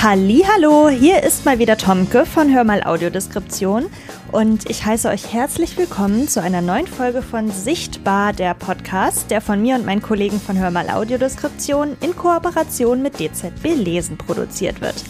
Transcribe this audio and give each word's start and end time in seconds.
Hallo, 0.00 0.88
hier 0.88 1.24
ist 1.24 1.44
mal 1.44 1.58
wieder 1.58 1.76
Tomke 1.76 2.24
von 2.24 2.54
Hör 2.54 2.62
mal 2.62 2.84
Audiodeskription 2.84 3.86
und 4.30 4.70
ich 4.70 4.86
heiße 4.86 5.08
euch 5.08 5.32
herzlich 5.32 5.76
willkommen 5.76 6.28
zu 6.28 6.40
einer 6.40 6.60
neuen 6.60 6.86
Folge 6.86 7.20
von 7.20 7.50
Sichtbar 7.50 8.32
der 8.32 8.54
Podcast, 8.54 9.28
der 9.32 9.40
von 9.40 9.60
mir 9.60 9.74
und 9.74 9.84
meinen 9.84 10.00
Kollegen 10.00 10.40
von 10.40 10.56
Hör 10.56 10.70
mal 10.70 10.88
Audiodeskription 10.88 11.96
in 12.00 12.14
Kooperation 12.14 13.02
mit 13.02 13.18
DZB 13.18 13.74
Lesen 13.74 14.16
produziert 14.16 14.80
wird. 14.80 15.02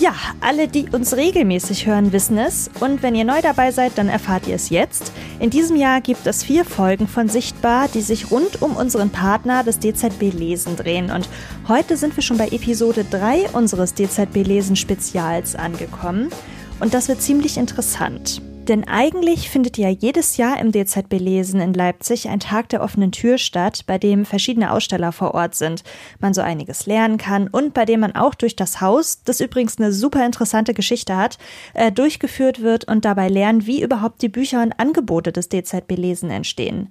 Ja, 0.00 0.14
alle, 0.40 0.66
die 0.66 0.86
uns 0.90 1.16
regelmäßig 1.16 1.86
hören, 1.86 2.12
wissen 2.12 2.36
es. 2.36 2.68
Und 2.80 3.02
wenn 3.02 3.14
ihr 3.14 3.24
neu 3.24 3.40
dabei 3.40 3.70
seid, 3.70 3.96
dann 3.96 4.08
erfahrt 4.08 4.46
ihr 4.48 4.56
es 4.56 4.70
jetzt. 4.70 5.12
In 5.38 5.50
diesem 5.50 5.76
Jahr 5.76 6.00
gibt 6.00 6.26
es 6.26 6.42
vier 6.42 6.64
Folgen 6.64 7.06
von 7.06 7.28
Sichtbar, 7.28 7.88
die 7.88 8.00
sich 8.00 8.30
rund 8.30 8.60
um 8.60 8.76
unseren 8.76 9.10
Partner, 9.10 9.62
das 9.62 9.78
DZB 9.78 10.32
Lesen, 10.32 10.76
drehen. 10.76 11.10
Und 11.10 11.28
heute 11.68 11.96
sind 11.96 12.16
wir 12.16 12.22
schon 12.22 12.38
bei 12.38 12.48
Episode 12.48 13.04
3 13.08 13.50
unseres 13.50 13.94
DZB 13.94 14.44
Lesen 14.44 14.76
Spezials 14.76 15.54
angekommen. 15.54 16.30
Und 16.80 16.92
das 16.92 17.08
wird 17.08 17.22
ziemlich 17.22 17.56
interessant. 17.56 18.42
Denn 18.68 18.88
eigentlich 18.88 19.50
findet 19.50 19.76
ja 19.76 19.90
jedes 19.90 20.38
Jahr 20.38 20.58
im 20.58 20.72
DZB 20.72 21.18
Lesen 21.18 21.60
in 21.60 21.74
Leipzig 21.74 22.30
ein 22.30 22.40
Tag 22.40 22.70
der 22.70 22.82
offenen 22.82 23.12
Tür 23.12 23.36
statt, 23.36 23.84
bei 23.86 23.98
dem 23.98 24.24
verschiedene 24.24 24.72
Aussteller 24.72 25.12
vor 25.12 25.34
Ort 25.34 25.54
sind, 25.54 25.84
man 26.18 26.32
so 26.32 26.40
einiges 26.40 26.86
lernen 26.86 27.18
kann 27.18 27.48
und 27.48 27.74
bei 27.74 27.84
dem 27.84 28.00
man 28.00 28.16
auch 28.16 28.34
durch 28.34 28.56
das 28.56 28.80
Haus, 28.80 29.22
das 29.22 29.40
übrigens 29.40 29.78
eine 29.78 29.92
super 29.92 30.24
interessante 30.24 30.72
Geschichte 30.72 31.14
hat, 31.14 31.36
äh, 31.74 31.92
durchgeführt 31.92 32.62
wird 32.62 32.88
und 32.88 33.04
dabei 33.04 33.28
lernt, 33.28 33.66
wie 33.66 33.82
überhaupt 33.82 34.22
die 34.22 34.30
Bücher 34.30 34.62
und 34.62 34.72
Angebote 34.80 35.30
des 35.30 35.50
DZB 35.50 35.96
Lesen 35.96 36.30
entstehen. 36.30 36.88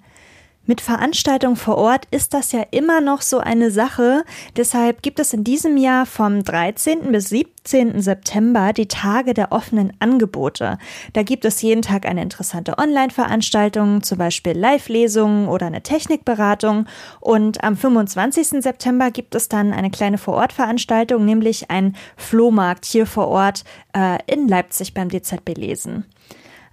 Mit 0.66 0.80
Veranstaltungen 0.80 1.58
vor 1.58 1.78
Ort 1.78 2.08
ist 2.10 2.34
das 2.34 2.54
ja 2.54 2.64
immer 2.72 3.02
noch 3.02 3.22
so 3.22 3.40
eine 3.40 3.70
Sache. 3.70 4.24
Deshalb 4.56 5.02
gibt 5.02 5.20
es 5.20 5.34
in 5.34 5.44
diesem 5.44 5.76
Jahr 5.76 6.06
vom 6.06 6.42
13. 6.42 7.12
bis 7.12 7.28
17. 7.28 8.02
September 8.02 8.72
die 8.72 8.88
Tage 8.88 9.34
der 9.34 9.52
offenen 9.52 9.92
Angebote. 10.00 10.78
Da 11.12 11.24
gibt 11.24 11.44
es 11.44 11.62
jeden 11.62 11.82
Tag 11.82 12.06
eine 12.06 12.22
interessante 12.22 12.78
Online-Veranstaltung, 12.78 14.04
zum 14.04 14.18
Beispiel 14.18 14.54
Live-Lesungen 14.54 15.50
oder 15.50 15.66
eine 15.66 15.84
Technikberatung. 15.84 16.86
Und 17.20 17.62
am 17.62 17.76
25. 17.76 18.64
September 18.64 19.12
gibt 19.12 19.36
es 19.36 19.50
dann 19.50 19.74
eine 19.74 19.92
kleine 19.92 20.18
Vor-Ort-Veranstaltung, 20.18 21.26
nämlich 21.26 21.72
ein 21.72 21.98
Flohmarkt 22.16 22.86
hier 22.86 23.06
vor 23.06 23.28
Ort 23.28 23.66
äh, 23.92 24.18
in 24.28 24.48
Leipzig 24.48 24.94
beim 24.94 25.10
DZB 25.10 25.58
Lesen. 25.58 26.06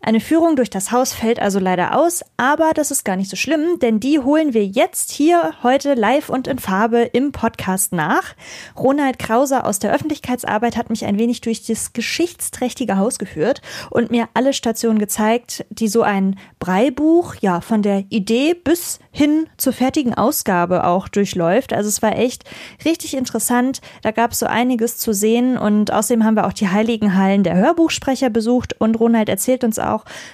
Eine 0.03 0.21
Führung 0.21 0.57
durch 0.57 0.71
das 0.71 0.93
Haus 0.93 1.13
fällt 1.13 1.41
also 1.41 1.59
leider 1.59 1.95
aus, 1.95 2.25
aber 2.39 2.71
das 2.75 2.91
ist 2.91 3.05
gar 3.05 3.17
nicht 3.17 3.29
so 3.29 3.37
schlimm, 3.37 3.79
denn 3.81 4.01
die 4.01 4.19
holen 4.19 4.55
wir 4.55 4.65
jetzt 4.65 5.11
hier 5.11 5.53
heute 5.63 5.93
live 5.93 6.31
und 6.31 6.49
in 6.49 6.59
Farbe 6.59 7.03
im 7.03 7.33
Podcast 7.33 7.93
nach. 7.93 8.35
Ronald 8.79 9.19
Krause 9.19 9.63
aus 9.63 9.79
der 9.79 9.93
Öffentlichkeitsarbeit 9.93 10.79
hat 10.79 10.89
mich 10.89 11.05
ein 11.05 11.19
wenig 11.19 11.43
durch 11.43 11.67
das 11.67 11.93
geschichtsträchtige 11.93 12.97
Haus 12.97 13.19
geführt 13.19 13.61
und 13.91 14.11
mir 14.11 14.31
alle 14.33 14.55
Stationen 14.55 14.99
gezeigt, 14.99 15.67
die 15.69 15.89
so 15.89 16.01
ein 16.01 16.39
Breibuch, 16.61 17.35
ja, 17.35 17.61
von 17.61 17.83
der 17.83 18.05
Idee 18.09 18.55
bis 18.55 19.01
hin 19.11 19.49
zur 19.59 19.75
fertigen 19.75 20.15
Ausgabe 20.15 20.87
auch 20.87 21.09
durchläuft. 21.09 21.75
Also 21.75 21.91
es 21.91 22.01
war 22.01 22.17
echt 22.17 22.45
richtig 22.87 23.15
interessant. 23.15 23.83
Da 24.01 24.13
gab 24.13 24.33
es 24.33 24.39
so 24.39 24.47
einiges 24.47 24.97
zu 24.97 25.13
sehen 25.13 25.59
und 25.59 25.93
außerdem 25.93 26.25
haben 26.25 26.37
wir 26.37 26.47
auch 26.47 26.55
die 26.55 26.69
Heiligen 26.69 27.19
Hallen 27.19 27.43
der 27.43 27.57
Hörbuchsprecher 27.57 28.31
besucht 28.31 28.81
und 28.81 28.99
Ronald 28.99 29.29
erzählt 29.29 29.63
uns 29.63 29.79
auch 29.79 29.90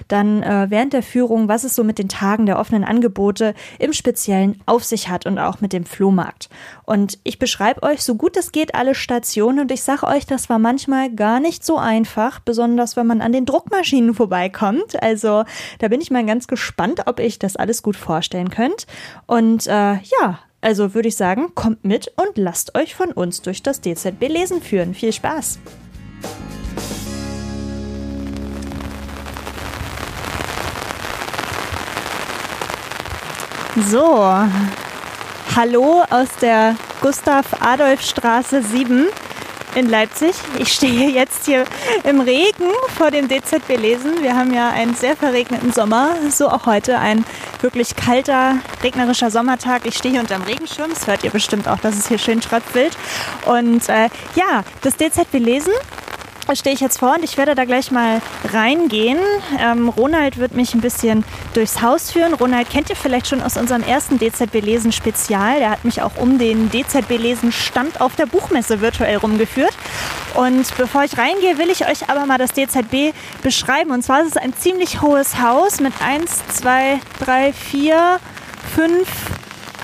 dann 0.07 0.41
äh, 0.41 0.67
während 0.69 0.93
der 0.93 1.03
Führung, 1.03 1.47
was 1.47 1.63
es 1.63 1.75
so 1.75 1.83
mit 1.83 1.99
den 1.99 2.09
Tagen 2.09 2.45
der 2.45 2.59
offenen 2.59 2.83
Angebote 2.83 3.53
im 3.79 3.91
Speziellen 3.91 4.61
auf 4.65 4.83
sich 4.83 5.09
hat 5.09 5.25
und 5.25 5.37
auch 5.37 5.59
mit 5.59 5.73
dem 5.73 5.85
Flohmarkt. 5.85 6.49
Und 6.85 7.19
ich 7.23 7.39
beschreibe 7.39 7.83
euch 7.83 8.03
so 8.03 8.15
gut 8.15 8.37
es 8.37 8.51
geht 8.51 8.75
alle 8.75 8.95
Stationen 8.95 9.59
und 9.59 9.71
ich 9.71 9.83
sage 9.83 10.05
euch, 10.05 10.25
das 10.25 10.49
war 10.49 10.59
manchmal 10.59 11.13
gar 11.13 11.39
nicht 11.39 11.65
so 11.65 11.77
einfach, 11.77 12.39
besonders 12.39 12.95
wenn 12.95 13.07
man 13.07 13.21
an 13.21 13.31
den 13.31 13.45
Druckmaschinen 13.45 14.13
vorbeikommt. 14.13 15.01
Also 15.01 15.43
da 15.79 15.87
bin 15.87 16.01
ich 16.01 16.11
mal 16.11 16.25
ganz 16.25 16.47
gespannt, 16.47 17.01
ob 17.07 17.19
ich 17.19 17.39
das 17.39 17.55
alles 17.55 17.83
gut 17.83 17.95
vorstellen 17.95 18.49
könnt. 18.49 18.87
Und 19.25 19.67
äh, 19.67 19.71
ja, 19.93 20.39
also 20.61 20.93
würde 20.93 21.09
ich 21.09 21.15
sagen, 21.15 21.53
kommt 21.55 21.83
mit 21.83 22.11
und 22.15 22.37
lasst 22.37 22.77
euch 22.77 22.95
von 22.95 23.11
uns 23.11 23.41
durch 23.41 23.63
das 23.63 23.81
DZB 23.81 24.27
Lesen 24.27 24.61
führen. 24.61 24.93
Viel 24.93 25.13
Spaß! 25.13 25.59
So, 33.85 34.33
hallo 35.55 36.03
aus 36.09 36.29
der 36.41 36.75
Gustav-Adolf-Straße 37.01 38.63
7 38.63 39.05
in 39.75 39.87
Leipzig. 39.87 40.33
Ich 40.57 40.73
stehe 40.73 41.11
jetzt 41.11 41.45
hier 41.45 41.63
im 42.03 42.19
Regen 42.19 42.71
vor 42.97 43.11
dem 43.11 43.27
DZB 43.27 43.77
Lesen. 43.77 44.23
Wir 44.23 44.35
haben 44.35 44.51
ja 44.51 44.71
einen 44.71 44.95
sehr 44.95 45.15
verregneten 45.15 45.71
Sommer, 45.73 46.15
so 46.31 46.49
auch 46.49 46.65
heute 46.65 46.97
ein 46.97 47.23
wirklich 47.61 47.95
kalter, 47.95 48.55
regnerischer 48.81 49.29
Sommertag. 49.29 49.85
Ich 49.85 49.95
stehe 49.95 50.13
hier 50.13 50.21
unterm 50.21 50.41
Regenschirm, 50.41 50.89
das 50.89 51.05
hört 51.05 51.23
ihr 51.23 51.29
bestimmt 51.29 51.67
auch, 51.67 51.79
dass 51.79 51.99
es 51.99 52.07
hier 52.07 52.17
schön 52.17 52.41
tröpfelt. 52.41 52.97
Und 53.45 53.87
äh, 53.89 54.09
ja, 54.33 54.63
das 54.81 54.97
DZB 54.97 55.33
Lesen 55.33 55.73
stehe 56.55 56.73
ich 56.73 56.79
jetzt 56.79 56.99
vor 56.99 57.15
und 57.15 57.23
ich 57.23 57.37
werde 57.37 57.55
da 57.55 57.65
gleich 57.65 57.91
mal 57.91 58.21
reingehen. 58.53 59.19
Ähm, 59.59 59.89
Ronald 59.89 60.37
wird 60.37 60.53
mich 60.53 60.73
ein 60.73 60.81
bisschen 60.81 61.23
durchs 61.53 61.81
Haus 61.81 62.11
führen. 62.11 62.33
Ronald 62.33 62.69
kennt 62.69 62.89
ihr 62.89 62.95
vielleicht 62.95 63.27
schon 63.27 63.41
aus 63.41 63.57
unserem 63.57 63.83
ersten 63.83 64.17
DZB 64.17 64.61
Lesen 64.61 64.91
Spezial. 64.91 65.59
Der 65.59 65.69
hat 65.69 65.83
mich 65.83 66.01
auch 66.01 66.15
um 66.17 66.37
den 66.37 66.69
DZB 66.69 67.17
Lesen 67.17 67.51
Stand 67.51 67.99
auf 67.99 68.15
der 68.15 68.27
Buchmesse 68.27 68.79
virtuell 68.79 69.17
rumgeführt. 69.17 69.73
Und 70.35 70.75
bevor 70.77 71.03
ich 71.03 71.17
reingehe, 71.17 71.57
will 71.57 71.69
ich 71.69 71.87
euch 71.87 72.09
aber 72.09 72.25
mal 72.25 72.37
das 72.37 72.53
DZB 72.53 73.13
beschreiben. 73.41 73.91
Und 73.91 74.03
zwar 74.03 74.21
ist 74.21 74.27
es 74.27 74.37
ein 74.37 74.53
ziemlich 74.53 75.01
hohes 75.01 75.41
Haus 75.41 75.79
mit 75.79 75.93
1, 76.01 76.47
2, 76.59 76.99
3, 77.25 77.53
4, 77.53 78.19
5, 78.75 79.07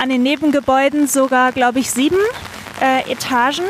an 0.02 0.10
den 0.10 0.24
Nebengebäuden 0.24 1.08
sogar, 1.08 1.52
glaube 1.52 1.80
ich, 1.80 1.92
sieben 1.92 2.20
äh, 2.82 3.12
Etagen. 3.12 3.66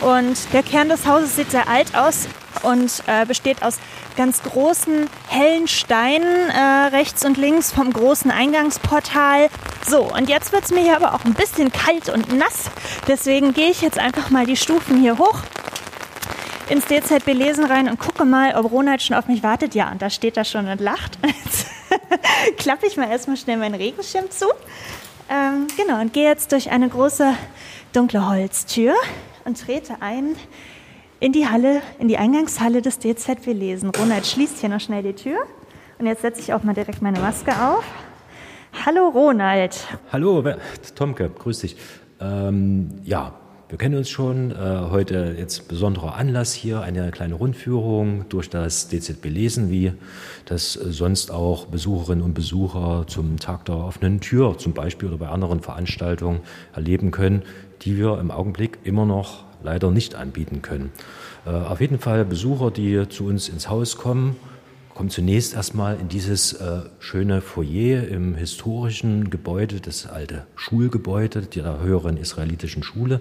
Und 0.00 0.52
der 0.52 0.62
Kern 0.62 0.88
des 0.88 1.06
Hauses 1.06 1.36
sieht 1.36 1.50
sehr 1.50 1.68
alt 1.68 1.94
aus 1.94 2.28
und 2.62 3.02
äh, 3.06 3.26
besteht 3.26 3.62
aus 3.62 3.78
ganz 4.16 4.42
großen, 4.42 5.08
hellen 5.28 5.66
Steinen 5.68 6.50
äh, 6.50 6.94
rechts 6.94 7.24
und 7.24 7.36
links 7.36 7.72
vom 7.72 7.92
großen 7.92 8.30
Eingangsportal. 8.30 9.48
So, 9.86 10.02
und 10.02 10.28
jetzt 10.28 10.52
wird 10.52 10.64
es 10.64 10.70
mir 10.70 10.82
hier 10.82 10.96
aber 10.96 11.14
auch 11.14 11.24
ein 11.24 11.34
bisschen 11.34 11.72
kalt 11.72 12.08
und 12.08 12.32
nass. 12.36 12.70
Deswegen 13.08 13.52
gehe 13.52 13.70
ich 13.70 13.80
jetzt 13.80 13.98
einfach 13.98 14.30
mal 14.30 14.46
die 14.46 14.56
Stufen 14.56 15.00
hier 15.00 15.18
hoch 15.18 15.40
ins 16.68 16.86
DZB 16.86 17.34
Lesen 17.34 17.64
rein 17.64 17.88
und 17.88 17.98
gucke 17.98 18.24
mal, 18.24 18.54
ob 18.56 18.70
Ronald 18.70 19.02
schon 19.02 19.16
auf 19.16 19.26
mich 19.26 19.42
wartet. 19.42 19.74
Ja, 19.74 19.90
und 19.90 20.00
da 20.00 20.08
steht 20.08 20.36
er 20.36 20.44
schon 20.44 20.68
und 20.68 20.80
lacht. 20.80 21.18
Jetzt 21.44 21.66
klappe 22.56 22.86
ich 22.86 22.96
mal 22.96 23.10
erstmal 23.10 23.36
schnell 23.36 23.56
meinen 23.56 23.74
Regenschirm 23.74 24.30
zu. 24.30 24.46
Ähm, 25.30 25.66
genau, 25.76 26.00
und 26.00 26.12
gehe 26.12 26.28
jetzt 26.28 26.52
durch 26.52 26.70
eine 26.70 26.88
große 26.88 27.34
dunkle 27.92 28.28
Holztür 28.28 28.94
und 29.44 29.60
trete 29.60 29.96
ein 30.00 30.36
in 31.20 31.32
die 31.32 31.48
Halle, 31.48 31.82
in 31.98 32.08
die 32.08 32.18
Eingangshalle 32.18 32.82
des 32.82 32.98
DZB 32.98 33.46
Lesen. 33.48 33.90
Ronald 33.90 34.26
schließt 34.26 34.58
hier 34.58 34.68
noch 34.68 34.80
schnell 34.80 35.02
die 35.02 35.14
Tür. 35.14 35.38
Und 35.98 36.06
jetzt 36.06 36.22
setze 36.22 36.40
ich 36.40 36.52
auch 36.52 36.62
mal 36.64 36.74
direkt 36.74 37.02
meine 37.02 37.20
Maske 37.20 37.52
auf. 37.52 37.84
Hallo 38.84 39.08
Ronald. 39.08 39.86
Hallo 40.12 40.44
Tomke, 40.94 41.30
grüß 41.30 41.60
dich. 41.60 41.76
Ähm, 42.20 42.90
ja, 43.04 43.32
wir 43.74 43.78
kennen 43.78 43.96
uns 43.96 44.08
schon. 44.08 44.52
Äh, 44.52 44.54
heute 44.90 45.34
jetzt 45.36 45.66
besonderer 45.66 46.14
Anlass 46.14 46.52
hier, 46.52 46.82
eine 46.82 47.10
kleine 47.10 47.34
Rundführung 47.34 48.24
durch 48.28 48.48
das 48.48 48.86
DZB 48.86 49.24
Lesen, 49.24 49.68
wie 49.68 49.92
das 50.44 50.74
sonst 50.74 51.32
auch 51.32 51.66
Besucherinnen 51.66 52.22
und 52.22 52.34
Besucher 52.34 53.04
zum 53.08 53.36
Tag 53.40 53.64
der 53.64 53.74
offenen 53.74 54.20
Tür 54.20 54.58
zum 54.58 54.74
Beispiel 54.74 55.08
oder 55.08 55.18
bei 55.18 55.28
anderen 55.28 55.58
Veranstaltungen 55.58 56.42
erleben 56.72 57.10
können 57.10 57.42
die 57.82 57.98
wir 57.98 58.18
im 58.18 58.30
Augenblick 58.30 58.78
immer 58.84 59.04
noch 59.04 59.44
leider 59.62 59.90
nicht 59.90 60.14
anbieten 60.14 60.62
können. 60.62 60.92
Äh, 61.46 61.50
auf 61.50 61.80
jeden 61.80 61.98
Fall 61.98 62.24
Besucher, 62.24 62.70
die 62.70 63.08
zu 63.08 63.26
uns 63.26 63.48
ins 63.48 63.68
Haus 63.68 63.96
kommen, 63.96 64.36
kommen 64.94 65.10
zunächst 65.10 65.54
erstmal 65.54 65.98
in 65.98 66.08
dieses 66.08 66.52
äh, 66.52 66.82
schöne 67.00 67.40
Foyer 67.40 68.06
im 68.06 68.36
historischen 68.36 69.28
Gebäude, 69.28 69.80
das 69.80 70.06
alte 70.06 70.46
Schulgebäude 70.54 71.42
der 71.42 71.80
höheren 71.80 72.16
israelitischen 72.16 72.82
Schule. 72.82 73.20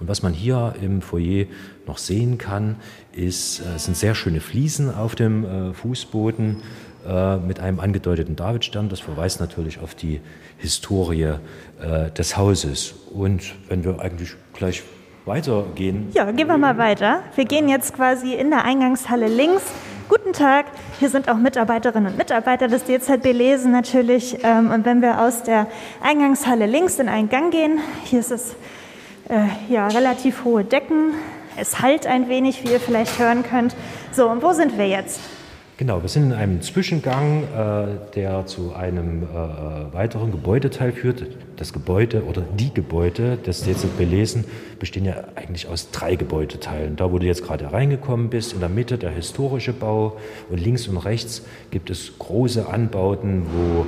Und 0.00 0.08
was 0.08 0.22
man 0.22 0.34
hier 0.34 0.74
im 0.82 1.00
Foyer 1.00 1.46
noch 1.86 1.98
sehen 1.98 2.36
kann, 2.36 2.76
ist, 3.12 3.60
äh, 3.60 3.78
sind 3.78 3.96
sehr 3.96 4.14
schöne 4.14 4.40
Fliesen 4.40 4.94
auf 4.94 5.14
dem 5.14 5.44
äh, 5.44 5.72
Fußboden 5.72 6.62
äh, 7.06 7.36
mit 7.38 7.58
einem 7.58 7.80
angedeuteten 7.80 8.36
Davidstern. 8.36 8.90
Das 8.90 9.00
verweist 9.00 9.40
natürlich 9.40 9.80
auf 9.80 9.94
die 9.94 10.20
Historie 10.58 11.36
äh, 11.80 12.10
des 12.10 12.36
Hauses. 12.36 12.94
Und 13.12 13.54
wenn 13.68 13.82
wir 13.82 13.98
eigentlich 14.00 14.34
gleich 14.52 14.82
weitergehen. 15.24 16.08
Ja, 16.12 16.30
gehen 16.32 16.48
wir 16.48 16.58
mal 16.58 16.76
weiter. 16.76 17.22
Wir 17.34 17.46
gehen 17.46 17.70
jetzt 17.70 17.94
quasi 17.94 18.34
in 18.34 18.50
der 18.50 18.64
Eingangshalle 18.64 19.26
links. 19.26 19.62
Guten 20.06 20.34
Tag, 20.34 20.66
hier 21.00 21.08
sind 21.08 21.30
auch 21.30 21.38
Mitarbeiterinnen 21.38 22.12
und 22.12 22.18
Mitarbeiter 22.18 22.68
des 22.68 22.84
DZB 22.84 23.32
Lesen 23.32 23.72
natürlich. 23.72 24.36
Ähm, 24.44 24.70
und 24.70 24.84
wenn 24.84 25.00
wir 25.00 25.22
aus 25.22 25.44
der 25.44 25.66
Eingangshalle 26.02 26.66
links 26.66 26.98
in 26.98 27.08
einen 27.08 27.30
Gang 27.30 27.50
gehen, 27.50 27.78
hier 28.04 28.20
ist 28.20 28.30
es 28.30 28.54
äh, 29.30 29.46
ja 29.72 29.88
relativ 29.88 30.44
hohe 30.44 30.62
Decken, 30.62 31.14
Es 31.56 31.80
halt 31.80 32.06
ein 32.06 32.28
wenig, 32.28 32.62
wie 32.64 32.72
ihr 32.72 32.80
vielleicht 32.80 33.18
hören 33.18 33.44
könnt. 33.44 33.74
So, 34.12 34.28
und 34.28 34.42
wo 34.42 34.52
sind 34.52 34.76
wir 34.76 34.88
jetzt? 34.88 35.20
Genau, 35.76 36.02
wir 36.02 36.08
sind 36.08 36.26
in 36.26 36.32
einem 36.32 36.62
Zwischengang, 36.62 37.42
äh, 37.42 37.86
der 38.14 38.46
zu 38.46 38.74
einem 38.74 39.24
äh, 39.24 39.26
weiteren 39.92 40.30
Gebäudeteil 40.30 40.92
führt. 40.92 41.26
Das 41.56 41.72
Gebäude 41.72 42.22
oder 42.22 42.42
die 42.42 42.72
Gebäude 42.72 43.36
des 43.38 43.64
DZB 43.64 44.08
Lesen 44.08 44.44
bestehen 44.78 45.04
ja 45.04 45.16
eigentlich 45.34 45.66
aus 45.66 45.90
drei 45.90 46.14
Gebäudeteilen. 46.14 46.94
Da, 46.94 47.10
wo 47.10 47.18
du 47.18 47.26
jetzt 47.26 47.42
gerade 47.42 47.72
reingekommen 47.72 48.30
bist, 48.30 48.52
in 48.52 48.60
der 48.60 48.68
Mitte 48.68 48.98
der 48.98 49.10
historische 49.10 49.72
Bau 49.72 50.16
und 50.48 50.60
links 50.60 50.86
und 50.86 50.98
rechts 50.98 51.42
gibt 51.72 51.90
es 51.90 52.20
große 52.20 52.68
Anbauten, 52.68 53.42
wo 53.52 53.84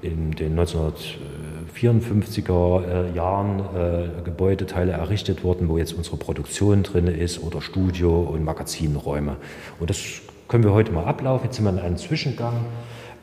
in 0.00 0.30
den 0.30 0.58
1954er 0.58 3.10
äh, 3.12 3.14
Jahren 3.14 3.60
äh, 3.60 4.08
Gebäudeteile 4.24 4.92
errichtet 4.92 5.44
wurden, 5.44 5.68
wo 5.68 5.76
jetzt 5.76 5.92
unsere 5.92 6.16
Produktion 6.16 6.84
drin 6.84 7.06
ist 7.06 7.42
oder 7.42 7.60
Studio 7.60 8.22
und 8.22 8.44
Magazinräume. 8.44 9.36
Und 9.78 9.90
das 9.90 10.22
können 10.48 10.64
wir 10.64 10.72
heute 10.72 10.92
mal 10.92 11.04
ablaufen. 11.04 11.46
Jetzt 11.46 11.56
sind 11.56 11.64
wir 11.64 11.72
in 11.72 11.78
einem 11.78 11.96
Zwischengang. 11.96 12.64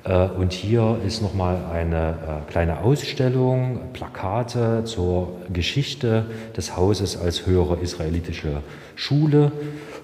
Äh, 0.04 0.28
und 0.28 0.52
hier 0.52 0.98
ist 1.06 1.22
nochmal 1.22 1.58
eine 1.72 2.10
äh, 2.48 2.52
kleine 2.52 2.81
Ausstellung, 2.81 3.80
Plakate 3.94 4.84
zur 4.84 5.38
Geschichte 5.52 6.25
des 6.58 6.75
Hauses 6.75 7.18
als 7.18 7.46
höhere 7.46 7.78
israelitische 7.78 8.62
Schule. 8.96 9.52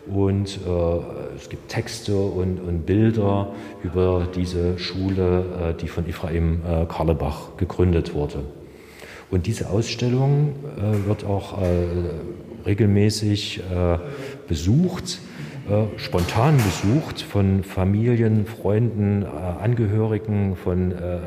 Und 0.07 0.59
äh, 0.65 1.35
es 1.35 1.49
gibt 1.49 1.69
Texte 1.69 2.15
und, 2.15 2.59
und, 2.59 2.85
Bilder 2.85 3.49
über 3.83 4.27
diese 4.33 4.79
Schule, 4.79 5.75
die 5.79 5.87
von 5.87 6.07
Ephraim 6.07 6.61
Karlebach 6.87 7.57
gegründet 7.57 8.13
wurde. 8.13 8.39
Und 9.29 9.45
diese 9.45 9.69
Ausstellung 9.69 10.55
wird 11.05 11.23
auch 11.23 11.59
regelmäßig 12.65 13.61
besucht 14.47 15.19
spontan 15.97 16.57
besucht 16.57 17.21
von 17.21 17.63
Familien, 17.63 18.45
Freunden, 18.45 19.23
äh, 19.23 19.25
Angehörigen, 19.25 20.55
von 20.55 20.91
äh, 20.91 20.95
äh, 20.95 21.19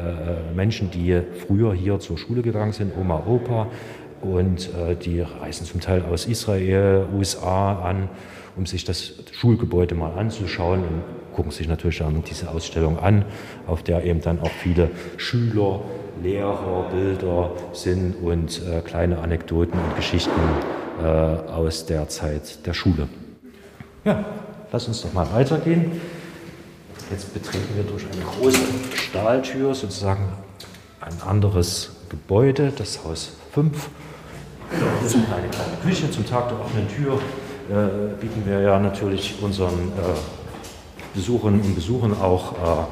Menschen, 0.54 0.90
die 0.90 1.20
früher 1.46 1.74
hier 1.74 2.00
zur 2.00 2.18
Schule 2.18 2.42
gegangen 2.42 2.72
sind, 2.72 2.92
Oma, 2.98 3.22
Opa. 3.26 3.68
Und 4.20 4.70
äh, 4.74 4.96
die 4.96 5.20
reisen 5.20 5.66
zum 5.66 5.80
Teil 5.80 6.04
aus 6.04 6.26
Israel, 6.26 7.06
USA 7.16 7.82
an, 7.82 8.08
um 8.56 8.66
sich 8.66 8.84
das 8.84 9.14
Schulgebäude 9.32 9.94
mal 9.94 10.12
anzuschauen 10.18 10.80
und 10.80 11.34
gucken 11.34 11.50
sich 11.50 11.68
natürlich 11.68 11.98
dann 11.98 12.22
diese 12.28 12.50
Ausstellung 12.50 12.98
an, 12.98 13.24
auf 13.66 13.82
der 13.82 14.04
eben 14.04 14.20
dann 14.20 14.40
auch 14.40 14.50
viele 14.50 14.90
Schüler, 15.16 15.80
Lehrer, 16.22 16.88
Bilder 16.92 17.50
sind 17.72 18.14
und 18.22 18.60
äh, 18.68 18.80
kleine 18.80 19.18
Anekdoten 19.18 19.78
und 19.78 19.96
Geschichten 19.96 20.30
aus 21.02 21.86
der 21.86 22.06
Zeit 22.08 22.64
der 22.64 22.74
Schule. 22.74 23.08
Ja, 24.04 24.24
lass 24.72 24.88
uns 24.88 25.02
doch 25.02 25.12
mal 25.12 25.32
weitergehen. 25.32 26.00
Jetzt 27.08 27.32
betreten 27.32 27.68
wir 27.76 27.84
durch 27.84 28.04
eine 28.04 28.24
große 28.24 28.58
Stahltür 28.96 29.74
sozusagen 29.76 30.24
ein 31.00 31.22
anderes 31.24 31.92
Gebäude, 32.08 32.72
das 32.76 33.04
Haus 33.04 33.32
5. 33.52 33.90
Das 34.70 35.06
ist 35.06 35.14
eine 35.14 35.26
kleine 35.26 35.76
Küche. 35.84 36.10
Zum 36.10 36.26
Tag 36.26 36.48
der 36.48 36.58
offenen 36.58 36.88
Tür 36.88 37.20
äh, 37.70 38.20
bieten 38.20 38.42
wir 38.44 38.60
ja 38.60 38.80
natürlich 38.80 39.36
unseren 39.40 39.90
äh, 39.90 41.14
Besucherinnen 41.14 41.60
und 41.60 41.74
Besuchern 41.76 42.16
auch 42.20 42.88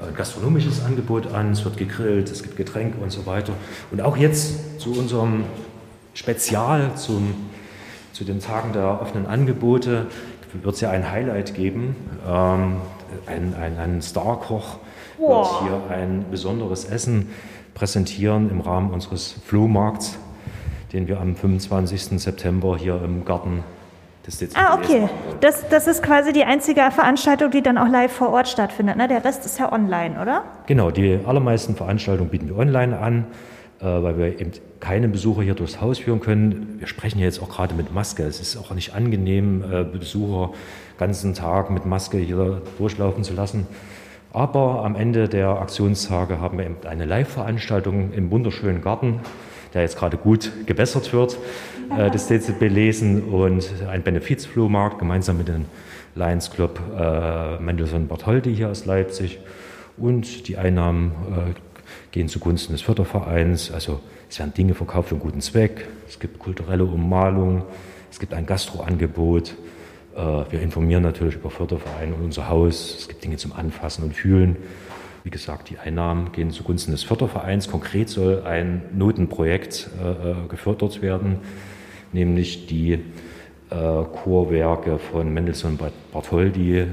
äh, 0.00 0.12
gastronomisches 0.14 0.84
Angebot 0.84 1.32
an. 1.32 1.52
Es 1.52 1.64
wird 1.64 1.78
gegrillt, 1.78 2.30
es 2.30 2.42
gibt 2.42 2.56
Getränke 2.58 2.98
und 2.98 3.10
so 3.10 3.24
weiter. 3.24 3.54
Und 3.90 4.02
auch 4.02 4.18
jetzt 4.18 4.78
zu 4.78 4.92
unserem 4.92 5.44
Spezial, 6.12 6.96
zum 6.96 7.34
zu 8.12 8.24
den 8.24 8.40
Tagen 8.40 8.72
der 8.72 9.00
offenen 9.00 9.26
Angebote 9.26 10.06
wird 10.62 10.74
es 10.74 10.80
ja 10.80 10.90
ein 10.90 11.10
Highlight 11.10 11.54
geben. 11.54 11.96
Ähm, 12.26 12.76
ein, 13.26 13.54
ein, 13.60 13.78
ein 13.78 14.02
Starkoch 14.02 14.78
wow. 15.18 15.62
wird 15.62 15.70
hier 15.70 15.96
ein 15.96 16.24
besonderes 16.30 16.84
Essen 16.84 17.30
präsentieren 17.74 18.50
im 18.50 18.60
Rahmen 18.60 18.90
unseres 18.90 19.36
Flohmarkts, 19.44 20.18
den 20.92 21.06
wir 21.06 21.20
am 21.20 21.36
25. 21.36 22.20
September 22.20 22.76
hier 22.76 23.00
im 23.04 23.24
Garten 23.24 23.62
des 24.26 24.38
DZB 24.38 24.56
Ah, 24.58 24.74
okay. 24.74 25.08
Das, 25.40 25.68
das 25.68 25.86
ist 25.86 26.02
quasi 26.02 26.32
die 26.32 26.44
einzige 26.44 26.80
Veranstaltung, 26.90 27.50
die 27.50 27.62
dann 27.62 27.78
auch 27.78 27.88
live 27.88 28.12
vor 28.12 28.30
Ort 28.30 28.48
stattfindet. 28.48 28.96
Ne? 28.96 29.06
Der 29.06 29.24
Rest 29.24 29.44
ist 29.46 29.58
ja 29.58 29.72
online, 29.72 30.20
oder? 30.20 30.44
Genau, 30.66 30.90
die 30.90 31.20
allermeisten 31.24 31.76
Veranstaltungen 31.76 32.30
bieten 32.30 32.48
wir 32.48 32.56
online 32.56 32.98
an. 32.98 33.26
Äh, 33.80 33.84
weil 33.84 34.18
wir 34.18 34.40
eben 34.40 34.50
keine 34.80 35.08
Besucher 35.08 35.42
hier 35.42 35.54
durchs 35.54 35.80
Haus 35.80 35.98
führen 35.98 36.20
können. 36.20 36.76
Wir 36.78 36.86
sprechen 36.86 37.18
ja 37.18 37.24
jetzt 37.24 37.42
auch 37.42 37.48
gerade 37.48 37.74
mit 37.74 37.92
Maske. 37.92 38.22
Es 38.24 38.40
ist 38.40 38.56
auch 38.56 38.72
nicht 38.74 38.94
angenehm, 38.94 39.64
äh, 39.70 39.84
Besucher 39.84 40.52
ganzen 40.98 41.34
Tag 41.34 41.70
mit 41.70 41.86
Maske 41.86 42.18
hier 42.18 42.62
durchlaufen 42.78 43.24
zu 43.24 43.34
lassen. 43.34 43.66
Aber 44.32 44.84
am 44.84 44.94
Ende 44.94 45.28
der 45.28 45.48
Aktionstage 45.48 46.40
haben 46.40 46.58
wir 46.58 46.66
eben 46.66 46.76
eine 46.86 47.06
Live-Veranstaltung 47.06 48.12
im 48.12 48.30
wunderschönen 48.30 48.82
Garten, 48.82 49.20
der 49.74 49.82
jetzt 49.82 49.98
gerade 49.98 50.16
gut 50.16 50.52
gebessert 50.66 51.12
wird, 51.12 51.38
äh, 51.96 52.10
des 52.10 52.26
DZB 52.26 52.68
Lesen 52.68 53.24
und 53.24 53.70
ein 53.90 54.02
Benefizflohmarkt 54.02 54.98
gemeinsam 54.98 55.38
mit 55.38 55.48
dem 55.48 55.64
Lions 56.14 56.50
Club 56.50 56.80
äh, 56.98 57.58
Mendelssohn 57.58 58.06
Bartholdy 58.08 58.54
hier 58.54 58.68
aus 58.68 58.84
Leipzig. 58.84 59.38
Und 59.96 60.48
die 60.48 60.56
Einnahmen 60.56 61.12
äh, 61.32 61.54
gehen 62.12 62.28
zugunsten 62.28 62.72
des 62.72 62.82
Fördervereins. 62.82 63.72
Also 63.72 64.00
es 64.28 64.38
werden 64.38 64.52
Dinge 64.54 64.74
verkauft 64.74 65.08
für 65.08 65.14
einen 65.14 65.22
guten 65.22 65.40
Zweck. 65.40 65.88
Es 66.06 66.18
gibt 66.18 66.38
kulturelle 66.38 66.84
Ummalung, 66.84 67.62
es 68.10 68.18
gibt 68.18 68.34
ein 68.34 68.46
Gastroangebot. 68.46 69.54
Äh, 70.14 70.20
wir 70.20 70.60
informieren 70.60 71.02
natürlich 71.02 71.36
über 71.36 71.50
Fördervereine 71.50 72.14
und 72.14 72.24
unser 72.24 72.48
Haus. 72.48 72.96
Es 72.98 73.08
gibt 73.08 73.24
Dinge 73.24 73.36
zum 73.36 73.52
Anfassen 73.52 74.04
und 74.04 74.14
Fühlen. 74.14 74.56
Wie 75.24 75.30
gesagt, 75.30 75.70
die 75.70 75.78
Einnahmen 75.78 76.32
gehen 76.32 76.50
zugunsten 76.50 76.92
des 76.92 77.02
Fördervereins. 77.02 77.70
Konkret 77.70 78.08
soll 78.08 78.42
ein 78.44 78.82
Notenprojekt 78.94 79.90
äh, 80.02 80.30
äh, 80.30 80.34
gefördert 80.48 81.02
werden, 81.02 81.38
nämlich 82.12 82.66
die 82.66 83.00
Chorwerke 83.70 84.98
von 84.98 85.30
Mendelssohn 85.34 85.78
Bartholdy, 86.10 86.86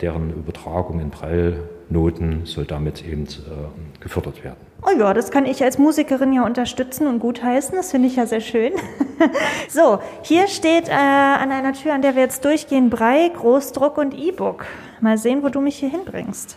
deren 0.00 0.30
Übertragung 0.30 0.98
in 0.98 1.10
Prall 1.10 1.58
Noten 1.88 2.42
soll 2.44 2.64
damit 2.64 3.06
eben 3.06 3.24
äh, 3.24 4.00
gefördert 4.00 4.42
werden. 4.42 4.56
Oh 4.82 4.96
ja, 4.98 5.14
das 5.14 5.30
kann 5.30 5.46
ich 5.46 5.62
als 5.62 5.78
Musikerin 5.78 6.32
ja 6.32 6.44
unterstützen 6.44 7.06
und 7.06 7.20
gutheißen. 7.20 7.76
Das 7.76 7.90
finde 7.90 8.08
ich 8.08 8.16
ja 8.16 8.26
sehr 8.26 8.40
schön. 8.40 8.72
so, 9.68 10.00
hier 10.22 10.48
steht 10.48 10.88
äh, 10.88 10.92
an 10.92 11.52
einer 11.52 11.72
Tür, 11.72 11.94
an 11.94 12.02
der 12.02 12.14
wir 12.14 12.22
jetzt 12.22 12.44
durchgehen, 12.44 12.90
Brei, 12.90 13.30
Großdruck 13.34 13.98
und 13.98 14.14
E-Book. 14.14 14.66
Mal 15.00 15.18
sehen, 15.18 15.42
wo 15.42 15.48
du 15.48 15.60
mich 15.60 15.76
hier 15.76 15.90
hinbringst. 15.90 16.56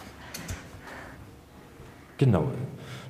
Genau. 2.18 2.46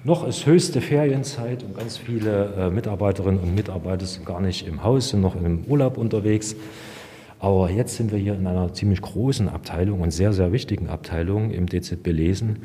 Noch 0.04 0.26
ist 0.26 0.46
höchste 0.46 0.80
Ferienzeit 0.80 1.64
und 1.64 1.78
ganz 1.78 1.98
viele 1.98 2.54
äh, 2.58 2.70
Mitarbeiterinnen 2.70 3.40
und 3.40 3.54
Mitarbeiter 3.54 4.06
sind 4.06 4.26
gar 4.26 4.40
nicht 4.40 4.66
im 4.66 4.84
Haus, 4.84 5.10
sind 5.10 5.22
noch 5.22 5.36
im 5.36 5.66
Urlaub 5.68 5.98
unterwegs. 5.98 6.56
Aber 7.40 7.72
jetzt 7.72 7.96
sind 7.96 8.12
wir 8.12 8.20
hier 8.20 8.34
in 8.34 8.46
einer 8.46 8.74
ziemlich 8.74 9.02
großen 9.02 9.48
Abteilung 9.48 10.02
und 10.02 10.12
sehr, 10.12 10.34
sehr 10.34 10.52
wichtigen 10.52 10.90
Abteilung 10.90 11.52
im 11.52 11.68
DZB 11.68 12.08
Lesen. 12.08 12.60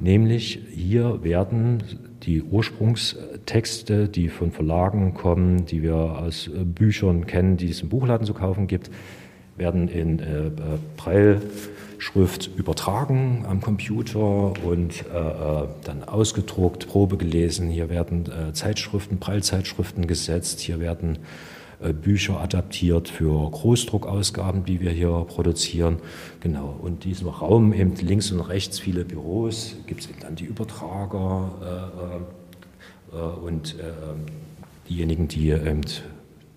Nämlich 0.00 0.60
hier 0.70 1.24
werden 1.24 1.82
die 2.24 2.42
Ursprungstexte, 2.42 4.08
die 4.08 4.28
von 4.28 4.52
Verlagen 4.52 5.14
kommen, 5.14 5.64
die 5.64 5.82
wir 5.82 5.96
aus 5.96 6.48
äh, 6.48 6.64
Büchern 6.64 7.26
kennen, 7.26 7.56
die 7.56 7.70
es 7.70 7.80
im 7.80 7.88
Buchladen 7.88 8.26
zu 8.26 8.34
kaufen 8.34 8.66
gibt, 8.66 8.90
werden 9.56 9.88
in 9.88 10.18
äh, 10.18 10.50
Breilschrift 10.96 12.50
übertragen 12.54 13.44
am 13.48 13.60
Computer 13.60 14.52
und 14.62 15.04
äh, 15.12 15.18
äh, 15.18 15.68
dann 15.84 16.04
ausgedruckt, 16.04 16.86
Probe 16.86 17.16
gelesen. 17.16 17.68
Hier 17.68 17.88
werden 17.88 18.26
äh, 18.26 18.52
Zeitschriften, 18.52 19.18
Breilzeitschriften 19.18 20.06
gesetzt. 20.06 20.60
Hier 20.60 20.80
werden 20.80 21.18
Bücher 21.80 22.40
adaptiert 22.40 23.08
für 23.08 23.50
Großdruckausgaben, 23.50 24.64
die 24.64 24.80
wir 24.80 24.90
hier 24.90 25.24
produzieren. 25.28 25.98
Genau. 26.40 26.76
Und 26.82 27.04
diesem 27.04 27.28
Raum 27.28 27.72
eben 27.72 27.94
links 27.96 28.32
und 28.32 28.40
rechts 28.40 28.80
viele 28.80 29.04
Büros, 29.04 29.76
gibt 29.86 30.00
es 30.00 30.10
eben 30.10 30.20
dann 30.20 30.34
die 30.34 30.44
Übertrager 30.44 31.52
äh, 33.12 33.16
äh, 33.16 33.20
und 33.20 33.78
äh, 33.78 33.92
diejenigen, 34.88 35.28
die 35.28 35.50
eben 35.50 35.82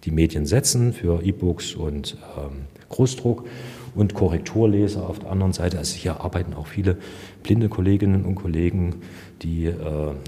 die 0.04 0.12
Medien 0.12 0.46
setzen 0.46 0.94
für 0.94 1.22
E-Books 1.24 1.76
und 1.76 2.18
ähm, 2.38 2.66
Großdruck 2.90 3.46
und 3.94 4.14
Korrekturleser 4.14 5.08
auf 5.08 5.20
der 5.20 5.32
anderen 5.32 5.54
Seite. 5.54 5.78
Also 5.78 5.96
hier 5.96 6.22
arbeiten 6.22 6.54
auch 6.54 6.68
viele 6.68 6.98
blinde 7.44 7.70
Kolleginnen 7.70 8.26
und 8.26 8.36
Kollegen, 8.36 8.96
die 9.42 9.66
äh, 9.66 9.76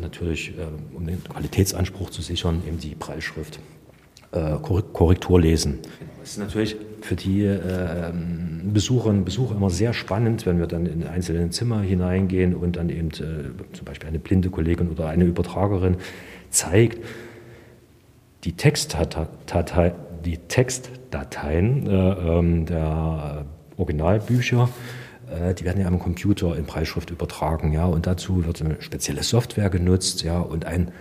natürlich, 0.02 0.52
äh, 0.52 0.96
um 0.96 1.08
den 1.08 1.24
Qualitätsanspruch 1.24 2.10
zu 2.10 2.22
sichern, 2.22 2.62
eben 2.68 2.80
die 2.80 2.96
Preisschrift 2.96 3.58
äh, 3.58 3.83
Korrektur 4.62 5.40
lesen. 5.40 5.80
Das 6.20 6.32
ist 6.32 6.38
natürlich 6.38 6.78
für 7.02 7.16
die 7.16 7.44
äh, 7.44 7.60
Besucherinnen 8.64 9.20
und 9.20 9.26
Besucher 9.26 9.56
immer 9.56 9.70
sehr 9.70 9.94
spannend, 9.94 10.46
wenn 10.46 10.60
wir 10.60 10.68
dann 10.68 10.86
in 10.86 11.06
einzelne 11.06 11.50
Zimmer 11.50 11.82
hineingehen 11.82 12.56
und 12.56 12.78
dann 12.78 12.90
eben 12.90 13.10
äh, 13.10 13.74
zum 13.74 13.86
Beispiel 13.86 14.08
eine 14.08 14.20
blinde 14.20 14.50
Kollegin 14.50 14.90
oder 14.90 15.10
eine 15.10 15.26
Übertragerin 15.26 15.98
zeigt, 16.50 17.04
die 18.46 18.54
Textdatei, 18.54 19.94
die 20.24 20.38
Textdateien 20.38 21.88
äh, 21.88 21.92
ähm, 21.92 22.66
der 22.66 23.46
Originalbücher 23.78 24.70
äh, 25.30 25.54
die 25.54 25.66
werden 25.66 25.82
ja 25.82 25.88
am 25.88 26.00
Computer 26.00 26.56
in 26.56 26.66
Preisschrift 26.66 27.10
übertragen, 27.10 27.74
ja, 27.74 27.86
und 27.86 28.08
dazu 28.08 28.46
wird 28.46 28.62
eine 28.62 28.82
spezielle 28.82 29.24
Software 29.24 29.70
genutzt, 29.70 30.24
ja, 30.24 30.40
und 30.40 30.66
ein 30.66 30.92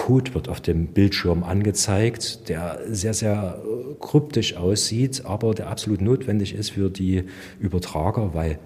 Code 0.00 0.32
wird 0.34 0.48
auf 0.48 0.62
dem 0.62 0.86
Bildschirm 0.86 1.44
angezeigt, 1.44 2.48
der 2.48 2.80
sehr, 2.88 3.12
sehr 3.12 3.62
äh, 3.62 3.94
kryptisch 4.00 4.56
aussieht, 4.56 5.26
aber 5.26 5.52
der 5.54 5.68
absolut 5.68 6.00
notwendig 6.00 6.54
ist 6.54 6.70
für 6.70 6.88
die 6.88 7.24
Übertrager, 7.58 8.32
weil 8.32 8.58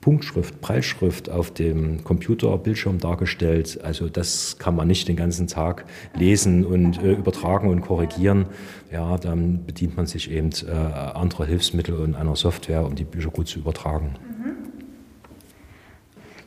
Punktschrift, 0.00 0.60
Prallschrift 0.60 1.30
auf 1.30 1.52
dem 1.52 2.02
Computerbildschirm 2.02 2.98
dargestellt. 2.98 3.78
Also 3.84 4.08
das 4.08 4.58
kann 4.58 4.74
man 4.74 4.88
nicht 4.88 5.06
den 5.06 5.14
ganzen 5.14 5.46
Tag 5.46 5.84
lesen 6.14 6.66
und 6.66 7.00
äh, 7.02 7.12
übertragen 7.12 7.70
und 7.70 7.80
korrigieren. 7.80 8.46
Ja, 8.92 9.18
dann 9.18 9.64
bedient 9.64 9.96
man 9.96 10.06
sich 10.06 10.28
eben 10.30 10.50
äh, 10.66 10.72
anderer 10.72 11.44
Hilfsmittel 11.44 11.94
und 11.94 12.16
einer 12.16 12.34
Software, 12.34 12.84
um 12.84 12.96
die 12.96 13.04
Bücher 13.04 13.30
gut 13.30 13.46
zu 13.46 13.60
übertragen. 13.60 14.16
Mhm. 14.42 14.56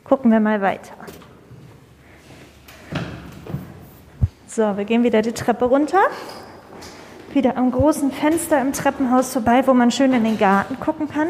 Gucken 0.04 0.30
wir 0.30 0.40
mal 0.40 0.60
weiter. 0.60 0.92
So, 4.52 4.76
wir 4.76 4.84
gehen 4.84 5.04
wieder 5.04 5.22
die 5.22 5.32
Treppe 5.32 5.66
runter. 5.66 6.00
Wieder 7.32 7.56
am 7.56 7.70
großen 7.70 8.10
Fenster 8.10 8.60
im 8.60 8.72
Treppenhaus 8.72 9.32
vorbei, 9.32 9.62
wo 9.66 9.74
man 9.74 9.92
schön 9.92 10.12
in 10.12 10.24
den 10.24 10.38
Garten 10.38 10.80
gucken 10.80 11.08
kann 11.08 11.28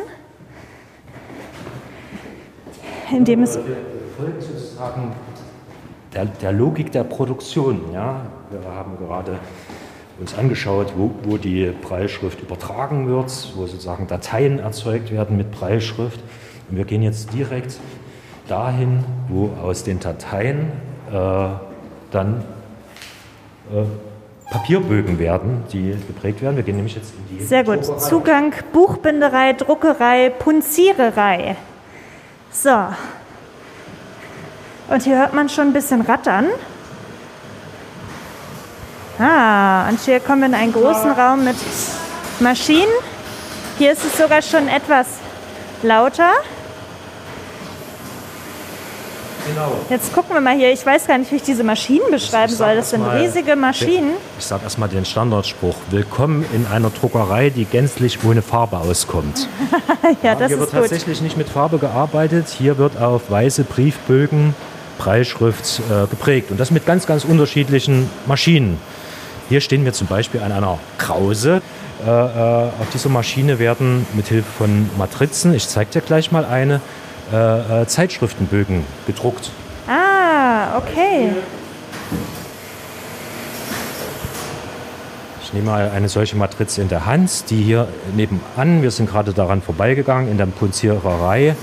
indem 3.13 3.43
es. 3.43 3.59
Sozusagen 4.39 5.13
der, 6.15 6.27
der, 6.27 6.53
Logik 6.53 6.93
der 6.93 7.05
Produktion. 7.05 7.93
Ja? 7.93 8.27
Wir 8.51 8.71
haben 8.73 8.97
gerade 8.99 9.39
uns 10.19 10.37
angeschaut, 10.37 10.93
wo, 10.97 11.11
wo 11.23 11.37
die 11.37 11.73
Preisschrift 11.83 12.41
übertragen 12.41 13.09
wird, 13.09 13.53
wo 13.57 13.67
sozusagen 13.67 14.07
Dateien 14.07 14.59
erzeugt 14.59 15.11
werden 15.11 15.37
mit 15.37 15.51
Preisschrift. 15.51 16.21
Und 16.71 16.77
wir 16.77 16.85
gehen 16.85 17.03
jetzt 17.03 17.33
direkt 17.33 17.79
dahin, 18.49 19.05
wo 19.29 19.51
aus 19.63 19.85
den 19.85 20.01
Dateien 20.01 20.73
äh, 21.11 21.49
dann 22.11 22.45
Papierbögen 24.51 25.19
werden, 25.19 25.65
die 25.73 25.95
geprägt 26.07 26.43
werden. 26.43 26.57
Wir 26.57 26.65
gehen 26.65 26.77
nämlich 26.77 26.97
jetzt 26.97 27.13
in 27.15 27.39
die. 27.39 27.45
Sehr 27.45 27.63
gut. 27.63 27.87
Druckerei. 27.87 28.09
Zugang 28.09 28.55
Buchbinderei, 28.73 29.53
Druckerei, 29.53 30.31
Punziererei. 30.31 31.57
So. 32.51 32.77
Und 34.89 35.05
hier 35.05 35.19
hört 35.19 35.35
man 35.35 35.49
schon 35.49 35.69
ein 35.69 35.73
bisschen 35.73 36.01
rattern. 36.01 36.47
Ah, 39.21 39.89
und 39.89 40.01
hier 40.01 40.19
kommen 40.19 40.41
wir 40.41 40.49
in 40.49 40.55
einen 40.55 40.73
großen 40.73 41.13
Raum 41.13 41.45
mit 41.45 41.57
Maschinen. 42.41 42.91
Hier 43.79 43.93
ist 43.93 44.05
es 44.05 44.19
sogar 44.19 44.43
schon 44.43 44.67
etwas 44.67 45.07
lauter. 45.83 46.33
Genau. 49.51 49.73
Jetzt 49.89 50.13
gucken 50.15 50.35
wir 50.35 50.41
mal 50.41 50.57
hier. 50.57 50.73
Ich 50.73 50.87
weiß 50.87 51.09
gar 51.09 51.19
nicht, 51.19 51.33
wie 51.33 51.37
ich 51.37 51.43
diese 51.43 51.65
Maschinen 51.65 52.09
beschreiben 52.11 52.53
soll. 52.53 52.77
Das 52.77 52.91
sind 52.91 53.03
riesige 53.03 53.57
Maschinen. 53.57 54.13
Ich 54.39 54.47
sage 54.47 54.63
erstmal 54.63 54.89
den 54.89 55.05
Standardspruch. 55.05 55.75
Willkommen 55.91 56.45
in 56.55 56.67
einer 56.67 56.91
Druckerei, 56.91 57.51
die 57.51 57.65
gänzlich 57.65 58.23
ohne 58.25 58.43
Farbe 58.43 58.79
auskommt. 58.79 59.49
ja, 60.23 60.37
das 60.37 60.49
Hier 60.49 60.61
wird 60.61 60.71
gut. 60.71 60.81
tatsächlich 60.81 61.21
nicht 61.21 61.37
mit 61.37 61.49
Farbe 61.49 61.79
gearbeitet. 61.79 62.47
Hier 62.49 62.79
wird 62.79 62.97
auf 62.97 63.29
weiße 63.29 63.65
Briefbögen 63.65 64.55
Preisschrift 64.99 65.81
äh, 65.81 66.07
geprägt. 66.07 66.53
Und 66.53 66.61
das 66.61 66.71
mit 66.71 66.87
ganz, 66.87 67.07
ganz 67.07 67.25
unterschiedlichen 67.25 68.09
Maschinen. 68.27 68.79
Hier 69.49 69.61
stehen 69.61 69.85
wir 69.85 69.93
zum 69.93 70.07
Beispiel 70.07 70.43
an 70.43 70.53
einer 70.53 70.79
Krause. 70.97 71.61
Äh, 72.07 72.09
äh, 72.09 72.69
auf 72.81 72.89
dieser 72.95 73.09
Maschine 73.09 73.59
werden 73.59 74.07
mit 74.15 74.29
Hilfe 74.29 74.49
von 74.59 74.89
Matrizen, 74.97 75.53
ich 75.53 75.69
zeige 75.69 75.91
dir 75.91 76.01
gleich 76.01 76.33
mal 76.33 76.45
eine, 76.47 76.81
äh, 77.33 77.83
äh, 77.83 77.87
Zeitschriftenbögen 77.87 78.85
gedruckt. 79.07 79.51
Ah, 79.89 80.77
okay. 80.79 81.31
Ich 85.43 85.53
nehme 85.53 85.67
mal 85.67 85.91
eine 85.91 86.09
solche 86.09 86.37
Matrize 86.37 86.81
in 86.81 86.89
der 86.89 87.07
Hand, 87.07 87.51
die 87.51 87.63
hier 87.63 87.89
nebenan, 88.15 88.83
wir 88.83 88.91
sind 88.91 89.11
gerade 89.11 89.33
daran 89.33 89.63
vorbeigegangen, 89.63 90.31
in 90.31 90.39
der 90.39 90.47
Punziererei 90.47 91.57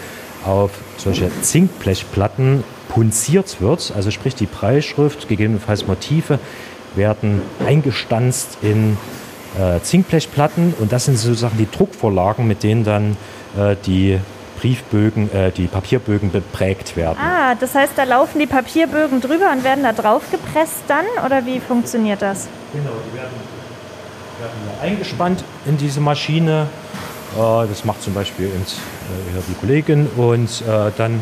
auf 0.46 0.72
solche 0.98 1.30
Zinkblechplatten 1.42 2.64
punziert 2.90 3.62
wird. 3.62 3.94
Also 3.96 4.12
sprich 4.12 4.36
die 4.36 4.46
Preisschrift, 4.46 5.28
gegebenenfalls 5.28 5.88
Motive, 5.88 6.40
werden 6.96 7.42
eingestanzt 7.66 8.58
in 8.62 8.98
äh, 9.58 9.80
Zinkblechplatten 9.82 10.74
und 10.80 10.92
das 10.92 11.06
sind 11.06 11.18
sozusagen 11.18 11.58
die 11.58 11.70
Druckvorlagen, 11.70 12.48
mit 12.48 12.64
denen 12.64 12.84
dann 12.84 13.18
äh, 13.58 13.76
die 13.86 14.20
Briefbögen, 14.60 15.32
äh, 15.32 15.52
die 15.52 15.68
Papierbögen 15.68 16.32
beprägt 16.32 16.96
werden. 16.96 17.18
Ah, 17.20 17.56
das 17.56 17.76
heißt, 17.76 17.94
da 17.96 18.04
laufen 18.04 18.40
die 18.40 18.48
Papierbögen 18.48 19.22
drüber 19.22 19.52
und 19.52 19.64
werden 19.64 19.84
da 19.84 19.94
drauf 19.94 20.24
gepresst 20.32 20.84
dann? 20.88 21.06
Oder 21.26 21.46
wie 21.46 21.60
funktioniert 21.60 22.22
das? 22.22 22.48
Genau, 22.74 22.90
die 23.10 23.18
werden, 23.18 23.36
werden 24.40 24.82
eingespannt 24.82 25.44
in 25.66 25.78
diese 25.78 26.02
Maschine. 26.02 26.68
Äh, 27.36 27.68
das 27.68 27.86
macht 27.86 28.02
zum 28.02 28.14
Beispiel 28.14 28.48
ins, 28.48 28.74
äh, 28.74 29.42
die 29.48 29.54
Kollegin 29.56 30.08
und 30.16 30.62
äh, 30.62 30.92
dann 30.98 31.20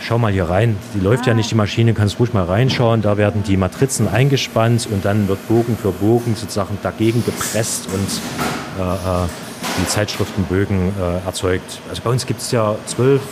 schau 0.00 0.18
mal 0.18 0.32
hier 0.32 0.48
rein. 0.48 0.76
Die 0.94 1.00
läuft 1.00 1.24
ah. 1.24 1.28
ja 1.28 1.34
nicht, 1.34 1.50
die 1.50 1.56
Maschine, 1.56 1.94
kannst 1.94 2.18
ruhig 2.18 2.32
mal 2.32 2.44
reinschauen. 2.44 3.02
Da 3.02 3.16
werden 3.16 3.42
die 3.42 3.56
Matrizen 3.56 4.08
eingespannt 4.08 4.88
und 4.90 5.04
dann 5.04 5.28
wird 5.28 5.46
Bogen 5.48 5.76
für 5.76 5.92
Bogen 5.92 6.36
sozusagen 6.36 6.78
dagegen 6.82 7.24
gepresst 7.24 7.88
und 7.92 8.82
äh, 8.82 9.24
äh 9.24 9.28
die 9.80 9.88
Zeitschriftenbögen 9.88 10.92
äh, 10.98 11.26
erzeugt. 11.26 11.80
Also 11.88 12.02
bei 12.02 12.10
uns 12.10 12.26
gibt 12.26 12.40
es 12.40 12.50
ja 12.50 12.76
zwölf 12.86 13.22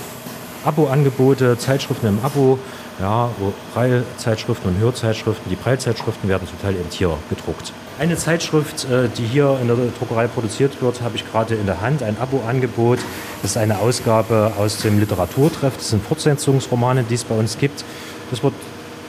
Abo-Angebote, 0.64 1.58
Zeitschriften 1.58 2.06
im 2.06 2.18
Abo, 2.24 2.58
ja, 3.00 3.30
Preilzeitschriften 3.74 4.70
und 4.70 4.78
Hörzeitschriften. 4.78 5.50
Die 5.50 5.56
Preilzeitschriften 5.56 6.28
werden 6.28 6.46
zum 6.46 6.60
Teil 6.60 6.74
eben 6.74 6.88
hier 6.90 7.16
gedruckt. 7.28 7.72
Eine 7.98 8.16
Zeitschrift, 8.16 8.84
äh, 8.84 9.08
die 9.16 9.24
hier 9.24 9.58
in 9.60 9.68
der 9.68 9.76
Druckerei 9.98 10.26
produziert 10.26 10.80
wird, 10.80 11.02
habe 11.02 11.16
ich 11.16 11.30
gerade 11.30 11.54
in 11.54 11.66
der 11.66 11.80
Hand, 11.80 12.02
ein 12.02 12.16
Abo-Angebot. 12.18 12.98
Das 13.42 13.52
ist 13.52 13.56
eine 13.56 13.78
Ausgabe 13.78 14.52
aus 14.58 14.78
dem 14.78 14.98
Literaturtreff. 14.98 15.76
Das 15.76 15.90
sind 15.90 16.04
Fortsetzungsromane, 16.04 17.04
die 17.04 17.14
es 17.14 17.24
bei 17.24 17.34
uns 17.34 17.58
gibt. 17.58 17.84
Das 18.30 18.42
wird 18.42 18.54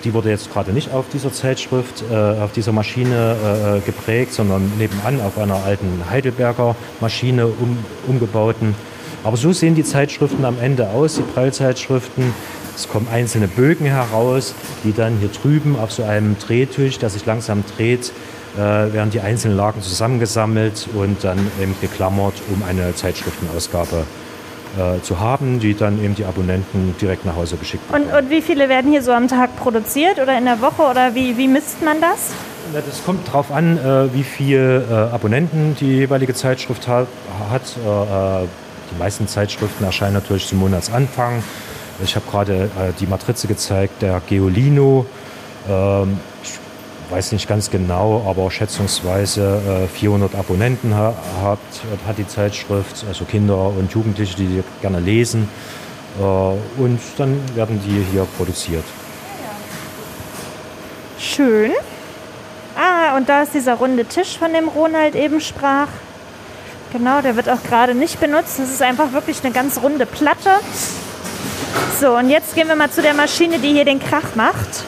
die 0.03 0.13
wurde 0.13 0.29
jetzt 0.29 0.51
gerade 0.51 0.72
nicht 0.72 0.91
auf 0.91 1.05
dieser 1.12 1.31
Zeitschrift, 1.31 2.03
äh, 2.12 2.15
auf 2.15 2.51
dieser 2.51 2.72
Maschine 2.72 3.36
äh, 3.77 3.86
geprägt, 3.86 4.33
sondern 4.33 4.72
nebenan 4.77 5.22
auf 5.22 5.38
einer 5.38 5.63
alten 5.63 6.03
Heidelberger 6.10 6.75
Maschine 7.00 7.48
um, 7.48 7.77
umgebauten. 8.07 8.75
Aber 9.24 9.38
so 9.38 9.53
sehen 9.53 9.75
die 9.75 9.83
Zeitschriften 9.83 10.43
am 10.43 10.60
Ende 10.60 10.89
aus, 10.89 11.15
die 11.15 11.22
Prallzeitschriften. 11.22 12.33
Es 12.75 12.89
kommen 12.89 13.07
einzelne 13.12 13.48
Bögen 13.48 13.86
heraus, 13.86 14.53
die 14.83 14.93
dann 14.93 15.17
hier 15.19 15.29
drüben 15.29 15.77
auf 15.79 15.91
so 15.91 16.03
einem 16.03 16.38
Drehtisch, 16.39 17.00
der 17.00 17.10
sich 17.10 17.25
langsam 17.25 17.63
dreht, 17.77 18.12
äh, 18.55 18.60
werden 18.60 19.12
die 19.12 19.22
einzelnen 19.22 19.55
Lagen 19.55 19.81
zusammengesammelt 19.81 20.89
und 20.93 21.24
dann 21.24 21.39
eben 21.62 21.75
geklammert, 21.79 22.33
um 22.53 22.63
eine 22.63 22.93
Zeitschriftenausgabe 22.95 24.05
äh, 24.77 25.01
zu 25.01 25.20
haben, 25.20 25.60
die 25.60 25.75
dann 25.75 26.03
eben 26.03 26.15
die 26.15 26.25
Abonnenten 26.25 26.96
direkt 27.00 27.25
nach 27.25 27.36
Hause 27.36 27.58
geschickt 27.58 27.92
werden. 27.92 28.06
Und, 28.06 28.13
und, 28.13 28.30
wie 28.30 28.42
viele 28.42 28.70
werden 28.70 28.92
hier 28.92 29.03
so 29.03 29.12
am 29.12 29.27
Tag 29.27 29.56
produziert 29.58 30.20
oder 30.20 30.38
in 30.38 30.46
der 30.46 30.62
Woche 30.62 30.84
oder 30.84 31.13
wie, 31.15 31.38
wie 31.38 31.48
misst 31.48 31.84
man 31.84 32.01
das? 32.01 32.32
Das 32.74 33.03
kommt 33.06 33.27
darauf 33.27 33.51
an, 33.51 33.77
äh, 33.77 34.13
wie 34.13 34.24
viele 34.24 34.84
äh, 34.84 35.13
Abonnenten 35.13 35.75
die 35.80 35.98
jeweilige 35.98 36.34
Zeitschrift 36.34 36.88
hat. 36.88 37.08
Äh, 37.08 38.48
die 38.92 38.98
meisten 38.98 39.27
Zeitschriften 39.27 39.84
erscheinen 39.84 40.13
natürlich 40.13 40.48
zum 40.48 40.60
Monatsanfang. 40.60 41.44
Ich 42.03 42.15
habe 42.15 42.25
gerade 42.30 42.70
die 43.00 43.06
Matrize 43.06 43.48
gezeigt, 43.48 44.01
der 44.01 44.22
Geolino. 44.27 45.06
Ähm, 45.70 46.20
ich 46.44 46.60
weiß 47.13 47.32
nicht 47.32 47.48
ganz 47.48 47.70
genau, 47.70 48.25
aber 48.27 48.50
schätzungsweise 48.50 49.88
400 49.93 50.34
äh, 50.34 50.38
Abonnenten 50.38 50.96
hat, 50.96 51.60
hat 52.08 52.17
die 52.17 52.27
Zeitschrift, 52.27 53.05
also 53.08 53.25
Kinder 53.25 53.67
und 53.67 53.91
Jugendliche, 53.91 54.36
die 54.36 54.63
gerne 54.82 55.00
lesen. 55.00 55.48
Äh, 56.20 56.24
und 56.24 57.00
dann 57.17 57.39
werden 57.55 57.79
die 57.86 58.03
hier 58.12 58.25
produziert. 58.36 58.84
Schön. 61.20 61.72
Ah, 62.75 63.15
und 63.15 63.29
da 63.29 63.43
ist 63.43 63.53
dieser 63.53 63.75
runde 63.75 64.05
Tisch, 64.05 64.36
von 64.39 64.51
dem 64.51 64.67
Ronald 64.67 65.13
eben 65.13 65.39
sprach. 65.39 65.89
Genau, 66.91 67.22
der 67.22 67.36
wird 67.36 67.48
auch 67.48 67.62
gerade 67.62 67.93
nicht 67.93 68.20
benutzt. 68.20 68.58
Das 68.58 68.72
ist 68.72 68.82
einfach 68.82 69.13
wirklich 69.13 69.43
eine 69.43 69.53
ganz 69.53 69.79
runde 69.84 70.08
Platte. 70.08 70.50
So, 72.01 72.17
und 72.17 72.32
jetzt 72.32 72.55
gehen 72.55 72.67
wir 72.67 72.75
mal 72.75 72.89
zu 72.89 73.03
der 73.03 73.13
Maschine, 73.13 73.60
die 73.60 73.72
hier 73.72 73.86
den 73.86 74.00
Krach 74.00 74.36
macht. 74.36 74.84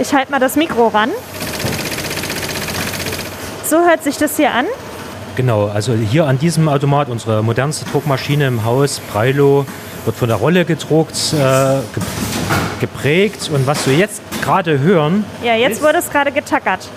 Ich 0.00 0.12
halte 0.12 0.32
mal 0.32 0.40
das 0.40 0.56
Mikro 0.56 0.88
ran. 0.88 1.10
So 3.64 3.76
hört 3.78 4.02
sich 4.02 4.16
das 4.16 4.36
hier 4.36 4.52
an. 4.52 4.66
Genau, 5.36 5.66
also 5.66 5.94
hier 5.94 6.26
an 6.26 6.38
diesem 6.38 6.68
Automat, 6.68 7.08
unsere 7.08 7.42
modernste 7.42 7.86
Druckmaschine 7.86 8.46
im 8.46 8.64
Haus, 8.64 9.00
Preilo, 9.12 9.64
wird 10.04 10.16
von 10.16 10.28
der 10.28 10.36
Rolle 10.36 10.64
gedruckt, 10.64 11.32
äh, 11.32 11.78
geprägt. 12.80 13.50
Und 13.52 13.66
was 13.66 13.86
wir 13.86 13.96
jetzt 13.96 14.20
gerade 14.42 14.80
hören. 14.80 15.24
Ja, 15.42 15.54
jetzt 15.54 15.82
wurde 15.82 15.98
es 15.98 16.10
gerade 16.10 16.32
getackert. 16.32 16.88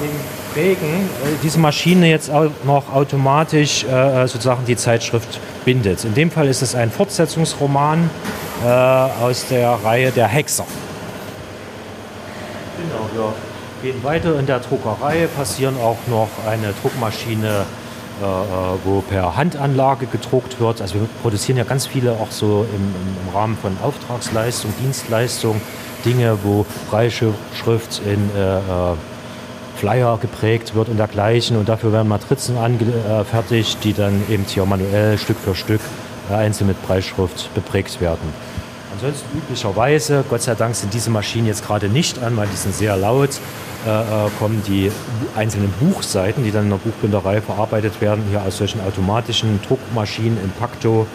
dem 0.00 0.10
Regen 0.54 1.08
äh, 1.24 1.36
diese 1.42 1.58
Maschine 1.58 2.08
jetzt 2.08 2.30
auch 2.30 2.50
noch 2.64 2.92
automatisch 2.92 3.84
äh, 3.84 4.26
sozusagen 4.26 4.64
die 4.66 4.76
Zeitschrift 4.76 5.40
bindet. 5.64 6.04
In 6.04 6.14
dem 6.14 6.30
Fall 6.30 6.48
ist 6.48 6.62
es 6.62 6.74
ein 6.74 6.90
Fortsetzungsroman 6.90 8.10
äh, 8.64 8.68
aus 8.68 9.46
der 9.48 9.70
Reihe 9.84 10.10
Der 10.10 10.26
Hexer. 10.28 10.66
Genau, 12.76 13.08
wir 13.12 13.32
gehen 13.82 14.02
weiter 14.02 14.38
in 14.38 14.46
der 14.46 14.60
Druckerei, 14.60 15.26
passieren 15.36 15.76
auch 15.76 15.98
noch 16.08 16.28
eine 16.46 16.72
Druckmaschine, 16.82 17.64
äh, 18.20 18.24
äh, 18.24 18.26
wo 18.84 19.00
per 19.00 19.36
Handanlage 19.36 20.06
gedruckt 20.06 20.60
wird. 20.60 20.80
Also 20.80 20.94
wir 20.96 21.08
produzieren 21.22 21.58
ja 21.58 21.64
ganz 21.64 21.86
viele 21.86 22.12
auch 22.12 22.30
so 22.30 22.66
im, 22.74 22.94
im 23.26 23.34
Rahmen 23.34 23.56
von 23.56 23.76
Auftragsleistung, 23.82 24.72
Dienstleistung, 24.82 25.60
Dinge, 26.04 26.38
wo 26.42 26.66
Preisschrift 26.90 28.02
in 28.04 28.30
äh, 28.36 28.58
äh, 28.58 28.60
Flyer 29.76 30.18
geprägt 30.20 30.74
wird 30.74 30.88
und 30.88 30.98
dergleichen. 30.98 31.56
Und 31.56 31.68
dafür 31.68 31.92
werden 31.92 32.08
Matrizen 32.08 32.58
angefertigt, 32.58 33.78
die 33.84 33.94
dann 33.94 34.22
eben 34.28 34.44
hier 34.44 34.66
manuell 34.66 35.16
Stück 35.16 35.38
für 35.38 35.54
Stück 35.54 35.80
äh, 36.30 36.34
einzeln 36.34 36.68
mit 36.68 36.82
Preisschrift 36.82 37.52
beprägt 37.54 38.00
werden. 38.00 38.32
Ansonsten 38.92 39.38
üblicherweise, 39.38 40.24
Gott 40.28 40.42
sei 40.42 40.54
Dank 40.54 40.74
sind 40.74 40.92
diese 40.92 41.08
Maschinen 41.08 41.46
jetzt 41.46 41.64
gerade 41.66 41.88
nicht 41.88 42.22
an, 42.22 42.36
weil 42.36 42.48
die 42.48 42.56
sind 42.56 42.74
sehr 42.74 42.98
laut, 42.98 43.30
äh, 43.30 43.32
äh, 43.32 43.69
kommen 44.38 44.62
die 44.66 44.92
einzelnen 45.36 45.72
Buchseiten, 45.80 46.44
die 46.44 46.50
dann 46.50 46.64
in 46.64 46.70
der 46.70 46.76
Buchbinderei 46.76 47.40
verarbeitet 47.40 48.00
werden, 48.00 48.24
hier 48.28 48.42
aus 48.42 48.58
solchen 48.58 48.80
automatischen 48.82 49.60
Druckmaschinen 49.66 50.38
in 50.42 50.50
Pacto, 50.50 51.06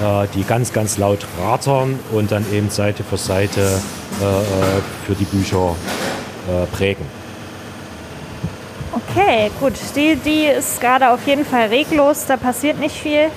äh, 0.00 0.26
die 0.34 0.44
ganz, 0.44 0.72
ganz 0.72 0.98
laut 0.98 1.26
ratern 1.40 1.98
und 2.12 2.32
dann 2.32 2.44
eben 2.52 2.70
Seite 2.70 3.04
für 3.04 3.16
Seite 3.16 3.60
äh, 3.60 4.24
äh, 4.24 4.82
für 5.06 5.14
die 5.14 5.24
Bücher 5.24 5.74
äh, 6.48 6.66
prägen. 6.76 7.06
Okay, 8.92 9.50
gut. 9.60 9.74
Die, 9.96 10.16
die 10.16 10.46
ist 10.46 10.80
gerade 10.80 11.10
auf 11.10 11.26
jeden 11.26 11.44
Fall 11.44 11.68
reglos, 11.68 12.26
da 12.26 12.36
passiert 12.36 12.78
nicht 12.78 12.96
viel. 12.96 13.28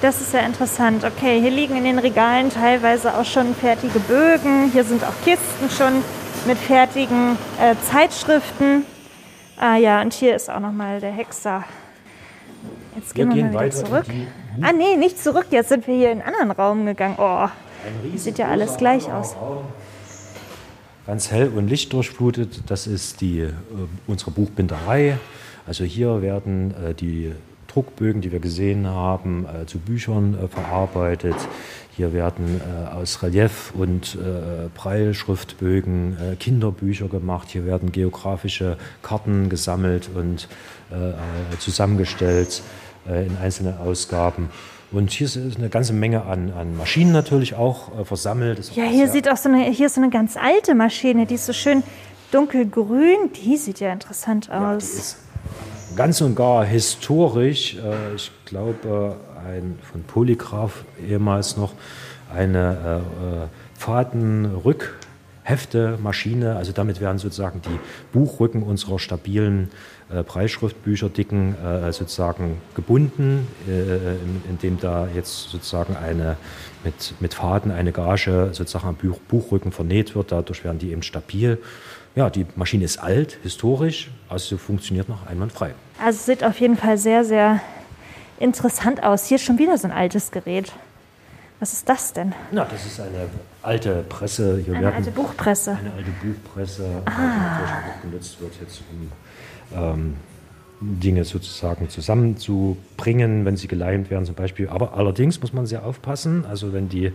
Das 0.00 0.20
ist 0.20 0.34
ja 0.34 0.40
interessant. 0.40 1.04
Okay, 1.04 1.40
hier 1.40 1.50
liegen 1.50 1.76
in 1.76 1.84
den 1.84 1.98
Regalen 1.98 2.50
teilweise 2.50 3.16
auch 3.16 3.24
schon 3.24 3.54
fertige 3.54 3.98
Bögen. 4.00 4.70
Hier 4.72 4.84
sind 4.84 5.02
auch 5.02 5.14
Kisten 5.24 5.70
schon 5.76 6.04
mit 6.46 6.58
fertigen 6.58 7.36
äh, 7.60 7.74
Zeitschriften. 7.90 8.84
Ah 9.56 9.76
ja, 9.76 10.02
und 10.02 10.12
hier 10.12 10.34
ist 10.34 10.50
auch 10.50 10.60
nochmal 10.60 11.00
der 11.00 11.12
Hexer. 11.12 11.64
Jetzt 12.96 13.14
gehen 13.14 13.30
wir, 13.30 13.36
wir 13.36 13.44
mal 13.44 13.66
wieder 13.66 13.70
zurück. 13.70 14.06
Ah 14.60 14.72
nee, 14.72 14.96
nicht 14.96 15.22
zurück. 15.22 15.46
Jetzt 15.50 15.68
sind 15.68 15.86
wir 15.86 15.94
hier 15.94 16.12
in 16.12 16.22
einen 16.22 16.34
anderen 16.34 16.50
Raum 16.52 16.86
gegangen. 16.86 17.16
Oh, 17.18 17.48
sieht 18.16 18.38
ja 18.38 18.48
alles 18.48 18.76
gleich 18.76 19.10
aus. 19.10 19.36
Ganz 21.06 21.30
hell 21.30 21.52
und 21.54 21.68
lichtdurchflutet. 21.68 22.62
Das 22.70 22.86
ist 22.86 23.20
die, 23.20 23.40
äh, 23.40 23.52
unsere 24.06 24.30
Buchbinderei. 24.30 25.18
Also 25.66 25.84
hier 25.84 26.22
werden 26.22 26.74
äh, 26.82 26.94
die 26.94 27.32
Druckbögen, 27.74 28.20
die 28.20 28.30
wir 28.30 28.38
gesehen 28.38 28.86
haben, 28.86 29.46
äh, 29.46 29.66
zu 29.66 29.78
Büchern 29.78 30.38
äh, 30.40 30.46
verarbeitet. 30.46 31.34
Hier 31.96 32.12
werden 32.12 32.60
äh, 32.60 32.94
aus 32.94 33.22
Relief 33.22 33.72
und 33.76 34.14
äh, 34.14 34.68
Breilschriftbögen 34.74 36.16
äh, 36.16 36.36
Kinderbücher 36.36 37.08
gemacht. 37.08 37.48
Hier 37.50 37.66
werden 37.66 37.90
geografische 37.90 38.76
Karten 39.02 39.48
gesammelt 39.48 40.08
und 40.14 40.48
äh, 40.90 41.58
zusammengestellt 41.58 42.62
in 43.06 43.36
einzelne 43.36 43.80
Ausgaben. 43.80 44.48
Und 44.90 45.10
hier 45.10 45.26
ist 45.26 45.36
eine 45.58 45.68
ganze 45.68 45.92
Menge 45.92 46.24
an, 46.24 46.50
an 46.52 46.74
Maschinen 46.74 47.12
natürlich 47.12 47.54
auch 47.54 48.06
versammelt. 48.06 48.74
ja, 48.74 48.84
hier 48.84 49.08
sieht 49.08 49.28
auch 49.28 49.36
so 49.36 49.50
eine, 49.50 49.64
hier 49.64 49.86
ist 49.86 49.96
so 49.96 50.00
eine 50.00 50.08
ganz 50.08 50.38
alte 50.38 50.74
Maschine, 50.74 51.26
die 51.26 51.34
ist 51.34 51.44
so 51.44 51.52
schön 51.52 51.82
dunkelgrün. 52.30 53.30
Die 53.44 53.58
sieht 53.58 53.80
ja 53.80 53.92
interessant 53.92 54.50
aus. 54.50 55.12
Ja, 55.12 55.23
ganz 55.96 56.20
und 56.20 56.34
gar 56.34 56.64
historisch. 56.64 57.76
Äh, 57.76 58.16
ich 58.16 58.32
glaube, 58.44 59.16
ein 59.46 59.78
von 59.90 60.02
Polygraph 60.02 60.84
ehemals 61.06 61.56
noch 61.56 61.72
eine 62.34 63.00
äh, 63.00 63.46
Fadenrückheftemaschine. 63.78 66.56
Also 66.56 66.72
damit 66.72 67.00
werden 67.00 67.18
sozusagen 67.18 67.62
die 67.62 67.78
Buchrücken 68.12 68.62
unserer 68.62 68.98
stabilen 68.98 69.70
äh, 70.10 70.22
Preisschriftbücherdicken 70.22 71.54
äh, 71.62 71.92
sozusagen 71.92 72.62
gebunden, 72.74 73.46
äh, 73.68 74.16
indem 74.48 74.80
da 74.80 75.06
jetzt 75.14 75.50
sozusagen 75.50 75.96
eine 75.96 76.38
mit, 76.84 77.14
mit 77.20 77.34
Faden 77.34 77.72
eine 77.72 77.92
Gage 77.92 78.48
sozusagen 78.52 78.88
am 78.88 78.96
Buch, 78.96 79.18
Buchrücken 79.28 79.72
vernäht 79.72 80.14
wird. 80.14 80.32
Dadurch 80.32 80.64
werden 80.64 80.78
die 80.78 80.92
eben 80.92 81.02
stabil. 81.02 81.58
Ja, 82.16 82.30
die 82.30 82.46
Maschine 82.54 82.84
ist 82.84 82.98
alt, 82.98 83.38
historisch, 83.42 84.10
also 84.28 84.56
funktioniert 84.56 85.08
noch 85.08 85.26
einwandfrei. 85.26 85.74
Also 86.00 86.16
es 86.18 86.26
sieht 86.26 86.44
auf 86.44 86.60
jeden 86.60 86.76
Fall 86.76 86.96
sehr, 86.96 87.24
sehr 87.24 87.60
interessant 88.38 89.02
aus. 89.02 89.26
Hier 89.26 89.36
ist 89.36 89.44
schon 89.44 89.58
wieder 89.58 89.76
so 89.78 89.88
ein 89.88 89.92
altes 89.92 90.30
Gerät. 90.30 90.72
Was 91.58 91.72
ist 91.72 91.88
das 91.88 92.12
denn? 92.12 92.32
Na, 92.52 92.66
das 92.66 92.86
ist 92.86 93.00
eine 93.00 93.28
alte 93.62 94.04
Presse. 94.08 94.60
Hier 94.64 94.74
eine 94.76 94.92
alte 94.92 95.10
Buchpresse. 95.10 95.72
Eine 95.72 95.92
alte 95.92 96.10
Buchpresse, 96.22 97.02
ah. 97.06 97.80
die 98.02 98.08
genutzt 98.08 98.40
wird 98.40 98.52
jetzt, 98.60 98.82
um 98.90 99.10
ähm, 99.76 100.16
Dinge 100.80 101.24
sozusagen 101.24 101.88
zusammenzubringen, 101.88 103.44
wenn 103.44 103.56
sie 103.56 103.68
geleimt 103.68 104.10
werden 104.10 104.24
zum 104.24 104.34
Beispiel. 104.34 104.68
Aber 104.68 104.94
allerdings 104.94 105.40
muss 105.40 105.52
man 105.52 105.66
sehr 105.66 105.84
aufpassen. 105.84 106.44
Also 106.46 106.72
wenn 106.72 106.88
die 106.88 107.12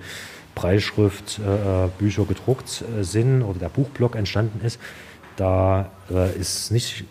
Breitschriftbücher 0.56 2.22
äh, 2.22 2.26
gedruckt 2.26 2.84
äh, 3.00 3.04
sind 3.04 3.44
oder 3.44 3.60
der 3.60 3.70
Buchblock 3.70 4.16
entstanden 4.16 4.66
ist, 4.66 4.80
da 5.36 5.92
äh, 6.12 6.38
ist 6.38 6.72
nicht 6.72 7.06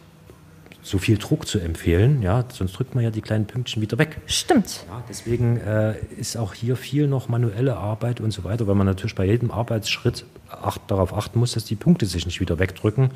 so 0.89 0.99
viel 0.99 1.19
Druck 1.19 1.47
zu 1.47 1.59
empfehlen, 1.59 2.23
ja, 2.23 2.45
sonst 2.51 2.73
drückt 2.73 2.95
man 2.95 3.05
ja 3.05 3.11
die 3.11 3.21
kleinen 3.21 3.47
Pünktchen 3.47 3.83
wieder 3.83 3.99
weg. 3.99 4.17
Stimmt. 4.27 4.85
Ja, 4.89 5.03
deswegen 5.09 5.59
äh, 5.59 5.97
ist 6.19 6.37
auch 6.37 6.55
hier 6.55 6.77
viel 6.77 7.07
noch 7.07 7.29
manuelle 7.29 7.77
Arbeit 7.77 8.21
und 8.21 8.31
so 8.31 8.43
weiter, 8.45 8.67
weil 8.67 8.75
man 8.75 8.87
natürlich 8.87 9.15
bei 9.15 9.27
jedem 9.27 9.51
Arbeitsschritt 9.51 10.25
acht, 10.51 10.81
darauf 10.87 11.15
achten 11.15 11.39
muss, 11.39 11.53
dass 11.53 11.67
die 11.67 11.77
Punkte 11.77 12.07
sich 12.07 12.25
nicht 12.25 12.41
wieder 12.41 12.59
wegdrücken. 12.59 13.11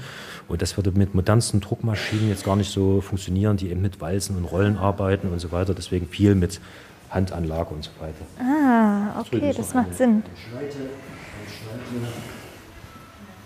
Und 0.48 0.61
das 0.61 0.76
würde 0.76 0.92
mit 0.92 1.14
modernsten 1.14 1.61
Druckmaschinen 1.61 2.28
jetzt 2.28 2.44
gar 2.44 2.56
nicht 2.56 2.70
so 2.70 3.00
funktionieren, 3.00 3.56
die 3.56 3.70
eben 3.70 3.80
mit 3.80 4.02
Walzen 4.02 4.37
und 4.37 4.44
Rollen 4.44 4.76
arbeiten 4.76 5.28
und 5.28 5.38
so 5.38 5.50
weiter. 5.50 5.72
Deswegen 5.72 6.06
viel 6.06 6.35
mit 6.35 6.61
Handanlage 7.08 7.74
und 7.74 7.85
so 7.85 7.90
weiter. 8.00 8.24
Ah, 8.38 9.18
okay, 9.18 9.52
das 9.56 9.72
macht 9.72 9.87
eine, 9.87 9.94
Sinn. 9.94 10.22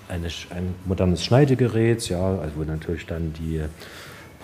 Eine, 0.08 0.26
ein 0.50 0.74
modernes 0.84 1.24
Schneidegerät, 1.24 2.08
ja, 2.08 2.38
also 2.38 2.56
wo 2.56 2.64
natürlich 2.64 3.06
dann 3.06 3.32
die 3.34 3.62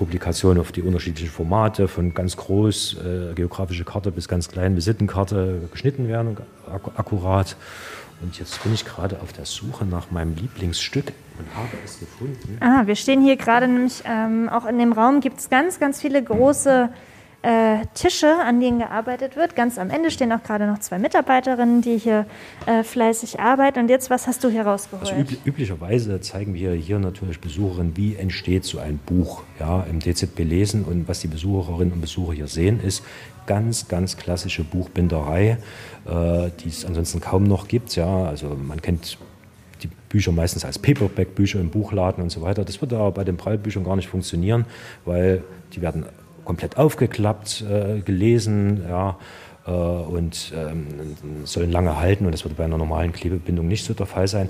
Publikation 0.03 0.59
auf 0.59 0.73
die 0.73 0.83
unterschiedlichen 0.83 1.31
Formate, 1.31 1.87
von 1.87 2.13
ganz 2.13 2.37
groß 2.37 2.97
äh, 2.97 3.35
geografische 3.35 3.85
Karte 3.85 4.11
bis 4.11 4.27
ganz 4.27 4.49
klein 4.49 4.75
Visitenkarte 4.75 5.69
geschnitten 5.71 6.09
werden, 6.09 6.37
ak 6.69 6.91
akkurat. 6.97 7.55
Und 8.21 8.37
jetzt 8.37 8.61
bin 8.65 8.75
ich 8.75 8.85
gerade 8.85 9.21
auf 9.21 9.33
der 9.33 9.45
Suche 9.45 9.85
nach 9.85 10.11
meinem 10.11 10.35
Lieblingsstück 10.35 11.13
und 11.39 11.47
habe 11.57 11.69
es 11.85 12.01
gefunden. 12.01 12.57
Ah, 12.59 12.83
wir 12.85 12.97
stehen 12.97 13.23
hier 13.23 13.37
gerade 13.37 13.69
nämlich, 13.69 14.03
ähm, 14.05 14.49
auch 14.49 14.67
in 14.67 14.81
dem 14.81 14.93
Raum 14.93 15.21
gibt 15.21 15.39
es 15.39 15.49
ganz, 15.51 15.79
ganz 15.79 16.01
viele 16.01 16.21
große 16.21 16.89
äh, 17.43 17.85
Tische, 17.95 18.37
an 18.45 18.61
denen 18.61 18.79
gearbeitet 18.79 19.37
wird. 19.37 19.57
Ganz 19.57 19.79
am 19.79 19.91
Ende 19.91 20.11
stehen 20.11 20.33
auch 20.33 20.43
gerade 20.43 20.67
noch 20.67 20.79
zwei 20.79 20.99
Mitarbeiterinnen, 20.99 21.83
die 21.83 21.99
hier 21.99 22.27
äh, 22.67 22.85
fleißig 22.85 23.41
arbeiten. 23.41 23.81
Und 23.81 23.91
jetzt, 23.91 24.11
was 24.11 24.27
hast 24.27 24.45
du 24.45 24.49
hier 24.49 24.63
rausgeholt? 24.63 25.11
Also 25.11 25.21
üb 25.21 25.47
üblicherweise 25.47 26.21
zeigen 26.21 26.55
wir 26.55 26.73
hier 26.73 26.99
natürlich 26.99 27.41
Besucherinnen, 27.41 27.97
wie 27.97 28.15
entsteht 28.15 28.65
so 28.65 28.79
ein 28.79 28.99
Buch 28.99 29.43
ja, 29.59 29.83
im 29.91 29.99
DZB 29.99 30.41
lesen. 30.41 30.85
Und 30.85 31.09
was 31.09 31.21
die 31.21 31.29
Besucherinnen 31.29 31.93
und 31.93 32.01
Besucher 32.01 32.33
hier 32.33 32.47
sehen, 32.47 32.81
ist 32.81 33.03
ganz, 33.47 33.89
ganz 33.89 34.17
klassische 34.17 34.63
Buchbinderei, 34.63 35.59
äh, 36.07 36.51
die 36.61 36.69
es 36.69 36.85
ansonsten 36.85 37.21
kaum 37.21 37.43
noch 37.43 37.67
gibt. 37.67 37.95
Ja, 37.97 38.25
also 38.25 38.57
man 38.57 38.81
kennt 38.81 39.19
die 39.83 39.89
Bücher 40.09 40.31
meistens 40.31 40.65
als 40.65 40.79
Paperback-Bücher 40.79 41.59
im 41.59 41.71
Buchladen 41.71 42.23
und 42.23 42.31
so 42.31 42.41
weiter. 42.41 42.65
Das 42.65 42.81
wird 42.81 42.93
aber 42.93 43.11
bei 43.11 43.25
den 43.25 43.37
Prallbüchern 43.37 43.83
gar 43.83 43.97
nicht 43.97 44.09
funktionieren, 44.09 44.65
weil 45.05 45.43
die 45.73 45.83
werden 45.83 46.07
komplett 46.45 46.77
aufgeklappt, 46.77 47.65
äh, 47.69 48.01
gelesen, 48.01 48.83
ja, 48.89 49.19
äh, 49.67 49.71
und 49.71 50.53
ähm, 50.57 50.87
sollen 51.45 51.71
lange 51.71 51.99
halten. 51.99 52.27
Und 52.27 52.33
das 52.33 52.45
wird 52.45 52.57
bei 52.57 52.65
einer 52.65 52.79
normalen 52.79 53.13
Klebebindung 53.13 53.69
nicht 53.69 53.85
so 53.85 53.95
der 53.95 54.07
Fall 54.07 54.29
sein. 54.29 54.49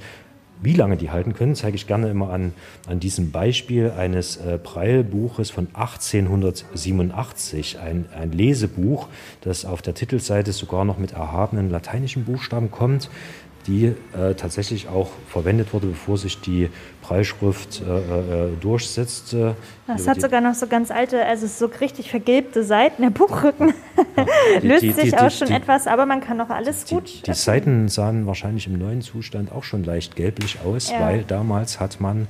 Wie 0.65 0.75
lange 0.75 0.97
die 0.97 1.11
halten 1.11 1.35
können, 1.35 1.57
zeige 1.57 1.75
ich 1.75 1.89
gerne 1.89 2.09
immer 2.09 2.31
an, 2.31 2.53
an 2.87 3.01
diesem 3.01 3.33
Beispiel 3.33 3.91
eines 3.91 4.37
äh, 4.37 4.61
Breilbuches 4.63 5.51
von 5.51 5.67
1887, 5.75 7.81
ein, 7.81 8.05
ein 8.17 8.31
Lesebuch, 8.31 9.09
das 9.41 9.65
auf 9.65 9.83
der 9.83 9.95
Titelseite 9.95 10.53
sogar 10.53 10.85
noch 10.85 10.99
mit 10.99 11.15
erhabenen 11.15 11.69
lateinischen 11.69 12.25
Buchstaben 12.25 12.71
kommt 12.71 13.11
die 13.67 13.95
äh, 14.17 14.35
tatsächlich 14.35 14.89
auch 14.89 15.11
verwendet 15.29 15.73
wurde, 15.73 15.87
bevor 15.89 16.19
sich 16.19 16.41
die 16.41 16.69
Preisschrift 17.01 17.83
äh, 17.83 18.47
äh, 18.47 18.57
durchsetzte. 18.61 19.57
Das 19.87 20.07
hat 20.09 20.21
sogar 20.21 20.41
noch 20.41 20.55
so 20.55 20.67
ganz 20.67 20.91
alte, 20.91 21.25
also 21.25 21.47
so 21.47 21.67
richtig 21.81 22.11
vergilbte 22.11 22.65
Seiten. 22.65 23.03
Der 23.03 23.11
Buchrücken 23.11 23.75
ja, 24.17 24.27
löst 24.63 24.83
die, 24.83 24.93
sich 24.93 25.11
die, 25.11 25.19
auch 25.19 25.31
schon 25.31 25.51
etwas, 25.51 25.87
aber 25.87 26.07
man 26.07 26.21
kann 26.21 26.37
noch 26.37 26.51
alles 26.51 26.87
gut. 26.87 27.27
Die 27.27 27.35
Seiten 27.35 27.89
sahen 27.89 28.27
wahrscheinlich 28.27 28.67
im 28.67 28.79
neuen 28.79 29.03
Zustand 29.03 29.53
auch 29.53 29.65
schon 29.65 29.85
leicht 29.85 30.17
gelblich 30.17 30.59
aus, 30.65 30.91
ja. 30.91 31.01
weil 31.01 31.25
damals 31.25 31.81
hat 31.81 32.01
man 32.01 32.29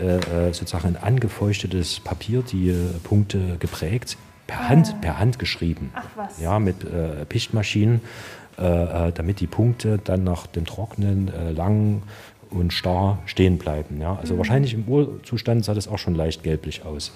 äh, 0.00 0.16
äh, 0.16 0.52
sozusagen 0.52 0.88
ein 0.88 0.96
angefeuchtetes 0.96 2.00
Papier, 2.00 2.42
die 2.42 2.70
äh, 2.70 2.74
Punkte 3.02 3.56
geprägt, 3.58 4.16
per 4.46 4.68
Hand, 4.68 5.00
per 5.00 5.18
Hand 5.18 5.38
geschrieben. 5.38 5.92
Ach 5.94 6.06
was. 6.16 6.40
Ja, 6.40 6.58
mit 6.58 6.84
äh, 6.84 7.24
Pichtmaschinen, 7.26 7.96
äh, 7.96 7.98
äh, 7.98 8.39
damit 8.60 9.40
die 9.40 9.46
Punkte 9.46 9.98
dann 10.02 10.24
nach 10.24 10.46
dem 10.46 10.64
Trocknen 10.66 11.32
äh, 11.32 11.52
lang 11.52 12.02
und 12.50 12.72
starr 12.72 13.18
stehen 13.26 13.58
bleiben. 13.58 14.00
Ja? 14.00 14.18
Also 14.20 14.36
wahrscheinlich 14.38 14.74
im 14.74 14.86
Urzustand 14.86 15.64
sah 15.64 15.74
das 15.74 15.88
auch 15.88 15.98
schon 15.98 16.14
leicht 16.14 16.42
gelblich 16.42 16.84
aus. 16.84 17.12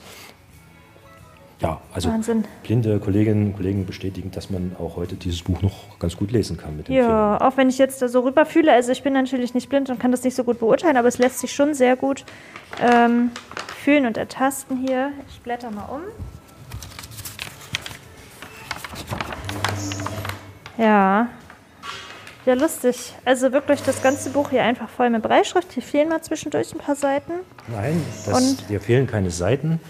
Ja, 1.61 1.80
also 1.94 2.11
Wahnsinn. 2.11 2.44
blinde 2.62 2.98
Kolleginnen 2.98 3.46
und 3.46 3.57
Kollegen 3.57 3.87
bestätigen, 3.87 4.30
dass 4.30 4.50
man 4.50 4.76
auch 4.78 4.96
heute 4.96 5.14
dieses 5.14 5.42
Buch 5.42 5.62
noch 5.62 5.98
ganz 5.98 6.16
gut 6.16 6.30
lesen 6.30 6.57
kann 6.57 6.76
mit 6.76 6.88
dem 6.88 6.94
Ja, 6.94 7.40
auch 7.40 7.57
wenn 7.57 7.68
ich 7.68 7.78
jetzt 7.78 8.02
da 8.02 8.09
so 8.09 8.20
rüberfühle, 8.20 8.72
also 8.72 8.92
ich 8.92 9.02
bin 9.02 9.12
natürlich 9.12 9.54
nicht 9.54 9.68
blind 9.68 9.88
und 9.88 9.98
kann 9.98 10.11
das 10.11 10.24
nicht 10.24 10.35
so 10.35 10.44
gut 10.44 10.59
beurteilen, 10.59 10.96
aber 10.96 11.09
es 11.09 11.18
lässt 11.18 11.38
sich 11.38 11.52
schon 11.52 11.72
sehr 11.72 11.96
gut 11.96 12.24
ähm, 12.83 13.30
fühlen 13.83 14.04
und 14.04 14.18
ertasten 14.18 14.76
hier. 14.76 15.12
Ich 15.28 15.40
blätter 15.40 15.70
mal 15.70 15.88
um. 15.88 16.02
Ja. 20.78 21.28
Ja, 22.46 22.54
lustig. 22.54 23.14
Also 23.24 23.52
wirklich 23.52 23.82
das 23.82 24.02
ganze 24.02 24.28
Buch 24.30 24.50
hier 24.50 24.62
einfach 24.62 24.88
voll 24.88 25.08
mit 25.08 25.22
Breischrift. 25.22 25.72
Hier 25.72 25.82
fehlen 25.82 26.08
mal 26.10 26.20
zwischendurch 26.22 26.74
ein 26.74 26.78
paar 26.78 26.94
Seiten. 26.96 27.32
Nein, 27.68 28.02
das, 28.26 28.37
Und- 28.38 28.68
dir 28.68 28.80
fehlen 28.80 29.06
keine 29.06 29.30
Seiten. 29.30 29.80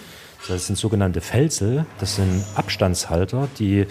Das 0.47 0.67
sind 0.67 0.77
sogenannte 0.77 1.21
Felsel. 1.21 1.85
Das 1.99 2.17
sind 2.17 2.45
Abstandshalter, 2.55 3.49
die 3.59 3.87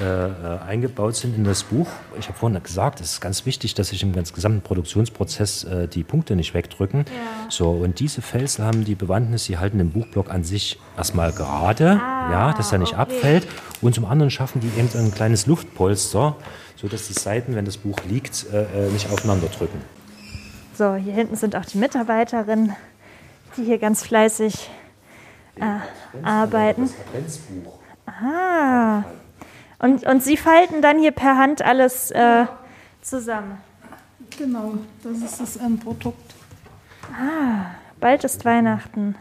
äh, 0.00 0.04
äh, 0.04 0.58
eingebaut 0.60 1.16
sind 1.16 1.34
in 1.34 1.44
das 1.44 1.64
Buch. 1.64 1.88
Ich 2.20 2.28
habe 2.28 2.38
vorhin 2.38 2.62
gesagt, 2.62 3.00
es 3.00 3.14
ist 3.14 3.20
ganz 3.20 3.46
wichtig, 3.46 3.74
dass 3.74 3.88
sich 3.88 4.02
im 4.02 4.12
ganz 4.12 4.32
gesamten 4.32 4.60
Produktionsprozess 4.60 5.64
äh, 5.64 5.88
die 5.88 6.04
Punkte 6.04 6.36
nicht 6.36 6.54
wegdrücken. 6.54 7.04
So, 7.48 7.70
und 7.70 7.98
diese 7.98 8.22
Felsel 8.22 8.64
haben 8.64 8.84
die 8.84 8.94
Bewandtnis, 8.94 9.46
sie 9.46 9.58
halten 9.58 9.78
den 9.78 9.90
Buchblock 9.90 10.30
an 10.30 10.44
sich 10.44 10.78
erstmal 10.96 11.32
gerade, 11.32 12.00
ja, 12.30 12.52
dass 12.52 12.70
er 12.70 12.78
nicht 12.78 12.92
okay. 12.92 13.00
abfällt. 13.00 13.48
Und 13.80 13.94
zum 13.94 14.04
anderen 14.04 14.30
schaffen 14.30 14.60
die 14.60 14.68
eben 14.78 14.88
ein 14.94 15.12
kleines 15.12 15.46
Luftpolster, 15.46 16.36
sodass 16.76 17.08
die 17.08 17.14
Seiten, 17.14 17.56
wenn 17.56 17.64
das 17.64 17.78
Buch 17.78 17.96
liegt, 18.08 18.46
äh, 18.52 18.86
äh, 18.86 18.90
nicht 18.90 19.10
aufeinander 19.10 19.48
drücken. 19.48 19.80
So, 20.74 20.94
hier 20.94 21.14
hinten 21.14 21.34
sind 21.34 21.56
auch 21.56 21.64
die 21.64 21.78
Mitarbeiterinnen, 21.78 22.76
die 23.56 23.64
hier 23.64 23.78
ganz 23.78 24.04
fleißig 24.04 24.70
äh, 25.56 25.64
arbeiten. 26.22 26.82
Das 26.82 26.94
Adventsbuch. 27.06 27.78
Ah. 28.06 29.02
Und, 29.78 30.04
und 30.04 30.22
Sie 30.22 30.36
falten 30.36 30.82
dann 30.82 30.98
hier 30.98 31.12
per 31.12 31.36
Hand 31.36 31.62
alles 31.62 32.10
äh, 32.10 32.46
zusammen. 33.00 33.58
Genau, 34.36 34.74
das 35.02 35.18
ist 35.18 35.40
das 35.40 35.56
Endprodukt. 35.56 36.34
Bald 38.00 38.24
ist 38.24 38.44
Weihnachten. 38.44 39.14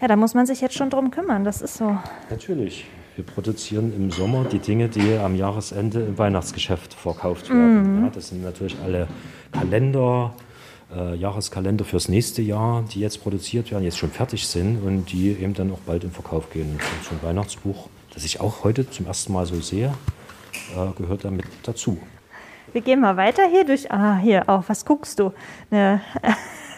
Ja, 0.00 0.08
da 0.08 0.16
muss 0.16 0.34
man 0.34 0.46
sich 0.46 0.60
jetzt 0.60 0.74
schon 0.74 0.90
drum 0.90 1.10
kümmern, 1.10 1.44
das 1.44 1.62
ist 1.62 1.76
so. 1.76 1.98
Natürlich. 2.30 2.86
Wir 3.16 3.24
produzieren 3.24 3.92
im 3.94 4.10
Sommer 4.10 4.44
die 4.44 4.58
Dinge, 4.58 4.88
die 4.88 5.14
am 5.14 5.36
Jahresende 5.36 6.00
im 6.00 6.18
Weihnachtsgeschäft 6.18 6.94
verkauft 6.94 7.48
werden. 7.48 8.02
Ja, 8.02 8.10
das 8.12 8.30
sind 8.30 8.42
natürlich 8.42 8.76
alle 8.84 9.06
Kalender, 9.52 10.34
äh, 10.92 11.14
Jahreskalender 11.14 11.84
fürs 11.84 12.08
nächste 12.08 12.42
Jahr, 12.42 12.82
die 12.92 12.98
jetzt 12.98 13.22
produziert 13.22 13.70
werden, 13.70 13.84
jetzt 13.84 13.98
schon 13.98 14.10
fertig 14.10 14.48
sind 14.48 14.84
und 14.84 15.12
die 15.12 15.30
eben 15.30 15.54
dann 15.54 15.70
auch 15.70 15.78
bald 15.86 16.02
in 16.02 16.10
Verkauf 16.10 16.50
gehen. 16.50 16.72
Und 16.72 16.80
so 17.04 17.14
ein 17.14 17.22
Weihnachtsbuch, 17.22 17.88
das 18.14 18.24
ich 18.24 18.40
auch 18.40 18.64
heute 18.64 18.88
zum 18.88 19.06
ersten 19.06 19.32
Mal 19.32 19.44
so 19.46 19.60
sehe, 19.60 19.92
äh, 20.74 20.92
gehört 20.96 21.24
damit 21.24 21.44
dazu. 21.64 21.98
Wir 22.72 22.80
gehen 22.80 23.00
mal 23.00 23.16
weiter 23.16 23.44
hier 23.48 23.64
durch. 23.64 23.90
Ah, 23.92 24.16
hier 24.16 24.48
auch. 24.48 24.64
Was 24.66 24.84
guckst 24.84 25.20
du? 25.20 25.32
Eine, 25.70 26.00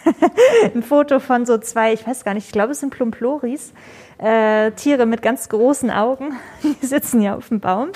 ein 0.74 0.82
Foto 0.82 1.20
von 1.20 1.46
so 1.46 1.58
zwei, 1.58 1.92
ich 1.92 2.06
weiß 2.06 2.24
gar 2.24 2.34
nicht, 2.34 2.46
ich 2.46 2.52
glaube, 2.52 2.72
es 2.72 2.80
sind 2.80 2.90
Plumploris. 2.90 3.72
Äh, 4.18 4.72
Tiere 4.72 5.06
mit 5.06 5.22
ganz 5.22 5.48
großen 5.48 5.90
Augen. 5.90 6.32
Die 6.82 6.86
sitzen 6.86 7.20
hier 7.20 7.36
auf 7.36 7.48
dem 7.48 7.60
Baum. 7.60 7.88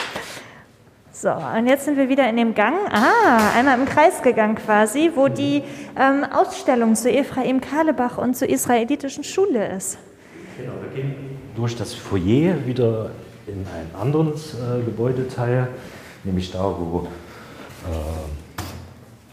So, 1.13 1.31
und 1.31 1.67
jetzt 1.67 1.85
sind 1.85 1.99
wir 1.99 2.09
wieder 2.09 2.27
in 2.31 2.37
dem 2.39 2.55
Gang. 2.55 2.75
Ah, 2.91 3.51
einmal 3.55 3.79
im 3.79 3.85
Kreis 3.85 4.23
gegangen 4.23 4.55
quasi, 4.55 5.11
wo 5.15 5.29
die 5.29 5.63
ähm, 5.99 6.25
Ausstellung 6.25 6.95
zu 6.95 7.11
Ephraim 7.11 7.61
Kalebach 7.61 8.17
und 8.17 8.35
zur 8.35 8.49
israelitischen 8.49 9.25
Schule 9.25 9.77
ist. 9.77 9.99
Genau, 10.57 10.73
wir 10.81 11.03
gehen 11.03 11.15
durch 11.55 11.77
das 11.77 11.93
Foyer 11.93 12.65
wieder 12.65 13.11
in 13.51 13.67
einen 13.75 13.95
anderen 13.95 14.29
äh, 14.29 14.83
Gebäudeteil, 14.85 15.69
nämlich 16.25 16.51
da, 16.53 16.63
wo 16.63 17.09
äh, 17.87 17.91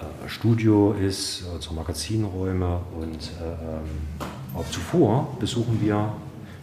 äh, 0.04 0.30
Studio 0.30 0.94
ist, 0.94 1.44
unsere 1.54 1.76
Magazinräume 1.76 2.82
und 3.00 3.16
äh, 3.16 3.46
ähm, 3.46 4.20
auch 4.56 4.70
zuvor 4.72 5.38
besuchen 5.40 5.80
wir 5.82 6.14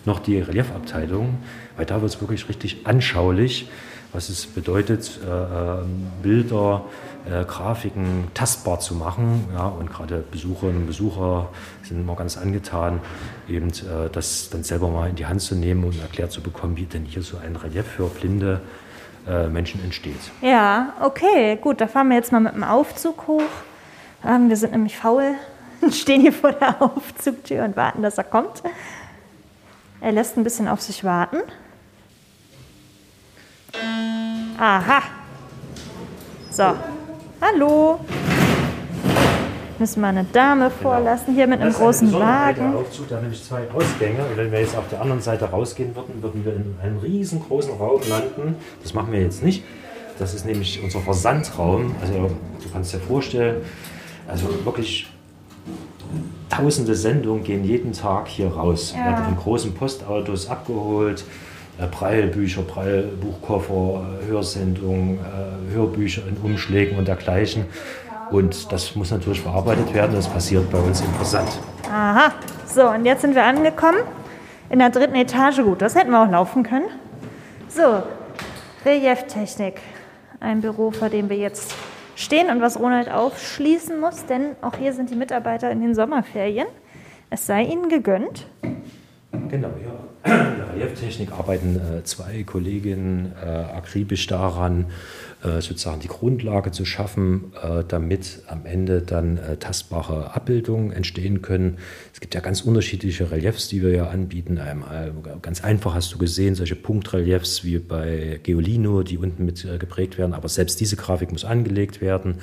noch 0.05 0.21
die 0.21 0.39
Reliefabteilung, 0.39 1.39
weil 1.77 1.87
da 1.87 2.01
wird 2.01 2.13
es 2.13 2.21
wirklich 2.21 2.49
richtig 2.49 2.87
anschaulich, 2.87 3.69
was 4.13 4.29
es 4.29 4.47
bedeutet, 4.47 5.19
äh, 5.25 5.29
ähm, 5.29 6.07
Bilder, 6.23 6.85
äh, 7.27 7.45
Grafiken 7.45 8.29
tastbar 8.35 8.81
zu 8.81 8.95
machen. 8.95 9.49
Ja, 9.55 9.67
und 9.67 9.91
gerade 9.91 10.25
Besucherinnen 10.31 10.83
und 10.83 10.87
Besucher 10.87 11.49
sind 11.83 12.01
immer 12.01 12.17
ganz 12.17 12.37
angetan, 12.37 13.01
eben 13.49 13.69
äh, 13.69 14.11
das 14.13 14.51
dann 14.51 14.63
selber 14.63 14.89
mal 14.89 15.09
in 15.11 15.17
die 15.17 15.27
Hand 15.27 15.41
zu 15.41 15.55
nehmen 15.55 15.85
und 15.85 16.01
erklärt 16.01 16.33
zu 16.33 16.41
bekommen, 16.41 16.77
wie 16.77 16.85
denn 16.85 17.05
hier 17.05 17.23
so 17.23 17.39
ein 17.39 17.57
Relief 17.57 17.87
für 17.87 18.09
blinde 18.09 18.61
äh, 19.27 19.49
Menschen 19.49 19.83
entsteht. 19.83 20.21
Ja, 20.43 20.93
okay, 21.01 21.57
gut, 21.57 21.81
da 21.81 21.87
fahren 21.87 22.09
wir 22.09 22.17
jetzt 22.17 22.31
mal 22.33 22.41
mit 22.41 22.55
dem 22.55 22.65
Aufzug 22.65 23.27
hoch. 23.27 23.43
Ähm, 24.25 24.49
wir 24.49 24.57
sind 24.57 24.73
nämlich 24.73 24.97
faul, 24.97 25.35
stehen 25.91 26.21
hier 26.21 26.33
vor 26.33 26.53
der 26.53 26.83
Aufzugtür 26.83 27.65
und 27.65 27.77
warten, 27.77 28.03
dass 28.03 28.19
er 28.19 28.25
kommt. 28.25 28.63
Er 30.01 30.13
lässt 30.13 30.37
ein 30.37 30.45
bisschen 30.45 30.69
auf 30.69 30.83
sich 30.83 31.05
warten. 31.05 31.39
Aha. 34.59 35.03
So, 36.51 36.75
hallo. 37.45 38.01
Müssen 39.79 40.01
wir 40.01 40.09
eine 40.09 40.25
Dame 40.33 40.71
vorlassen, 40.71 41.35
hier 41.35 41.47
mit 41.47 41.61
einem 41.61 41.73
großen 41.73 42.13
Wagen. 42.13 42.73
Der 42.73 42.81
Aufzug, 42.81 43.09
der 43.09 43.17
hat 43.17 43.25
nämlich 43.25 43.43
zwei 43.43 43.69
Ausgänge. 43.75 44.25
Und 44.25 44.37
wenn 44.37 44.53
wir 44.53 44.61
jetzt 44.61 44.77
auf 44.77 44.89
der 44.89 45.01
anderen 45.01 45.21
Seite 45.21 45.47
rausgehen 45.47 45.95
würden, 45.97 46.23
würden 46.23 46.45
wir 46.45 46.55
in 46.55 46.77
einem 46.83 46.99
riesengroßen 46.99 47.75
Raum 47.75 48.01
landen. 48.09 48.57
Das 48.83 48.95
machen 48.95 49.13
wir 49.13 49.21
jetzt 49.21 49.43
nicht. 49.43 49.65
Das 50.19 50.33
ist 50.33 50.47
nämlich 50.47 50.81
unser 50.83 51.01
Versandraum. 51.01 51.95
Also 52.01 52.31
du 52.63 52.71
kannst 52.73 52.95
dir 52.95 53.01
vorstellen, 53.01 53.63
also 54.29 54.47
wirklich 54.65 55.11
tausende 56.49 56.95
Sendungen 56.95 57.43
gehen 57.43 57.65
jeden 57.65 57.93
Tag 57.93 58.29
hier 58.29 58.49
raus. 58.49 58.95
Ja. 58.97 59.07
Werden 59.07 59.31
in 59.31 59.37
großen 59.37 59.75
Postautos 59.75 60.49
abgeholt. 60.49 61.25
Äh, 61.79 61.87
Prallbücher, 61.87 62.63
Prallbuchkoffer, 62.63 64.07
äh, 64.23 64.27
Hörsendungen, 64.27 65.19
äh, 65.19 65.75
Hörbücher 65.75 66.23
in 66.29 66.37
Umschlägen 66.37 66.97
und 66.99 67.09
dergleichen. 67.09 67.65
Und 68.31 68.71
das 68.73 68.95
muss 68.95 69.11
natürlich 69.11 69.41
verarbeitet 69.41 69.93
werden. 69.93 70.15
Das 70.15 70.29
passiert 70.29 70.71
bei 70.71 70.79
uns 70.79 71.01
im 71.01 71.13
Versand. 71.15 71.49
Aha. 71.91 72.33
So, 72.67 72.89
und 72.89 73.05
jetzt 73.05 73.23
sind 73.23 73.35
wir 73.35 73.45
angekommen 73.45 73.99
in 74.71 74.79
der 74.79 74.91
dritten 74.91 75.15
Etage. 75.15 75.59
Gut, 75.63 75.83
das 75.83 75.95
hätten 75.95 76.11
wir 76.11 76.23
auch 76.23 76.31
laufen 76.31 76.63
können. 76.63 76.87
So, 77.69 78.03
Relieftechnik. 78.85 79.81
Ein 80.41 80.61
Büro, 80.61 80.91
vor 80.91 81.09
dem 81.09 81.29
wir 81.29 81.37
jetzt 81.37 81.75
stehen 82.17 82.51
und 82.51 82.61
was 82.61 82.79
Ronald 82.79 83.11
aufschließen 83.11 83.99
muss, 83.99 84.27
denn 84.27 84.57
auch 84.63 84.77
hier 84.77 84.93
sind 84.93 85.11
die 85.11 85.17
Mitarbeiter 85.17 85.71
in 85.71 85.81
den 85.81 85.95
Sommerferien. 85.95 86.67
Es 87.31 87.47
sei 87.47 87.63
ihnen 87.63 87.89
gegönnt. 87.89 88.47
Genau, 89.49 89.69
ja. 89.83 90.04
In 90.25 90.31
der 90.31 90.73
Relieftechnik 90.73 91.33
arbeiten 91.33 91.77
äh, 91.77 92.03
zwei 92.05 92.45
Kolleginnen 92.45 93.33
äh, 93.43 93.47
akribisch 93.47 94.27
daran, 94.27 94.87
äh, 95.43 95.61
sozusagen 95.61 96.01
die 96.01 96.09
Grundlage 96.09 96.71
zu 96.71 96.87
schaffen, 96.87 97.53
äh, 97.63 97.85
damit 97.87 98.43
am 98.47 98.65
Ende 98.65 99.03
dann 99.03 99.37
äh, 99.37 99.59
tastbare 99.59 100.35
Abbildungen 100.35 100.93
entstehen 100.93 101.43
können. 101.43 101.77
Es 102.15 102.21
gibt 102.21 102.35
ja 102.35 102.41
ganz 102.41 102.63
unterschiedliche 102.63 103.31
Reliefs, 103.31 103.69
die 103.69 103.83
wir 103.83 103.91
ja 103.91 104.09
anbieten. 104.09 104.57
Einmal 104.57 105.13
ganz 105.43 105.63
einfach 105.63 105.95
hast 105.95 106.15
du 106.15 106.19
gesehen, 106.19 106.55
solche 106.55 106.77
Punktreliefs 106.77 107.63
wie 107.65 107.79
bei 107.79 108.41
Geolino, 108.43 109.03
die 109.03 109.19
unten 109.19 109.45
mit 109.45 109.63
äh, 109.67 109.77
geprägt 109.77 110.17
werden, 110.17 110.33
aber 110.33 110.49
selbst 110.49 110.81
diese 110.81 110.97
Grafik 110.97 111.33
muss 111.33 111.45
angelegt 111.45 112.01
werden. 112.01 112.39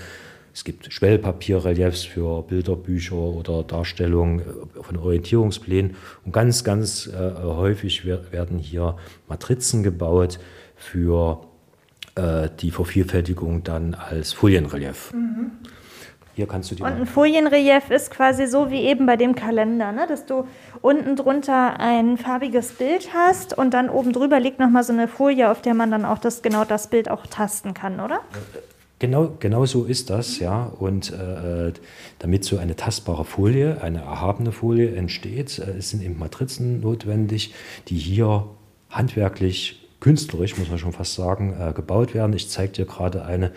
Es 0.53 0.63
gibt 0.63 0.91
Schwellpapierreliefs 0.91 2.03
für 2.03 2.43
Bilderbücher 2.43 3.15
oder 3.15 3.63
Darstellungen 3.63 4.39
äh, 4.39 4.83
von 4.83 4.97
Orientierungsplänen. 4.97 5.95
Und 6.25 6.33
ganz, 6.33 6.63
ganz 6.63 7.07
äh, 7.07 7.33
häufig 7.43 8.05
wer- 8.05 8.31
werden 8.31 8.57
hier 8.57 8.97
Matrizen 9.27 9.81
gebaut 9.83 10.39
für 10.75 11.41
äh, 12.15 12.49
die 12.59 12.71
Vervielfältigung 12.71 13.63
dann 13.63 13.93
als 13.93 14.33
Folienrelief. 14.33 15.13
Hier 16.33 16.47
kannst 16.47 16.71
du 16.71 16.75
die 16.75 16.83
Und 16.83 16.91
ein 16.91 17.05
Folienrelief 17.05 17.89
ist 17.89 18.11
quasi 18.11 18.47
so 18.47 18.71
wie 18.71 18.81
eben 18.81 19.05
bei 19.05 19.15
dem 19.17 19.35
Kalender, 19.35 19.91
ne? 19.91 20.05
dass 20.07 20.25
du 20.25 20.47
unten 20.81 21.15
drunter 21.15 21.79
ein 21.79 22.17
farbiges 22.17 22.73
Bild 22.73 23.09
hast 23.13 23.57
und 23.57 23.73
dann 23.73 23.89
oben 23.89 24.11
drüber 24.13 24.39
liegt 24.39 24.59
nochmal 24.59 24.83
so 24.83 24.93
eine 24.93 25.07
Folie, 25.07 25.49
auf 25.49 25.61
der 25.61 25.73
man 25.73 25.91
dann 25.91 26.05
auch 26.05 26.17
das, 26.17 26.41
genau 26.41 26.65
das 26.65 26.89
Bild 26.89 27.09
auch 27.09 27.25
tasten 27.27 27.73
kann, 27.73 27.99
oder? 27.99 28.21
Genau, 29.01 29.35
genau 29.39 29.65
so 29.65 29.85
ist 29.85 30.11
das, 30.11 30.37
ja. 30.37 30.65
Und 30.65 31.11
äh, 31.11 31.73
damit 32.19 32.43
so 32.43 32.59
eine 32.59 32.75
tastbare 32.75 33.25
Folie, 33.25 33.81
eine 33.81 34.01
erhabene 34.01 34.51
Folie 34.51 34.95
entsteht, 34.95 35.57
äh, 35.57 35.81
sind 35.81 36.03
eben 36.03 36.19
Matrizen 36.19 36.81
notwendig, 36.81 37.51
die 37.87 37.97
hier 37.97 38.45
handwerklich, 38.91 39.89
künstlerisch, 40.01 40.55
muss 40.59 40.69
man 40.69 40.77
schon 40.77 40.93
fast 40.93 41.15
sagen, 41.15 41.55
äh, 41.59 41.73
gebaut 41.73 42.13
werden. 42.13 42.33
Ich 42.33 42.47
zeige 42.49 42.73
dir 42.73 42.85
gerade 42.85 43.25
eine, 43.25 43.53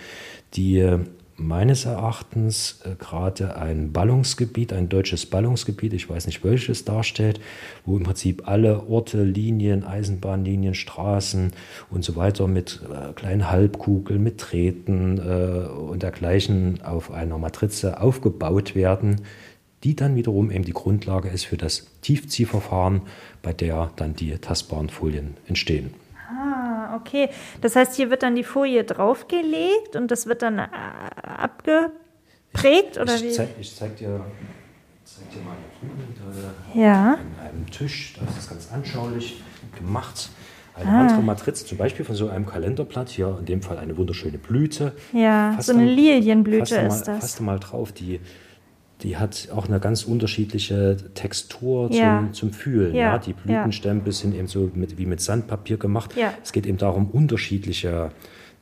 die 0.54 0.78
äh, 0.78 1.00
meines 1.36 1.84
Erachtens 1.84 2.80
äh, 2.84 2.94
gerade 2.96 3.56
ein 3.56 3.92
Ballungsgebiet, 3.92 4.72
ein 4.72 4.88
deutsches 4.88 5.26
Ballungsgebiet, 5.26 5.92
ich 5.92 6.08
weiß 6.08 6.26
nicht 6.26 6.44
welches 6.44 6.84
darstellt, 6.84 7.40
wo 7.84 7.96
im 7.96 8.04
Prinzip 8.04 8.46
alle 8.46 8.86
Orte, 8.88 9.22
Linien, 9.22 9.84
Eisenbahnlinien, 9.84 10.74
Straßen 10.74 11.52
und 11.90 12.04
so 12.04 12.16
weiter 12.16 12.46
mit 12.46 12.80
äh, 12.84 13.12
kleinen 13.12 13.50
Halbkugeln, 13.50 14.22
mit 14.22 14.38
Treten 14.38 15.18
äh, 15.18 15.68
und 15.68 16.02
dergleichen 16.02 16.82
auf 16.82 17.10
einer 17.10 17.38
Matrize 17.38 18.00
aufgebaut 18.00 18.74
werden, 18.74 19.22
die 19.82 19.96
dann 19.96 20.16
wiederum 20.16 20.50
eben 20.50 20.64
die 20.64 20.72
Grundlage 20.72 21.28
ist 21.28 21.44
für 21.44 21.56
das 21.56 21.86
Tiefziehverfahren, 22.00 23.02
bei 23.42 23.52
der 23.52 23.90
dann 23.96 24.14
die 24.14 24.32
tastbaren 24.38 24.88
Folien 24.88 25.36
entstehen 25.46 25.90
okay. 26.94 27.28
Das 27.60 27.76
heißt, 27.76 27.94
hier 27.94 28.10
wird 28.10 28.22
dann 28.22 28.34
die 28.34 28.44
Folie 28.44 28.84
draufgelegt 28.84 29.96
und 29.96 30.10
das 30.10 30.26
wird 30.26 30.42
dann 30.42 30.58
äh, 30.58 30.68
abgeprägt 31.22 32.98
oder 32.98 33.14
ich 33.14 33.22
wie? 33.22 33.32
Zeig, 33.32 33.48
ich 33.60 33.74
zeig 33.74 33.96
dir, 33.96 34.20
zeig 35.04 35.30
dir 35.30 35.42
mal 35.42 35.56
hier 35.80 35.90
drüben 35.90 36.82
ja. 36.82 37.14
an 37.14 37.46
einem 37.46 37.70
Tisch, 37.70 38.14
da 38.18 38.26
ist 38.26 38.36
das 38.36 38.48
ganz 38.48 38.72
anschaulich 38.72 39.42
gemacht. 39.76 40.30
Eine 40.76 40.90
ah. 40.90 41.00
andere 41.02 41.22
Matrize, 41.22 41.64
zum 41.64 41.78
Beispiel 41.78 42.04
von 42.04 42.16
so 42.16 42.28
einem 42.28 42.46
Kalenderblatt, 42.46 43.08
hier 43.08 43.36
in 43.38 43.46
dem 43.46 43.62
Fall 43.62 43.78
eine 43.78 43.96
wunderschöne 43.96 44.38
Blüte. 44.38 44.92
Ja, 45.12 45.56
so 45.60 45.72
eine 45.72 45.84
Lilienblüte 45.84 46.74
mal, 46.76 46.86
ist 46.88 47.04
das. 47.04 47.20
Fasst 47.20 47.40
mal 47.40 47.60
drauf, 47.60 47.92
die 47.92 48.20
die 49.04 49.18
hat 49.18 49.48
auch 49.54 49.68
eine 49.68 49.78
ganz 49.78 50.04
unterschiedliche 50.04 50.96
Textur 51.14 51.92
ja. 51.92 52.20
zum, 52.20 52.32
zum, 52.32 52.52
Fühlen. 52.52 52.94
Ja. 52.94 53.12
ja. 53.12 53.18
Die 53.18 53.34
Blütenstempel 53.34 54.12
sind 54.12 54.34
eben 54.34 54.48
so 54.48 54.70
mit, 54.74 54.98
wie 54.98 55.06
mit 55.06 55.20
Sandpapier 55.20 55.76
gemacht. 55.76 56.14
Es 56.42 56.52
geht 56.52 56.66
eben 56.66 56.78
darum, 56.78 57.10
unterschiedliche 57.10 58.10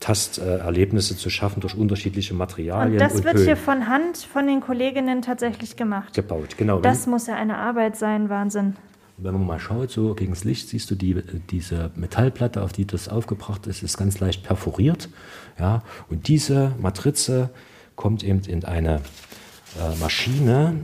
Tasterlebnisse 0.01 1.17
zu 1.17 1.31
schaffen 1.31 1.61
durch 1.61 1.77
unterschiedliche 1.77 2.35
Materialien. 2.35 2.95
Und 2.95 3.01
das 3.01 3.15
und 3.15 3.25
wird 3.25 3.37
Höhen. 3.37 3.45
hier 3.45 3.57
von 3.57 3.87
Hand 3.87 4.19
von 4.19 4.49
den 4.49 4.61
Kolleginnen 4.61 5.23
tatsächlich 5.23 5.77
gemacht. 5.77 6.13
Gebaut, 6.13 6.59
genau. 6.59 6.81
Das 6.81 7.07
muss 7.07 7.29
ja 7.29 7.37
eine 7.37 7.57
Arbeit 7.57 7.97
sein, 7.97 8.29
Wahnsinn. 8.29 8.75
Wenn 9.19 9.35
man 9.35 9.47
mal 9.47 9.61
schaut, 9.61 9.93
so 9.93 10.15
gegen 10.15 10.33
das 10.33 10.43
Licht, 10.43 10.69
siehst 10.69 10.91
du 10.91 10.97
die, 10.97 11.23
diese 11.51 11.93
Metallplatte, 11.95 12.63
auf 12.63 12.73
die 12.73 12.85
das 12.85 13.09
aufgebracht 13.09 13.69
ist, 13.69 13.85
ist 13.85 13.97
ganz 13.97 14.19
leicht 14.19 14.43
perforiert. 14.43 15.09
Ja? 15.61 15.83
Und 16.11 16.27
diese 16.27 16.73
Matrize 16.81 17.51
kommt 17.95 18.25
eben 18.25 18.41
in 18.41 18.65
eine 18.65 19.03
äh, 19.79 19.99
Maschine. 20.01 20.77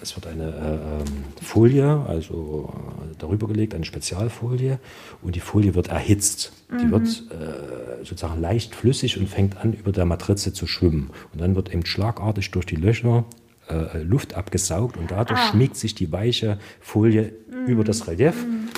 Es 0.00 0.14
wird 0.16 0.26
eine 0.26 0.48
äh, 0.48 1.42
Folie, 1.42 2.04
also 2.06 2.72
äh, 3.10 3.14
darüber 3.18 3.48
gelegt, 3.48 3.74
eine 3.74 3.86
Spezialfolie, 3.86 4.78
und 5.22 5.34
die 5.34 5.40
Folie 5.40 5.74
wird 5.74 5.88
erhitzt. 5.88 6.52
Mhm. 6.68 6.78
Die 6.78 6.90
wird 6.90 7.06
äh, 7.08 8.04
sozusagen 8.04 8.40
leicht 8.40 8.74
flüssig 8.74 9.18
und 9.18 9.28
fängt 9.28 9.56
an, 9.56 9.72
über 9.72 9.92
der 9.92 10.04
Matrize 10.04 10.52
zu 10.52 10.66
schwimmen. 10.66 11.10
Und 11.32 11.40
dann 11.40 11.54
wird 11.54 11.72
eben 11.72 11.86
schlagartig 11.86 12.50
durch 12.50 12.66
die 12.66 12.76
Löcher 12.76 13.24
äh, 13.70 14.02
Luft 14.02 14.34
abgesaugt 14.34 14.98
und 14.98 15.10
dadurch 15.10 15.40
ah. 15.40 15.50
schmiegt 15.50 15.76
sich 15.76 15.94
die 15.94 16.12
weiche 16.12 16.58
Folie 16.80 17.32
mhm. 17.50 17.66
über 17.66 17.84
das 17.84 18.06
Relief. 18.06 18.34
Mhm. 18.34 18.68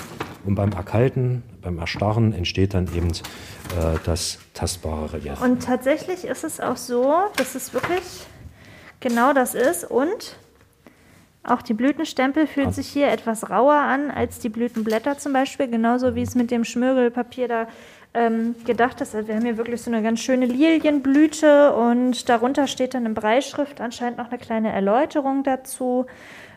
Und 0.45 0.55
beim 0.55 0.71
Erkalten, 0.71 1.43
beim 1.61 1.77
Erstarren 1.77 2.31
entsteht 2.31 2.73
dann 2.73 2.87
eben 2.95 3.09
äh, 3.09 3.97
das 4.05 4.39
tastbare 4.53 5.11
Relief. 5.11 5.41
Und 5.41 5.63
tatsächlich 5.63 6.23
ist 6.23 6.45
es 6.45 6.61
auch 6.61 6.77
so, 6.77 7.13
dass 7.35 7.55
es 7.55 7.73
wirklich 7.73 8.01
genau 8.99 9.33
das 9.33 9.55
ist. 9.55 9.83
Und 9.89 10.35
auch 11.43 11.61
die 11.61 11.73
Blütenstempel 11.73 12.45
fühlt 12.45 12.73
sich 12.73 12.87
hier 12.87 13.07
etwas 13.07 13.49
rauer 13.49 13.75
an 13.75 14.11
als 14.11 14.39
die 14.39 14.49
Blütenblätter 14.49 15.17
zum 15.17 15.33
Beispiel, 15.33 15.67
genauso 15.69 16.13
wie 16.13 16.21
es 16.21 16.35
mit 16.35 16.51
dem 16.51 16.65
Schmirgelpapier 16.65 17.47
da 17.47 17.67
ähm, 18.13 18.55
gedacht 18.65 18.99
ist. 18.99 19.15
Also 19.15 19.27
wir 19.27 19.35
haben 19.35 19.43
hier 19.43 19.57
wirklich 19.57 19.81
so 19.81 19.91
eine 19.91 20.03
ganz 20.03 20.19
schöne 20.19 20.45
Lilienblüte 20.45 21.73
und 21.73 22.27
darunter 22.27 22.67
steht 22.67 22.93
dann 22.93 23.05
in 23.05 23.13
Breischrift 23.13 23.79
anscheinend 23.79 24.17
noch 24.17 24.29
eine 24.29 24.39
kleine 24.39 24.71
Erläuterung 24.73 25.43
dazu. 25.43 26.05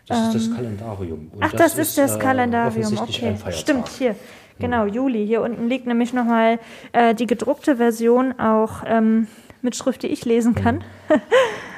Das 0.07 0.17
ähm, 0.17 0.25
ist 0.25 0.35
das 0.35 0.47
ähm, 0.47 0.55
Kalendarium. 0.55 1.31
Ach, 1.39 1.51
das, 1.51 1.75
das 1.75 1.77
ist, 1.77 1.97
das 1.97 2.15
äh, 2.15 2.19
Kalendarium, 2.19 2.97
okay. 2.97 3.35
Stimmt, 3.51 3.87
hier. 3.87 4.15
Genau, 4.59 4.85
Juli. 4.85 5.25
Hier 5.25 5.41
unten 5.41 5.69
liegt 5.69 5.87
nämlich 5.87 6.13
nochmal 6.13 6.59
äh, 6.91 7.15
die 7.15 7.27
gedruckte 7.27 7.77
Version 7.77 8.39
auch 8.39 8.83
ähm, 8.85 9.27
mit 9.61 9.75
Schrift, 9.75 10.03
die 10.03 10.07
ich 10.07 10.25
lesen 10.25 10.53
kann. 10.53 10.83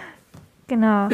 Genau. 0.73 1.07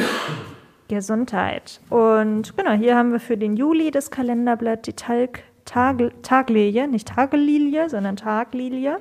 Gesundheit. 0.88 1.80
Und 1.90 2.56
genau, 2.56 2.72
hier 2.72 2.96
haben 2.96 3.12
wir 3.12 3.20
für 3.20 3.36
den 3.36 3.56
Juli 3.56 3.90
das 3.90 4.10
Kalenderblatt 4.10 4.86
die 4.86 4.94
Talg, 4.94 5.42
Tag, 5.66 5.98
Taglilie, 6.22 6.88
nicht 6.88 7.08
Tagelilie, 7.08 7.90
sondern 7.90 8.16
Taglilie. 8.16 8.98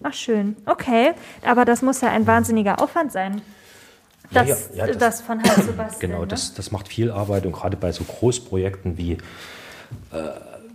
Ach, 0.00 0.12
schön. 0.12 0.56
Okay, 0.64 1.10
aber 1.44 1.64
das 1.64 1.82
muss 1.82 2.00
ja 2.02 2.10
ein 2.10 2.24
wahnsinniger 2.24 2.80
Aufwand 2.80 3.10
sein. 3.10 3.42
Das, 4.30 4.70
ja, 4.70 4.76
ja, 4.76 4.86
das, 4.86 4.98
das, 4.98 5.20
von 5.22 5.42
Hand 5.42 5.64
zu 5.64 5.72
basteln. 5.76 6.12
Genau, 6.12 6.20
ne? 6.20 6.28
das, 6.28 6.54
das 6.54 6.70
macht 6.70 6.86
viel 6.86 7.10
Arbeit 7.10 7.44
und 7.44 7.52
gerade 7.52 7.76
bei 7.76 7.90
so 7.90 8.04
Großprojekten 8.04 8.96
wie 8.96 9.14
äh, 10.12 10.18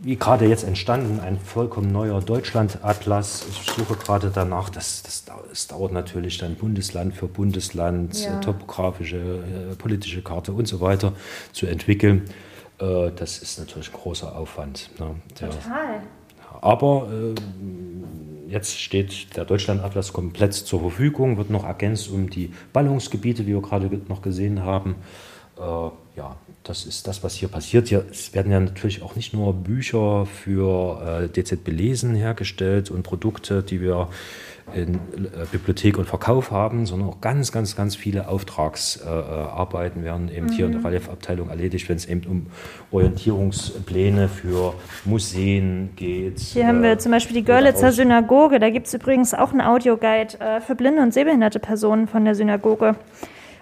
wie 0.02 0.16
gerade 0.16 0.48
jetzt 0.48 0.64
entstanden, 0.64 1.20
ein 1.20 1.38
vollkommen 1.38 1.92
neuer 1.92 2.22
Deutschland-Atlas. 2.22 3.46
Ich 3.50 3.72
suche 3.72 3.96
gerade 3.96 4.32
danach, 4.34 4.70
das, 4.70 5.04
das, 5.04 5.26
das, 5.26 5.68
dauert 5.68 5.92
natürlich 5.92 6.38
dann 6.38 6.56
Bundesland 6.56 7.14
für 7.14 7.28
Bundesland, 7.28 8.24
ja. 8.24 8.40
topografische, 8.40 9.18
äh, 9.18 9.76
politische 9.76 10.22
Karte 10.22 10.54
und 10.54 10.68
so 10.68 10.80
weiter 10.80 11.14
zu 11.52 11.68
entwickeln. 11.68 12.30
Äh, 12.80 13.12
das 13.16 13.40
ist 13.40 13.60
natürlich 13.60 13.90
ein 13.90 14.00
großer 14.00 14.36
Aufwand. 14.36 14.90
Ne? 15.00 15.16
Der, 15.40 15.50
Total. 15.50 16.02
Aber 16.62 17.08
äh, 17.12 18.50
jetzt 18.50 18.80
steht 18.80 19.36
der 19.36 19.46
Deutschland-Atlas 19.46 20.14
komplett 20.14 20.54
zur 20.54 20.80
Verfügung, 20.80 21.38
wird 21.38 21.50
noch 21.50 21.66
ergänzt 21.66 22.10
um 22.10 22.30
die 22.30 22.54
Ballungsgebiete, 22.72 23.46
wie 23.46 23.54
wir 23.54 23.62
gerade 23.62 23.90
noch 24.08 24.22
gesehen 24.22 24.64
haben. 24.64 24.96
Äh, 25.58 25.62
ja, 26.16 26.36
das 26.70 26.86
ist 26.86 27.08
das, 27.08 27.24
was 27.24 27.34
hier 27.34 27.50
passiert. 27.50 27.88
Hier 27.88 28.06
es 28.12 28.34
werden 28.34 28.52
ja 28.52 28.60
natürlich 28.60 29.02
auch 29.02 29.16
nicht 29.16 29.34
nur 29.34 29.54
Bücher 29.54 30.28
für 30.28 31.24
äh, 31.24 31.28
DZB 31.28 31.70
Lesen 31.70 32.14
hergestellt 32.14 32.92
und 32.92 33.04
Produkte, 33.04 33.64
die 33.64 33.82
wir 33.82 34.10
in 34.76 34.96
äh, 34.96 35.00
Bibliothek 35.52 35.98
und 35.98 36.06
Verkauf 36.06 36.52
haben, 36.52 36.86
sondern 36.86 37.10
auch 37.10 37.22
ganz, 37.22 37.52
ganz, 37.52 37.76
ganz 37.76 37.96
viele 37.96 38.28
Auftragsarbeiten 38.28 40.04
äh, 40.04 40.06
werden 40.06 40.30
eben 40.30 40.46
mhm. 40.46 40.52
hier 40.52 40.66
in 40.68 40.74
der 40.74 40.82
mhm. 40.82 40.86
Reliefabteilung 40.86 41.50
erledigt, 41.50 41.90
wenn 41.90 41.98
es 41.98 42.06
eben 42.06 42.22
um 42.30 42.46
Orientierungspläne 42.92 44.28
für 44.28 44.76
Museen 45.06 45.90
geht. 45.96 46.40
Hier 46.40 46.64
äh, 46.64 46.66
haben 46.68 46.84
wir 46.84 47.00
zum 47.00 47.12
Beispiel 47.12 47.36
die 47.36 47.46
Görlitzer 47.46 47.92
Synagoge. 47.92 48.60
Da 48.60 48.70
gibt 48.70 48.86
es 48.86 48.94
übrigens 48.94 49.34
auch 49.34 49.52
einen 49.52 49.62
Audioguide 49.62 50.40
äh, 50.40 50.62
für 50.62 50.76
blinde 50.76 51.02
und 51.02 51.14
sehbehinderte 51.14 51.60
Personen 51.60 52.08
von 52.08 52.26
der 52.26 52.36
Synagoge. 52.36 52.96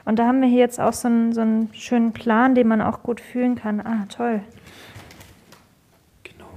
Und 0.07 0.19
da 0.19 0.25
haben 0.25 0.39
wir 0.39 0.47
hier 0.47 0.59
jetzt 0.59 0.79
auch 0.79 0.93
so 0.93 1.09
einen, 1.09 1.33
so 1.33 1.41
einen 1.41 1.69
schönen 1.73 2.13
Plan, 2.13 2.55
den 2.55 2.69
man 2.69 2.81
auch 2.81 3.03
gut 3.03 3.19
fühlen 3.19 3.55
kann. 3.55 3.81
Ah, 3.81 4.05
toll. 4.07 4.39
Genau. 6.23 6.47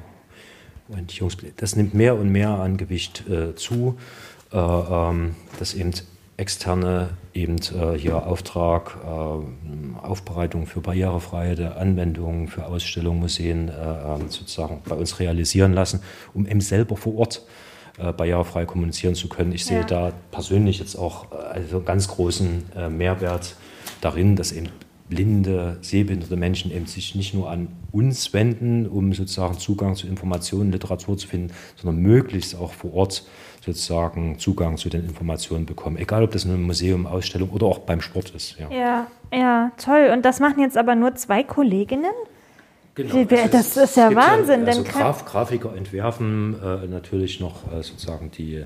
Orientierungspläne. 0.88 1.54
Das 1.56 1.74
nimmt 1.74 1.92
mehr 1.92 2.14
und 2.14 2.30
mehr 2.30 2.50
an 2.50 2.76
Gewicht 2.76 3.28
äh, 3.28 3.56
zu, 3.56 3.98
äh, 4.52 4.56
ähm, 4.56 5.34
dass 5.58 5.74
eben 5.74 5.90
externe 6.36 7.10
eben 7.34 7.56
äh, 7.56 7.98
hier 7.98 8.24
Auftrag, 8.24 8.96
äh, 9.04 10.06
Aufbereitung 10.06 10.68
für 10.68 10.80
barrierefreie 10.80 11.74
Anwendungen, 11.74 12.46
für 12.46 12.66
Ausstellungen, 12.66 13.18
Museen 13.18 13.68
äh, 13.68 13.72
ähm, 13.72 14.28
sozusagen 14.28 14.80
bei 14.88 14.94
uns 14.94 15.18
realisieren 15.18 15.72
lassen, 15.72 16.04
um 16.34 16.46
eben 16.46 16.60
selber 16.60 16.96
vor 16.96 17.16
Ort 17.16 17.38
äh, 17.38 17.69
barrierefrei 18.12 18.64
kommunizieren 18.64 19.14
zu 19.14 19.28
können. 19.28 19.52
Ich 19.52 19.64
sehe 19.64 19.80
ja. 19.80 19.86
da 19.86 20.12
persönlich 20.30 20.78
jetzt 20.78 20.96
auch 20.96 21.32
äh, 21.32 21.36
also 21.36 21.76
einen 21.76 21.84
ganz 21.84 22.08
großen 22.08 22.64
äh, 22.76 22.88
Mehrwert 22.88 23.56
darin, 24.00 24.36
dass 24.36 24.52
eben 24.52 24.68
blinde, 25.10 25.76
sehbehinderte 25.82 26.36
Menschen 26.36 26.72
eben 26.72 26.86
sich 26.86 27.14
nicht 27.14 27.34
nur 27.34 27.50
an 27.50 27.68
uns 27.92 28.32
wenden, 28.32 28.86
um 28.86 29.12
sozusagen 29.12 29.58
Zugang 29.58 29.96
zu 29.96 30.06
Informationen, 30.06 30.72
Literatur 30.72 31.18
zu 31.18 31.26
finden, 31.26 31.52
sondern 31.76 32.00
möglichst 32.00 32.56
auch 32.56 32.72
vor 32.72 32.94
Ort 32.94 33.24
sozusagen 33.64 34.38
Zugang 34.38 34.78
zu 34.78 34.88
den 34.88 35.04
Informationen 35.04 35.66
bekommen. 35.66 35.98
Egal, 35.98 36.22
ob 36.22 36.30
das 36.30 36.44
in 36.44 36.52
einem 36.52 36.62
Museum, 36.62 37.06
Ausstellung 37.06 37.50
oder 37.50 37.66
auch 37.66 37.80
beim 37.80 38.00
Sport 38.00 38.30
ist. 38.30 38.56
Ja, 38.58 38.70
ja, 38.70 39.06
ja 39.32 39.72
toll. 39.76 40.10
Und 40.14 40.24
das 40.24 40.40
machen 40.40 40.60
jetzt 40.60 40.78
aber 40.78 40.94
nur 40.94 41.14
zwei 41.16 41.42
Kolleginnen? 41.42 42.14
Genau, 42.94 43.14
Wie, 43.14 43.24
das, 43.24 43.50
das, 43.50 43.76
ist 43.76 43.96
ja 43.96 44.14
Wahnsinn. 44.14 44.62
Ja, 44.62 44.68
also 44.68 44.84
Graf, 44.84 45.24
Grafiker 45.24 45.74
entwerfen 45.76 46.56
äh, 46.62 46.86
natürlich 46.86 47.40
noch 47.40 47.72
äh, 47.72 47.82
sozusagen 47.82 48.30
die 48.30 48.64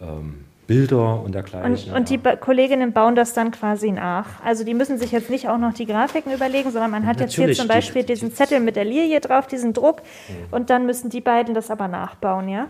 ähm, 0.00 0.44
Bilder 0.66 1.22
und 1.22 1.34
dergleichen. 1.34 1.90
Und, 1.90 1.96
und 1.96 2.10
die 2.10 2.16
ba 2.16 2.36
Kolleginnen 2.36 2.92
bauen 2.92 3.14
das 3.14 3.34
dann 3.34 3.50
quasi 3.50 3.92
nach. 3.92 4.42
Also 4.42 4.64
die 4.64 4.72
müssen 4.72 4.98
sich 4.98 5.12
jetzt 5.12 5.28
nicht 5.28 5.48
auch 5.48 5.58
noch 5.58 5.74
die 5.74 5.84
Grafiken 5.84 6.32
überlegen, 6.32 6.70
sondern 6.70 6.90
man 6.90 7.06
hat 7.06 7.18
natürlich, 7.18 7.36
jetzt 7.36 7.46
hier 7.46 7.54
zum 7.54 7.68
Beispiel 7.68 8.02
die, 8.02 8.14
diesen 8.14 8.32
Zettel 8.32 8.60
mit 8.60 8.76
der 8.76 8.84
Lilie 8.84 9.20
drauf, 9.20 9.46
diesen 9.46 9.74
Druck, 9.74 10.00
mhm. 10.00 10.54
und 10.54 10.70
dann 10.70 10.86
müssen 10.86 11.10
die 11.10 11.20
beiden 11.20 11.54
das 11.54 11.70
aber 11.70 11.88
nachbauen, 11.88 12.48
ja? 12.48 12.68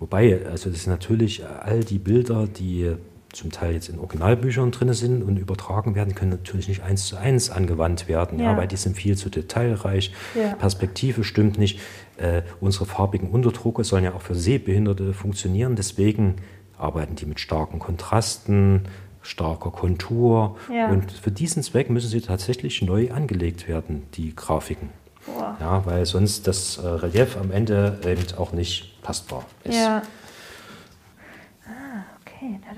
Wobei, 0.00 0.40
also 0.48 0.70
das 0.70 0.84
sind 0.84 0.92
natürlich 0.92 1.44
all 1.44 1.80
die 1.80 1.98
Bilder, 1.98 2.46
die 2.46 2.94
zum 3.32 3.52
Teil 3.52 3.74
jetzt 3.74 3.88
in 3.88 3.98
Originalbüchern 3.98 4.70
drin 4.70 4.92
sind 4.94 5.22
und 5.22 5.36
übertragen 5.36 5.94
werden, 5.94 6.14
können 6.14 6.30
natürlich 6.30 6.68
nicht 6.68 6.82
eins 6.82 7.06
zu 7.06 7.16
eins 7.16 7.50
angewandt 7.50 8.08
werden, 8.08 8.38
ja. 8.38 8.52
ja 8.52 8.56
weil 8.56 8.68
die 8.68 8.76
sind 8.76 8.96
viel 8.96 9.16
zu 9.16 9.28
detailreich. 9.28 10.12
Ja. 10.34 10.54
Perspektive 10.54 11.24
stimmt 11.24 11.58
nicht. 11.58 11.78
Äh, 12.16 12.42
unsere 12.60 12.86
farbigen 12.86 13.30
Unterdrucke 13.30 13.84
sollen 13.84 14.04
ja 14.04 14.14
auch 14.14 14.22
für 14.22 14.34
Sehbehinderte 14.34 15.12
funktionieren. 15.12 15.76
Deswegen 15.76 16.36
arbeiten 16.78 17.16
die 17.16 17.26
mit 17.26 17.38
starken 17.38 17.78
Kontrasten, 17.78 18.82
starker 19.20 19.70
Kontur. 19.70 20.56
Ja. 20.72 20.88
Und 20.88 21.12
für 21.12 21.30
diesen 21.30 21.62
Zweck 21.62 21.90
müssen 21.90 22.08
sie 22.08 22.22
tatsächlich 22.22 22.80
neu 22.80 23.10
angelegt 23.10 23.68
werden, 23.68 24.06
die 24.14 24.34
Grafiken. 24.34 24.88
Boah. 25.26 25.56
Ja, 25.60 25.84
weil 25.84 26.06
sonst 26.06 26.46
das 26.46 26.78
äh, 26.78 26.86
Relief 26.86 27.36
am 27.36 27.50
Ende 27.50 27.98
eben 28.06 28.22
auch 28.38 28.52
nicht 28.52 29.02
passbar 29.02 29.44
ist. 29.64 29.76
Ja. 29.76 30.02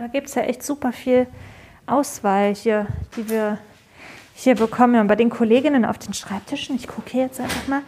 Da 0.01 0.07
gibt 0.07 0.29
es 0.29 0.35
ja 0.35 0.43
echt 0.43 0.63
super 0.63 0.93
viel 0.93 1.27
Auswahl 1.85 2.55
hier, 2.55 2.87
die 3.19 3.29
wir 3.29 3.59
hier 4.35 4.55
bekommen. 4.55 4.99
Und 4.99 5.09
bei 5.09 5.17
den 5.17 5.29
Kolleginnen 5.29 5.85
auf 5.85 5.99
den 5.99 6.15
Schreibtischen, 6.15 6.75
ich 6.75 6.89
gucke 6.89 7.11
hier 7.11 7.25
jetzt 7.25 7.39
einfach 7.39 7.69
mal. 7.69 7.83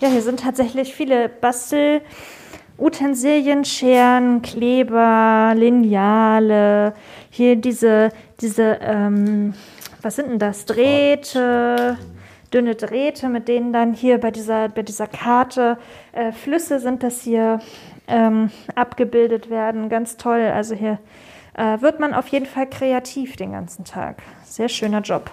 Ja, 0.00 0.08
hier 0.08 0.22
sind 0.22 0.40
tatsächlich 0.40 0.92
viele 0.92 1.28
Bastelutensilien, 1.28 3.64
Scheren, 3.64 4.42
Kleber, 4.42 5.52
Lineale. 5.54 6.94
Hier 7.30 7.54
diese, 7.54 8.08
diese 8.40 8.80
ähm, 8.82 9.54
was 10.00 10.16
sind 10.16 10.30
denn 10.30 10.40
das? 10.40 10.64
Drähte, 10.64 11.96
dünne 12.52 12.74
Drähte, 12.74 13.28
mit 13.28 13.46
denen 13.46 13.72
dann 13.72 13.94
hier 13.94 14.18
bei 14.18 14.32
dieser, 14.32 14.68
bei 14.68 14.82
dieser 14.82 15.06
Karte 15.06 15.78
äh, 16.10 16.32
Flüsse 16.32 16.80
sind 16.80 17.04
das 17.04 17.22
hier 17.22 17.60
ähm, 18.08 18.50
abgebildet 18.74 19.48
werden. 19.48 19.88
Ganz 19.88 20.16
toll. 20.16 20.40
Also 20.40 20.74
hier 20.74 20.98
äh, 21.54 21.80
wird 21.80 22.00
man 22.00 22.14
auf 22.14 22.28
jeden 22.28 22.46
Fall 22.46 22.68
kreativ 22.68 23.36
den 23.36 23.52
ganzen 23.52 23.84
Tag. 23.84 24.22
Sehr 24.44 24.68
schöner 24.68 25.00
Job. 25.00 25.30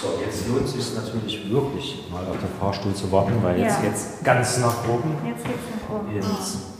So, 0.00 0.20
jetzt 0.24 0.46
lohnt 0.48 0.64
es 0.66 0.72
sich 0.72 0.94
natürlich 0.94 1.50
wirklich 1.50 2.04
mal 2.10 2.24
auf 2.26 2.38
den 2.38 2.48
Fahrstuhl 2.60 2.94
zu 2.94 3.10
warten, 3.10 3.42
weil 3.42 3.58
jetzt 3.58 3.82
ja. 3.82 3.88
geht's 3.88 4.18
ganz 4.22 4.58
nach 4.58 4.86
oben. 4.88 5.16
Jetzt 5.26 5.44
geht's 5.44 5.58
nach 5.88 5.96
oben. 5.96 6.14
Ins 6.14 6.76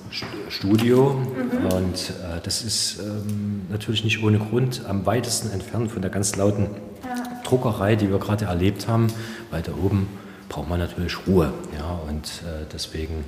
Studio. 0.49 1.15
Mhm. 1.15 1.67
Und 1.73 2.11
äh, 2.11 2.41
das 2.43 2.63
ist 2.63 3.01
ähm, 3.01 3.67
natürlich 3.71 4.05
nicht 4.05 4.23
ohne 4.23 4.39
Grund 4.39 4.83
am 4.87 5.07
weitesten 5.07 5.51
entfernt 5.51 5.91
von 5.91 6.03
der 6.03 6.11
ganz 6.11 6.37
lauten 6.37 6.69
ja. 7.05 7.41
Druckerei, 7.45 7.97
die 7.97 8.11
wir 8.11 8.19
gerade 8.19 8.45
erlebt 8.45 8.87
haben, 8.87 9.09
weil 9.51 9.63
da 9.63 9.73
oben 9.73 10.09
braucht 10.49 10.69
man 10.69 10.79
natürlich 10.79 11.27
Ruhe. 11.27 11.53
Ja, 11.77 11.99
und 12.09 12.27
äh, 12.45 12.67
deswegen 12.73 13.25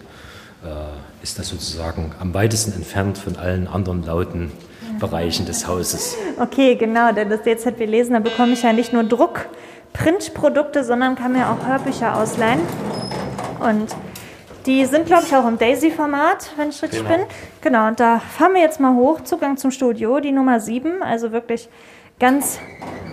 ist 1.22 1.38
das 1.38 1.48
sozusagen 1.48 2.12
am 2.20 2.34
weitesten 2.34 2.72
entfernt 2.72 3.18
von 3.18 3.36
allen 3.36 3.68
anderen 3.68 4.04
lauten 4.04 4.52
Bereichen 4.98 5.46
des 5.46 5.66
Hauses. 5.66 6.16
Okay, 6.38 6.74
genau, 6.74 7.12
denn 7.12 7.30
das 7.30 7.42
DZB 7.42 7.86
lesen, 7.86 8.14
da 8.14 8.18
bekomme 8.18 8.52
ich 8.52 8.62
ja 8.62 8.72
nicht 8.72 8.92
nur 8.92 9.04
Druck, 9.04 9.46
Printprodukte, 9.92 10.84
sondern 10.84 11.14
kann 11.14 11.32
mir 11.32 11.48
auch 11.48 11.66
Hörbücher 11.66 12.16
ausleihen. 12.16 12.60
Und 13.60 13.94
die 14.66 14.84
sind, 14.84 15.06
glaube 15.06 15.24
ich, 15.26 15.34
auch 15.34 15.46
im 15.46 15.58
Daisy-Format, 15.58 16.50
wenn 16.56 16.70
ich 16.70 16.82
richtig 16.82 17.02
genau. 17.02 17.16
bin. 17.16 17.26
Genau, 17.62 17.88
und 17.88 18.00
da 18.00 18.18
fahren 18.18 18.54
wir 18.54 18.60
jetzt 18.60 18.80
mal 18.80 18.94
hoch, 18.94 19.20
Zugang 19.22 19.56
zum 19.56 19.70
Studio, 19.70 20.20
die 20.20 20.32
Nummer 20.32 20.60
7, 20.60 21.02
also 21.02 21.32
wirklich 21.32 21.68
ganz 22.18 22.58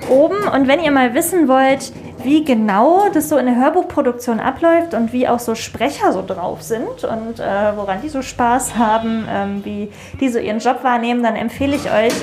oben. 0.09 0.47
Und 0.47 0.67
wenn 0.67 0.81
ihr 0.81 0.91
mal 0.91 1.13
wissen 1.13 1.47
wollt, 1.47 1.91
wie 2.23 2.43
genau 2.43 3.09
das 3.13 3.29
so 3.29 3.37
in 3.37 3.45
der 3.45 3.55
Hörbuchproduktion 3.55 4.39
abläuft 4.39 4.93
und 4.93 5.13
wie 5.13 5.27
auch 5.27 5.39
so 5.39 5.53
Sprecher 5.53 6.11
so 6.11 6.23
drauf 6.25 6.63
sind 6.63 7.03
und 7.03 7.39
äh, 7.39 7.77
woran 7.77 8.01
die 8.01 8.09
so 8.09 8.21
Spaß 8.21 8.75
haben, 8.77 9.27
ähm, 9.29 9.63
wie 9.63 9.91
die 10.19 10.29
so 10.29 10.39
ihren 10.39 10.59
Job 10.59 10.83
wahrnehmen, 10.83 11.21
dann 11.21 11.35
empfehle 11.35 11.75
ich 11.75 11.91
euch 11.91 12.13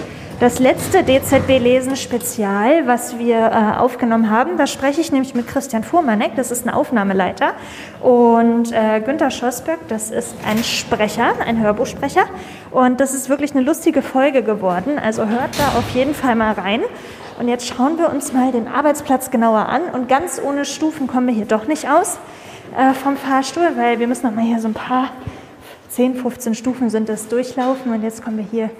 das 0.43 0.59
letzte 0.59 1.05
DZB-Lesen-Spezial, 1.05 2.89
was 2.89 3.17
wir 3.17 3.37
äh, 3.37 3.79
aufgenommen 3.79 4.29
haben. 4.29 4.57
Da 4.57 4.67
spreche 4.67 5.01
ich 5.01 5.13
nämlich 5.13 5.37
mit 5.37 5.47
Christian 5.47 5.85
Fuhrmannek, 5.85 6.35
das 6.35 6.51
ist 6.51 6.67
ein 6.67 6.71
Aufnahmeleiter, 6.71 7.53
und 8.01 8.73
äh, 8.73 9.01
Günter 9.03 9.31
Schosberg, 9.31 9.79
das 9.87 10.11
ist 10.11 10.35
ein 10.45 10.65
Sprecher, 10.65 11.35
ein 11.47 11.61
Hörbuchsprecher. 11.61 12.25
Und 12.73 12.99
das 12.99 13.15
ist 13.15 13.29
wirklich 13.29 13.55
eine 13.55 13.61
lustige 13.61 14.03
Folge 14.03 14.43
geworden. 14.43 14.99
Also 14.99 15.29
hört 15.29 15.57
da 15.61 15.79
auf 15.79 15.89
jeden 15.95 16.13
Fall 16.13 16.35
mal 16.35 16.55
rein. 16.55 16.81
Und 17.39 17.47
jetzt 17.47 17.69
schauen 17.69 17.97
wir 17.99 18.11
uns 18.11 18.33
mal 18.33 18.51
den 18.51 18.67
Arbeitsplatz 18.67 19.31
genauer 19.31 19.69
an. 19.69 19.83
Und 19.93 20.09
ganz 20.09 20.43
ohne 20.45 20.65
Stufen 20.65 21.07
kommen 21.07 21.29
wir 21.29 21.35
hier 21.35 21.47
doch 21.47 21.69
nicht 21.69 21.89
aus 21.89 22.19
äh, 22.77 22.95
vom 22.95 23.17
Fahrstuhl, 23.17 23.77
weil 23.77 24.01
wir 24.01 24.09
müssen 24.09 24.27
noch 24.27 24.35
mal 24.35 24.45
hier 24.45 24.59
so 24.59 24.67
ein 24.67 24.75
paar 24.75 25.11
10, 25.91 26.17
15 26.17 26.57
Stufen 26.57 26.91
sind 26.91 27.09
das 27.09 27.29
durchlaufen. 27.29 27.93
Und 27.93 28.03
jetzt 28.03 28.25
kommen 28.25 28.39
wir 28.39 28.47
hier 28.51 28.71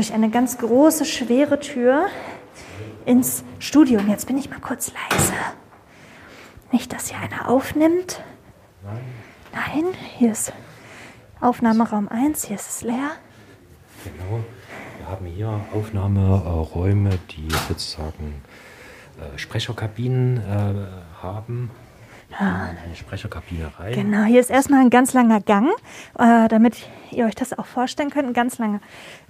durch 0.00 0.14
eine 0.14 0.30
ganz 0.30 0.56
große, 0.56 1.04
schwere 1.04 1.60
Tür 1.60 2.06
ins 3.04 3.44
Studio. 3.58 4.00
Und 4.00 4.08
jetzt 4.08 4.26
bin 4.26 4.38
ich 4.38 4.48
mal 4.48 4.58
kurz 4.58 4.90
leise. 5.10 5.34
Nicht, 6.72 6.94
dass 6.94 7.10
hier 7.10 7.18
einer 7.18 7.50
aufnimmt. 7.50 8.22
Nein. 8.82 9.00
Nein, 9.52 9.84
hier 10.16 10.32
ist 10.32 10.54
Aufnahmeraum 11.42 12.08
1, 12.08 12.46
hier 12.46 12.56
ist 12.56 12.70
es 12.70 12.82
leer. 12.82 13.10
Genau 14.04 14.40
haben 15.06 15.26
hier 15.26 15.60
Aufnahmeräume, 15.74 17.18
die 17.30 17.48
sozusagen 17.68 18.42
äh, 19.18 19.36
Sprecherkabinen 19.36 20.36
äh, 20.38 21.20
haben. 21.20 21.70
Ja. 22.30 22.70
Eine 22.84 22.94
Sprecherkabine 22.94 23.72
rein. 23.78 23.92
Genau, 23.92 24.22
hier 24.22 24.40
ist 24.40 24.50
erstmal 24.50 24.80
ein 24.80 24.90
ganz 24.90 25.12
langer 25.12 25.40
Gang, 25.40 25.68
äh, 26.18 26.48
damit 26.48 26.76
ihr 27.10 27.26
euch 27.26 27.34
das 27.34 27.58
auch 27.58 27.66
vorstellen 27.66 28.10
könnt. 28.10 28.28
Ein 28.28 28.34
ganz 28.34 28.58
langer 28.58 28.80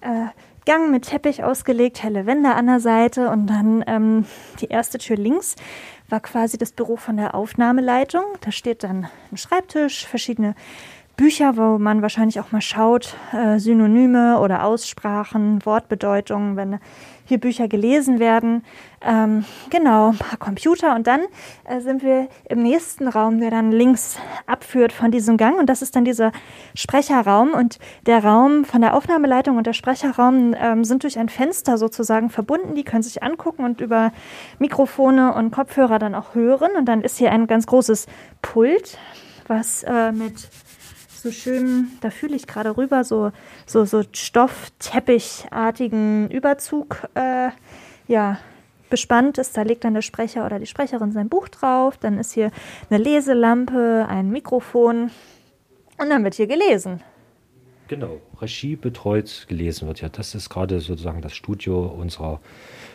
äh, 0.02 0.26
Gang 0.66 0.90
mit 0.90 1.07
Teppich 1.09 1.42
ausgelegt, 1.42 2.03
helle 2.03 2.27
Wände 2.27 2.55
an 2.55 2.66
der 2.66 2.81
Seite 2.81 3.31
und 3.31 3.46
dann 3.46 3.83
ähm, 3.87 4.27
die 4.61 4.66
erste 4.66 4.99
Tür 4.99 5.16
links 5.16 5.57
war 6.09 6.20
quasi 6.20 6.59
das 6.59 6.73
Büro 6.73 6.96
von 6.96 7.16
der 7.16 7.35
Aufnahmeleitung. 7.35 8.25
Da 8.40 8.53
steht 8.53 8.83
dann 8.83 9.09
ein 9.31 9.37
Schreibtisch, 9.37 10.07
verschiedene 10.07 10.55
Bücher, 11.20 11.59
wo 11.59 11.76
man 11.76 12.00
wahrscheinlich 12.00 12.40
auch 12.40 12.50
mal 12.50 12.62
schaut, 12.62 13.14
äh, 13.35 13.59
Synonyme 13.59 14.38
oder 14.40 14.64
Aussprachen, 14.64 15.62
Wortbedeutungen, 15.66 16.56
wenn 16.56 16.78
hier 17.26 17.37
Bücher 17.37 17.68
gelesen 17.68 18.20
werden. 18.20 18.64
Ähm, 19.02 19.44
genau, 19.68 20.12
ein 20.12 20.16
paar 20.16 20.38
Computer 20.38 20.94
und 20.94 21.06
dann 21.06 21.20
äh, 21.64 21.80
sind 21.80 22.02
wir 22.02 22.28
im 22.48 22.62
nächsten 22.62 23.06
Raum, 23.06 23.38
der 23.38 23.50
dann 23.50 23.70
links 23.70 24.18
abführt 24.46 24.94
von 24.94 25.11
diesem 25.11 25.37
Gang 25.37 25.59
und 25.59 25.66
das 25.66 25.83
ist 25.83 25.94
dann 25.94 26.06
dieser 26.06 26.33
Sprecherraum 26.74 27.52
und 27.52 27.78
der 28.06 28.24
Raum 28.24 28.64
von 28.64 28.80
der 28.80 28.96
Aufnahmeleitung 28.96 29.59
und 29.59 29.66
der 29.66 29.74
Sprecherraum 29.74 30.54
ähm, 30.59 30.85
sind 30.85 31.02
durch 31.02 31.18
ein 31.18 31.28
Fenster 31.28 31.76
sozusagen 31.76 32.30
verbunden. 32.30 32.74
Die 32.74 32.85
können 32.85 33.02
sich 33.02 33.22
angucken 33.22 33.66
und 33.66 33.83
über 33.83 34.11
Mikrofone 34.59 35.35
und 35.35 35.50
Kopfhörer 35.50 35.98
dann 35.98 36.14
auch 36.14 36.35
hören 36.35 36.70
und 36.78 36.87
dann 36.87 37.02
ist 37.02 37.18
hier 37.18 37.30
ein 37.30 37.46
ganz 37.46 37.66
großes 37.66 38.06
Pult, 38.40 38.96
was 39.48 39.83
äh, 39.83 40.12
mit 40.12 40.48
so 41.22 41.33
schön, 41.33 41.88
da 42.00 42.11
fühle 42.11 42.37
ich 42.37 42.46
gerade 42.46 42.76
rüber, 42.76 43.04
so, 43.04 43.33
so, 43.66 43.85
so 43.85 44.02
Stoffteppichartigen 44.12 46.30
Überzug, 46.30 47.09
äh, 47.14 47.50
ja, 48.09 48.38
bespannt 48.90 49.38
ist. 49.38 49.56
Da 49.56 49.62
legt 49.62 49.85
dann 49.85 49.94
der 49.94 50.02
Sprecher 50.02 50.44
oder 50.44 50.59
die 50.59 50.66
Sprecherin 50.66 51.12
sein 51.12 51.28
Buch 51.28 51.48
drauf. 51.48 51.96
Dann 51.96 52.18
ist 52.18 52.33
hier 52.33 52.50
eine 52.90 53.02
Leselampe, 53.02 54.06
ein 54.09 54.30
Mikrofon 54.30 55.11
und 55.98 56.11
dann 56.11 56.24
wird 56.24 56.35
hier 56.35 56.48
gelesen. 56.48 57.00
Genau, 57.88 58.20
Regie 58.40 58.76
betreut 58.76 59.46
gelesen 59.48 59.88
wird. 59.88 60.00
Ja, 60.00 60.09
das 60.09 60.35
ist 60.35 60.48
gerade 60.48 60.80
sozusagen 60.80 61.22
das 61.22 61.35
Studio 61.35 61.87
unserer 61.87 62.40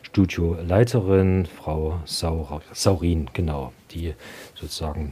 Studioleiterin, 0.04 1.46
Frau 1.46 2.00
Saurin, 2.06 3.30
genau, 3.34 3.74
die 3.92 4.14
sozusagen 4.54 5.12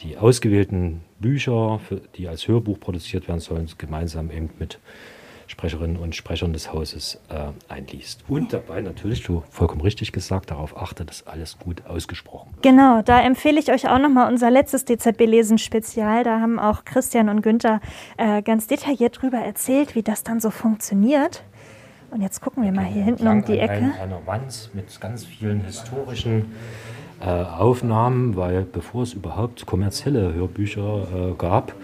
die 0.00 0.16
ausgewählten 0.16 1.02
Bücher, 1.20 1.78
für, 1.78 2.00
die 2.16 2.28
als 2.28 2.48
Hörbuch 2.48 2.78
produziert 2.80 3.28
werden 3.28 3.40
sollen, 3.40 3.68
gemeinsam 3.78 4.30
eben 4.30 4.50
mit 4.58 4.78
Sprecherinnen 5.48 5.96
und 5.96 6.14
Sprechern 6.14 6.52
des 6.52 6.72
Hauses 6.72 7.20
äh, 7.30 7.46
einliest. 7.72 8.22
Und 8.28 8.52
dabei 8.52 8.82
natürlich, 8.82 9.22
du 9.22 9.42
vollkommen 9.50 9.80
richtig 9.80 10.12
gesagt, 10.12 10.50
darauf 10.50 10.76
achte, 10.76 11.04
dass 11.06 11.26
alles 11.26 11.58
gut 11.58 11.86
ausgesprochen 11.86 12.50
wird. 12.52 12.62
Genau, 12.62 13.00
da 13.02 13.20
empfehle 13.22 13.58
ich 13.58 13.72
euch 13.72 13.88
auch 13.88 13.98
nochmal 13.98 14.30
unser 14.30 14.50
letztes 14.50 14.84
DZB-Lesen-Spezial. 14.84 16.22
Da 16.22 16.40
haben 16.40 16.58
auch 16.58 16.84
Christian 16.84 17.30
und 17.30 17.40
Günther 17.40 17.80
äh, 18.18 18.42
ganz 18.42 18.66
detailliert 18.66 19.18
darüber 19.18 19.38
erzählt, 19.38 19.94
wie 19.94 20.02
das 20.02 20.22
dann 20.22 20.38
so 20.38 20.50
funktioniert. 20.50 21.42
Und 22.10 22.22
jetzt 22.22 22.40
gucken 22.40 22.62
wir 22.62 22.72
mal 22.72 22.84
hier 22.84 23.02
hinten 23.02 23.26
um 23.26 23.44
die 23.44 23.58
Ecke. 23.58 23.72
Ein, 23.72 23.92
einer 23.92 24.26
Wand 24.26 24.70
mit 24.74 25.00
ganz 25.00 25.24
vielen 25.24 25.62
historischen 25.64 26.52
äh, 27.20 27.24
Aufnahmen, 27.24 28.36
weil 28.36 28.62
bevor 28.62 29.02
es 29.02 29.12
überhaupt 29.12 29.66
kommerzielle 29.66 30.34
Hörbücher 30.34 31.30
äh, 31.32 31.34
gab, 31.36 31.74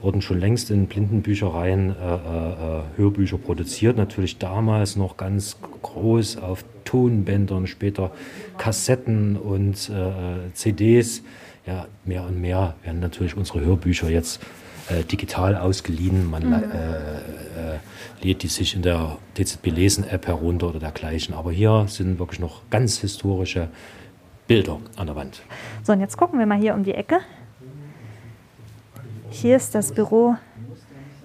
wurden 0.00 0.22
schon 0.22 0.40
längst 0.40 0.70
in 0.70 0.86
Blindenbüchereien 0.86 1.90
äh, 1.90 2.14
äh, 2.14 2.82
Hörbücher 2.96 3.38
produziert. 3.38 3.96
Natürlich 3.96 4.38
damals 4.38 4.96
noch 4.96 5.16
ganz 5.16 5.58
groß 5.82 6.38
auf 6.38 6.64
Tonbändern, 6.84 7.66
später 7.66 8.10
Kassetten 8.56 9.36
und 9.36 9.90
äh, 9.90 10.52
CDs. 10.54 11.22
Ja, 11.66 11.86
mehr 12.04 12.24
und 12.24 12.40
mehr 12.40 12.74
werden 12.82 13.00
natürlich 13.00 13.36
unsere 13.36 13.60
Hörbücher 13.60 14.08
jetzt 14.08 14.40
äh, 14.88 15.04
digital 15.04 15.56
ausgeliehen. 15.56 16.28
Man 16.30 16.46
mhm. 16.46 16.54
äh, 16.54 16.56
äh, 16.56 17.78
lädt 18.22 18.42
die 18.42 18.48
sich 18.48 18.74
in 18.74 18.82
der 18.82 19.18
DZB 19.36 19.66
Lesen 19.66 20.04
App 20.04 20.26
herunter 20.26 20.68
oder 20.68 20.80
dergleichen. 20.80 21.34
Aber 21.34 21.52
hier 21.52 21.84
sind 21.88 22.18
wirklich 22.18 22.40
noch 22.40 22.62
ganz 22.70 22.98
historische 22.98 23.68
Bilder 24.50 24.80
an 24.96 25.06
der 25.06 25.14
Wand. 25.14 25.42
So, 25.84 25.92
und 25.92 26.00
jetzt 26.00 26.16
gucken 26.16 26.40
wir 26.40 26.44
mal 26.44 26.58
hier 26.58 26.74
um 26.74 26.82
die 26.82 26.92
Ecke. 26.92 27.20
Hier 29.30 29.54
ist 29.54 29.76
das 29.76 29.92
Büro, 29.92 30.34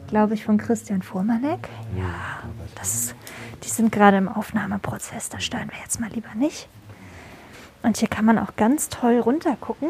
glaube 0.07 0.35
ich, 0.35 0.43
von 0.45 0.59
Christian 0.59 1.01
Fuhrmannek. 1.01 1.67
Ja, 1.97 2.43
das, 2.75 3.15
die 3.63 3.69
sind 3.69 3.91
gerade 3.91 4.17
im 4.17 4.27
Aufnahmeprozess, 4.27 5.29
da 5.29 5.39
stören 5.39 5.71
wir 5.71 5.79
jetzt 5.81 5.99
mal 5.99 6.11
lieber 6.11 6.35
nicht. 6.35 6.69
Und 7.81 7.97
hier 7.97 8.09
kann 8.09 8.25
man 8.25 8.37
auch 8.37 8.55
ganz 8.57 8.89
toll 8.89 9.17
runtergucken. 9.17 9.89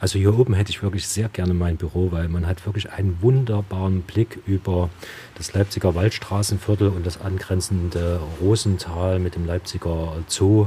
Also 0.00 0.18
hier 0.18 0.36
oben 0.36 0.54
hätte 0.54 0.70
ich 0.70 0.82
wirklich 0.82 1.06
sehr 1.06 1.28
gerne 1.28 1.54
mein 1.54 1.76
Büro, 1.76 2.10
weil 2.10 2.28
man 2.28 2.44
hat 2.44 2.66
wirklich 2.66 2.90
einen 2.90 3.22
wunderbaren 3.22 4.02
Blick 4.02 4.40
über 4.46 4.90
das 5.36 5.52
Leipziger 5.54 5.94
Waldstraßenviertel 5.94 6.88
und 6.88 7.06
das 7.06 7.20
angrenzende 7.20 8.20
Rosental 8.40 9.20
mit 9.20 9.36
dem 9.36 9.46
Leipziger 9.46 10.16
Zoo. 10.26 10.66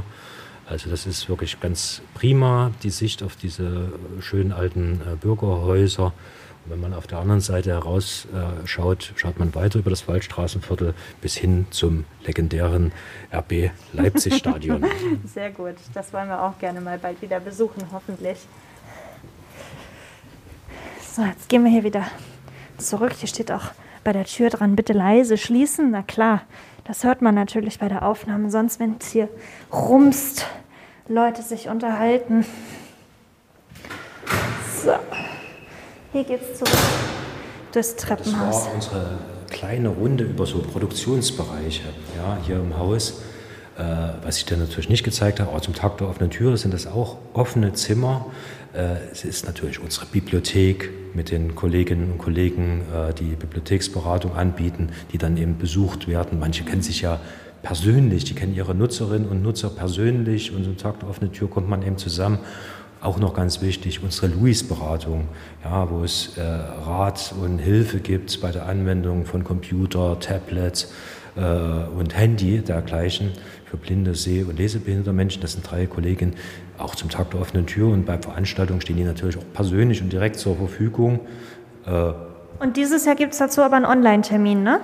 Also 0.72 0.88
das 0.88 1.04
ist 1.04 1.28
wirklich 1.28 1.60
ganz 1.60 2.00
prima, 2.14 2.70
die 2.82 2.88
Sicht 2.88 3.22
auf 3.22 3.36
diese 3.36 3.92
schönen 4.20 4.52
alten 4.52 5.02
äh, 5.02 5.16
Bürgerhäuser. 5.16 6.06
Und 6.06 6.72
wenn 6.72 6.80
man 6.80 6.94
auf 6.94 7.06
der 7.06 7.18
anderen 7.18 7.42
Seite 7.42 7.72
herausschaut, 7.72 9.10
äh, 9.10 9.18
schaut 9.18 9.38
man 9.38 9.54
weiter 9.54 9.80
über 9.80 9.90
das 9.90 10.08
Waldstraßenviertel 10.08 10.94
bis 11.20 11.36
hin 11.36 11.66
zum 11.68 12.06
legendären 12.24 12.90
RB 13.30 13.70
Leipzig 13.92 14.36
Stadion. 14.36 14.82
Sehr 15.26 15.50
gut, 15.50 15.74
das 15.92 16.10
wollen 16.14 16.28
wir 16.28 16.42
auch 16.42 16.58
gerne 16.58 16.80
mal 16.80 16.96
bald 16.96 17.20
wieder 17.20 17.38
besuchen, 17.38 17.82
hoffentlich. 17.92 18.38
So, 21.14 21.20
jetzt 21.22 21.50
gehen 21.50 21.64
wir 21.64 21.70
hier 21.70 21.84
wieder 21.84 22.06
zurück. 22.78 23.12
Hier 23.12 23.28
steht 23.28 23.52
auch 23.52 23.72
bei 24.04 24.14
der 24.14 24.24
Tür 24.24 24.48
dran, 24.48 24.74
bitte 24.74 24.94
leise 24.94 25.36
schließen. 25.36 25.90
Na 25.90 26.00
klar, 26.00 26.44
das 26.84 27.04
hört 27.04 27.20
man 27.20 27.34
natürlich 27.34 27.78
bei 27.78 27.88
der 27.88 28.04
Aufnahme. 28.06 28.50
Sonst, 28.50 28.80
wenn 28.80 28.96
es 28.98 29.10
hier 29.10 29.28
rumst, 29.70 30.46
Leute 31.08 31.42
sich 31.42 31.68
unterhalten. 31.68 32.44
So, 34.84 34.92
hier 36.12 36.24
geht's 36.24 36.58
zurück 36.58 36.72
durchs 37.72 37.96
Treppenhaus. 37.96 38.64
Das 38.64 38.66
war 38.66 38.74
unsere 38.74 39.18
kleine 39.50 39.88
Runde 39.88 40.24
über 40.24 40.46
so 40.46 40.58
Produktionsbereiche 40.58 41.84
ja, 42.16 42.38
hier 42.46 42.56
im 42.56 42.78
Haus. 42.78 43.22
Äh, 43.78 43.82
was 44.22 44.36
ich 44.36 44.44
dir 44.44 44.58
natürlich 44.58 44.90
nicht 44.90 45.02
gezeigt 45.02 45.40
habe, 45.40 45.50
aber 45.50 45.62
zum 45.62 45.74
Tag 45.74 45.96
der 45.98 46.08
offenen 46.08 46.30
Tür 46.30 46.58
sind 46.58 46.74
das 46.74 46.86
auch 46.86 47.16
offene 47.32 47.72
Zimmer. 47.72 48.26
Äh, 48.74 48.96
es 49.10 49.24
ist 49.24 49.46
natürlich 49.46 49.80
unsere 49.80 50.04
Bibliothek 50.06 50.90
mit 51.14 51.30
den 51.30 51.54
Kolleginnen 51.54 52.12
und 52.12 52.18
Kollegen, 52.18 52.82
äh, 52.94 53.14
die 53.14 53.34
Bibliotheksberatung 53.34 54.36
anbieten, 54.36 54.90
die 55.12 55.18
dann 55.18 55.38
eben 55.38 55.56
besucht 55.56 56.06
werden. 56.06 56.38
Manche 56.38 56.64
kennen 56.64 56.82
sich 56.82 57.00
ja 57.00 57.18
persönlich, 57.62 58.24
die 58.24 58.34
kennen 58.34 58.54
ihre 58.54 58.74
Nutzerinnen 58.74 59.28
und 59.28 59.42
Nutzer 59.42 59.70
persönlich 59.70 60.54
und 60.54 60.64
zum 60.64 60.76
Tag 60.76 61.00
der 61.00 61.08
offenen 61.08 61.32
Tür 61.32 61.48
kommt 61.48 61.68
man 61.68 61.82
eben 61.82 61.96
zusammen. 61.96 62.38
Auch 63.00 63.18
noch 63.18 63.34
ganz 63.34 63.60
wichtig, 63.60 64.02
unsere 64.02 64.28
Louis-Beratung, 64.28 65.26
ja, 65.64 65.90
wo 65.90 66.04
es 66.04 66.36
äh, 66.36 66.42
Rat 66.42 67.34
und 67.40 67.58
Hilfe 67.58 67.98
gibt 67.98 68.40
bei 68.40 68.52
der 68.52 68.66
Anwendung 68.66 69.24
von 69.24 69.42
Computer, 69.42 70.20
Tablets 70.20 70.92
äh, 71.34 71.40
und 71.40 72.16
Handy 72.16 72.60
dergleichen 72.60 73.32
für 73.64 73.76
blinde, 73.76 74.14
seh- 74.14 74.44
und 74.44 74.56
lesebehinderte 74.56 75.12
Menschen. 75.12 75.42
Das 75.42 75.52
sind 75.52 75.68
drei 75.68 75.86
Kollegen, 75.86 76.34
auch 76.78 76.94
zum 76.94 77.10
Tag 77.10 77.32
der 77.32 77.40
offenen 77.40 77.66
Tür. 77.66 77.88
Und 77.88 78.06
bei 78.06 78.18
Veranstaltungen 78.18 78.80
stehen 78.80 78.98
die 78.98 79.04
natürlich 79.04 79.36
auch 79.36 79.52
persönlich 79.52 80.00
und 80.00 80.12
direkt 80.12 80.36
zur 80.36 80.56
Verfügung. 80.56 81.20
Äh, 81.86 82.12
und 82.62 82.76
dieses 82.76 83.04
Jahr 83.04 83.16
gibt 83.16 83.32
es 83.32 83.38
dazu 83.38 83.60
aber 83.62 83.76
einen 83.76 83.84
Online-Termin, 83.84 84.62
ne? 84.62 84.80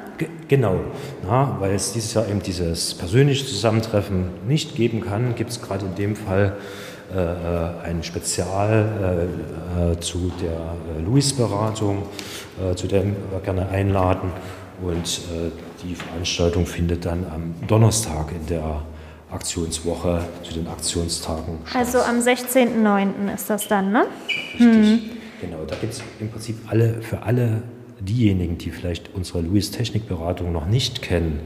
genau, 0.49 0.81
Na, 1.25 1.57
weil 1.61 1.75
es 1.75 1.93
dieses 1.93 2.13
Jahr 2.15 2.29
eben 2.29 2.43
dieses 2.43 2.95
persönliche 2.95 3.47
Zusammentreffen 3.47 4.31
nicht 4.47 4.75
geben 4.75 5.01
kann, 5.01 5.35
gibt 5.37 5.51
es 5.51 5.63
gerade 5.63 5.87
in 5.87 5.95
dem 5.95 6.17
Fall 6.17 6.57
äh, 7.15 7.17
äh, 7.17 7.89
ein 7.89 8.03
Spezial 8.03 9.29
äh, 9.79 9.93
äh, 9.93 10.01
zu 10.01 10.31
der 10.43 10.51
äh, 10.51 11.03
Louis-Beratung, 11.03 12.03
äh, 12.61 12.75
zu 12.75 12.87
der 12.87 13.05
wir 13.05 13.41
gerne 13.43 13.69
einladen. 13.69 14.31
Und 14.83 15.23
die 15.83 15.97
Veranstaltung 15.97 16.65
findet 16.65 17.05
dann 17.05 17.27
am 17.35 17.53
Donnerstag 17.67 18.31
in 18.31 18.47
der 18.47 18.83
Aktionswoche 19.33 20.21
zu 20.45 20.55
den 20.55 20.69
Aktionstagen 20.69 21.59
statt. 21.65 21.81
Also 21.81 21.99
am 21.99 22.21
16.09. 22.21 23.35
ist 23.35 23.51
das 23.51 23.67
dann, 23.67 23.91
ne? 23.91 24.05
Richtig, 24.29 24.61
hm. 24.61 25.18
Genau. 25.41 25.65
Da 25.65 25.77
gibt 25.77 25.93
es 25.93 26.03
im 26.21 26.31
Prinzip 26.31 26.57
alle, 26.67 27.03
für 27.03 27.23
alle 27.23 27.63
diejenigen, 28.01 28.59
die 28.59 28.71
vielleicht 28.71 29.15
unsere 29.15 29.41
Louis 29.41 29.71
Technikberatung 29.71 30.53
noch 30.53 30.67
nicht 30.67 31.03
kennen, 31.03 31.41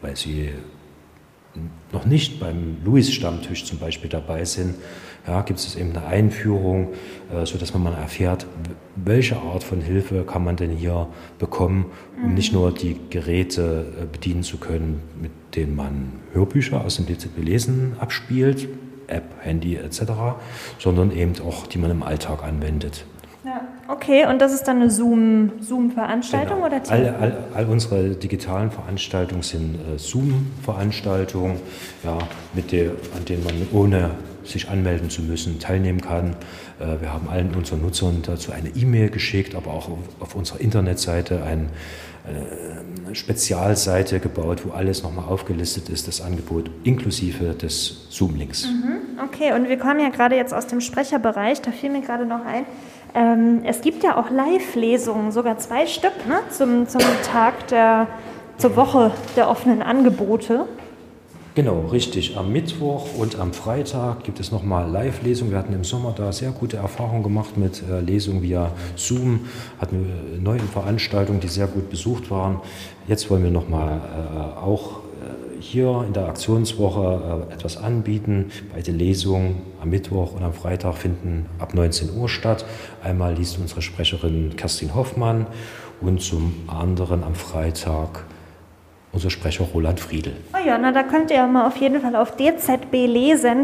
weil 0.00 0.16
sie 0.16 0.50
noch 1.92 2.04
nicht 2.04 2.38
beim 2.38 2.76
Louis-Stammtisch 2.84 3.64
zum 3.64 3.78
Beispiel 3.78 4.10
dabei 4.10 4.44
sind, 4.44 4.74
ja, 5.26 5.42
gibt 5.42 5.58
es 5.58 5.76
eben 5.76 5.90
eine 5.90 6.06
Einführung, 6.06 6.94
äh, 7.32 7.44
sodass 7.44 7.74
man 7.74 7.82
mal 7.82 7.94
erfährt, 7.94 8.46
welche 8.96 9.36
Art 9.36 9.62
von 9.62 9.80
Hilfe 9.80 10.24
kann 10.24 10.44
man 10.44 10.56
denn 10.56 10.70
hier 10.70 11.08
bekommen, 11.38 11.86
um 12.16 12.30
mhm. 12.30 12.34
nicht 12.34 12.52
nur 12.52 12.72
die 12.72 12.96
Geräte 13.10 13.86
äh, 14.00 14.06
bedienen 14.06 14.42
zu 14.42 14.58
können, 14.58 15.02
mit 15.20 15.30
denen 15.54 15.76
man 15.76 16.12
Hörbücher 16.32 16.82
aus 16.82 16.96
dem 16.96 17.06
DZB 17.06 17.38
Lesen 17.42 17.96
abspielt, 17.98 18.68
App, 19.06 19.24
Handy 19.40 19.76
etc., 19.76 20.02
sondern 20.78 21.10
eben 21.10 21.32
auch, 21.46 21.66
die 21.66 21.78
man 21.78 21.90
im 21.90 22.02
Alltag 22.02 22.42
anwendet. 22.42 23.04
Ja, 23.48 23.62
okay, 23.88 24.26
und 24.26 24.42
das 24.42 24.52
ist 24.52 24.64
dann 24.64 24.76
eine 24.76 24.90
Zoom-Veranstaltung 24.90 26.56
genau. 26.56 26.66
oder 26.66 26.82
all, 26.90 27.14
all, 27.18 27.44
all, 27.54 27.66
unsere 27.66 28.10
digitalen 28.10 28.70
Veranstaltungen 28.70 29.42
sind 29.42 29.76
äh, 29.76 29.98
Zoom-Veranstaltungen, 29.98 31.56
ja, 32.04 32.18
mit 32.52 32.72
der, 32.72 32.90
an 33.16 33.24
denen 33.26 33.44
man 33.44 33.54
ohne 33.72 34.10
sich 34.44 34.68
anmelden 34.68 35.08
zu 35.08 35.22
müssen, 35.22 35.60
teilnehmen 35.60 36.02
kann. 36.02 36.36
Äh, 36.78 37.00
wir 37.00 37.10
haben 37.10 37.30
allen 37.30 37.54
unseren 37.54 37.80
Nutzern 37.80 38.20
dazu 38.20 38.52
eine 38.52 38.68
E-Mail 38.68 39.08
geschickt, 39.08 39.54
aber 39.54 39.72
auch 39.72 39.88
auf 40.20 40.34
unserer 40.34 40.60
Internetseite 40.60 41.42
ein, 41.42 41.70
eine 42.26 43.14
Spezialseite 43.14 44.20
gebaut, 44.20 44.66
wo 44.66 44.72
alles 44.72 45.02
nochmal 45.02 45.24
aufgelistet 45.24 45.88
ist, 45.88 46.08
das 46.08 46.20
Angebot 46.20 46.70
inklusive 46.84 47.54
des 47.54 48.08
Zoom-Links. 48.10 48.66
Mhm, 48.66 49.24
okay, 49.24 49.54
und 49.54 49.70
wir 49.70 49.78
kommen 49.78 50.00
ja 50.00 50.10
gerade 50.10 50.36
jetzt 50.36 50.52
aus 50.52 50.66
dem 50.66 50.82
Sprecherbereich, 50.82 51.62
da 51.62 51.70
fiel 51.70 51.88
mir 51.88 52.02
gerade 52.02 52.26
noch 52.26 52.44
ein, 52.44 52.66
ähm, 53.14 53.60
es 53.64 53.80
gibt 53.80 54.02
ja 54.02 54.16
auch 54.16 54.30
Live-Lesungen, 54.30 55.32
sogar 55.32 55.58
zwei 55.58 55.86
Stück 55.86 56.26
ne, 56.26 56.40
zum, 56.50 56.88
zum 56.88 57.00
Tag 57.30 57.68
der, 57.68 58.06
zur 58.58 58.76
Woche 58.76 59.12
der 59.36 59.48
offenen 59.48 59.82
Angebote. 59.82 60.66
Genau, 61.58 61.86
richtig. 61.90 62.36
Am 62.36 62.52
Mittwoch 62.52 63.18
und 63.18 63.40
am 63.40 63.52
Freitag 63.52 64.22
gibt 64.22 64.38
es 64.38 64.52
nochmal 64.52 64.88
Live-Lesungen. 64.88 65.50
Wir 65.50 65.58
hatten 65.58 65.72
im 65.72 65.82
Sommer 65.82 66.14
da 66.16 66.30
sehr 66.30 66.52
gute 66.52 66.76
Erfahrungen 66.76 67.24
gemacht 67.24 67.56
mit 67.56 67.82
äh, 67.82 68.00
Lesungen 68.00 68.42
via 68.42 68.70
Zoom, 68.94 69.40
hatten 69.80 70.40
neue 70.40 70.60
Veranstaltungen, 70.60 71.40
die 71.40 71.48
sehr 71.48 71.66
gut 71.66 71.90
besucht 71.90 72.30
waren. 72.30 72.60
Jetzt 73.08 73.28
wollen 73.28 73.42
wir 73.42 73.50
nochmal 73.50 74.00
äh, 74.00 74.64
auch 74.64 75.00
hier 75.60 76.04
in 76.06 76.12
der 76.12 76.26
Aktionswoche 76.26 77.46
äh, 77.50 77.54
etwas 77.54 77.76
anbieten. 77.76 78.50
Beide 78.72 78.92
Lesungen 78.92 79.62
am 79.80 79.90
Mittwoch 79.90 80.34
und 80.34 80.42
am 80.42 80.52
Freitag 80.52 80.96
finden 80.96 81.46
ab 81.58 81.74
19 81.74 82.16
Uhr 82.16 82.28
statt. 82.28 82.64
Einmal 83.02 83.34
liest 83.34 83.58
unsere 83.58 83.82
Sprecherin 83.82 84.56
Kerstin 84.56 84.94
Hoffmann 84.94 85.46
und 86.00 86.20
zum 86.20 86.52
anderen 86.66 87.24
am 87.24 87.34
Freitag 87.34 88.24
unser 89.12 89.30
Sprecher 89.30 89.64
Roland 89.64 90.00
Friedel. 90.00 90.36
Oh 90.54 90.58
ja, 90.64 90.76
na 90.78 90.92
da 90.92 91.02
könnt 91.02 91.30
ihr 91.30 91.46
mal 91.46 91.66
auf 91.66 91.76
jeden 91.76 92.00
Fall 92.00 92.14
auf 92.14 92.36
dzblesen.de 92.36 93.60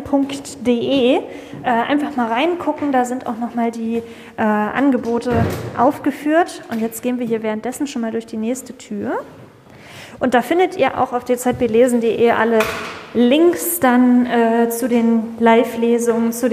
äh, 1.16 1.20
einfach 1.62 2.16
mal 2.16 2.32
reingucken. 2.32 2.92
Da 2.92 3.04
sind 3.04 3.26
auch 3.26 3.38
nochmal 3.38 3.70
die 3.70 4.02
äh, 4.36 4.42
Angebote 4.42 5.44
aufgeführt. 5.76 6.62
Und 6.70 6.80
jetzt 6.80 7.02
gehen 7.02 7.18
wir 7.18 7.26
hier 7.26 7.42
währenddessen 7.42 7.86
schon 7.86 8.02
mal 8.02 8.10
durch 8.10 8.26
die 8.26 8.38
nächste 8.38 8.76
Tür. 8.76 9.18
Und 10.18 10.34
da 10.34 10.42
findet 10.42 10.76
ihr 10.76 11.00
auch 11.00 11.12
auf 11.12 11.24
dzblesen.de 11.24 12.30
alle 12.30 12.60
Links 13.14 13.78
dann 13.78 14.26
äh, 14.26 14.70
zu 14.70 14.88
den 14.88 15.36
Live-Lesungen, 15.38 16.32
zu, 16.32 16.48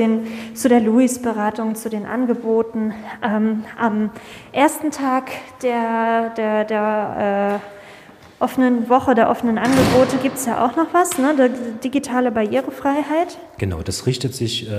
zu 0.53 0.69
der 0.69 0.79
Louis-Beratung, 0.79 1.73
zu 1.75 1.89
den 1.89 2.05
Angeboten. 2.05 2.93
Ähm, 3.23 3.63
am 3.79 4.11
ersten 4.51 4.91
Tag 4.91 5.31
der, 5.63 6.29
der, 6.37 6.65
der 6.65 7.59
äh, 7.59 8.43
offenen 8.43 8.89
Woche 8.89 9.15
der 9.15 9.29
offenen 9.29 9.57
Angebote 9.57 10.17
gibt 10.21 10.37
es 10.37 10.45
ja 10.45 10.65
auch 10.65 10.75
noch 10.75 10.93
was, 10.93 11.17
ne? 11.17 11.35
Die 11.35 11.79
digitale 11.79 12.31
Barrierefreiheit. 12.31 13.37
Genau, 13.57 13.81
das 13.81 14.05
richtet 14.05 14.35
sich 14.35 14.69
äh, 14.69 14.71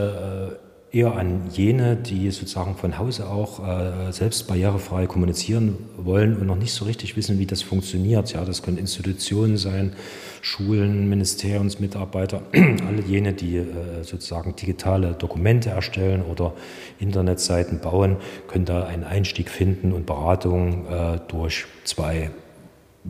eher 0.93 1.17
an 1.17 1.49
jene, 1.51 1.97
die 1.97 2.31
sozusagen 2.31 2.77
von 2.77 2.99
Hause 2.99 3.29
auch 3.31 3.67
äh, 3.67 4.13
selbst 4.13 4.47
barrierefrei 4.47 5.07
kommunizieren 5.07 5.79
wollen 5.97 6.37
und 6.37 6.47
noch 6.47 6.57
nicht 6.57 6.75
so 6.75 6.85
richtig 6.85 7.17
wissen, 7.17 7.39
wie 7.39 7.47
das 7.47 7.63
funktioniert. 7.63 8.33
Ja, 8.35 8.45
das 8.45 8.63
können 8.63 8.77
Institutionen 8.77 9.57
sein, 9.57 9.95
Schulen, 10.43 11.09
Ministeriumsmitarbeiter, 11.09 12.43
alle 12.53 13.03
jene, 13.07 13.33
die 13.33 13.57
äh, 13.57 13.65
sozusagen 14.03 14.55
digitale 14.55 15.13
Dokumente 15.15 15.71
erstellen 15.71 16.23
oder 16.23 16.53
Internetseiten 16.99 17.79
bauen, 17.79 18.17
können 18.47 18.67
da 18.67 18.85
einen 18.85 19.05
Einstieg 19.05 19.49
finden 19.49 19.93
und 19.93 20.05
Beratung 20.05 20.87
äh, 20.89 21.21
durch 21.29 21.65
zwei 21.85 22.31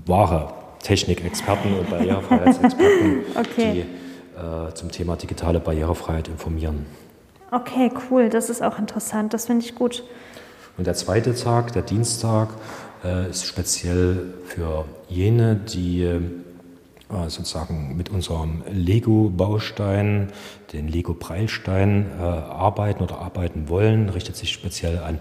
wahre 0.06 0.52
Technikexperten 0.84 1.74
und 1.74 1.90
Barrierefreiheitsexperten, 1.90 3.16
okay. 3.34 3.72
die 3.72 3.80
äh, 4.38 4.72
zum 4.74 4.92
Thema 4.92 5.16
digitale 5.16 5.58
Barrierefreiheit 5.58 6.28
informieren. 6.28 6.86
Okay, 7.54 7.90
cool, 8.10 8.30
das 8.30 8.48
ist 8.48 8.62
auch 8.62 8.78
interessant, 8.78 9.34
das 9.34 9.44
finde 9.44 9.62
ich 9.66 9.74
gut. 9.74 10.04
Und 10.78 10.86
der 10.86 10.94
zweite 10.94 11.34
Tag, 11.34 11.74
der 11.74 11.82
Dienstag, 11.82 12.48
äh, 13.04 13.28
ist 13.28 13.44
speziell 13.44 14.32
für 14.46 14.86
jene, 15.10 15.56
die 15.56 16.02
äh, 16.02 16.20
sozusagen 17.28 17.94
mit 17.94 18.08
unserem 18.08 18.62
Lego-Baustein, 18.70 20.32
den 20.72 20.88
Lego-Preilstein, 20.88 22.06
äh, 22.18 22.22
arbeiten 22.22 23.02
oder 23.02 23.18
arbeiten 23.18 23.68
wollen, 23.68 24.08
richtet 24.08 24.36
sich 24.36 24.50
speziell 24.50 25.00
an 25.00 25.18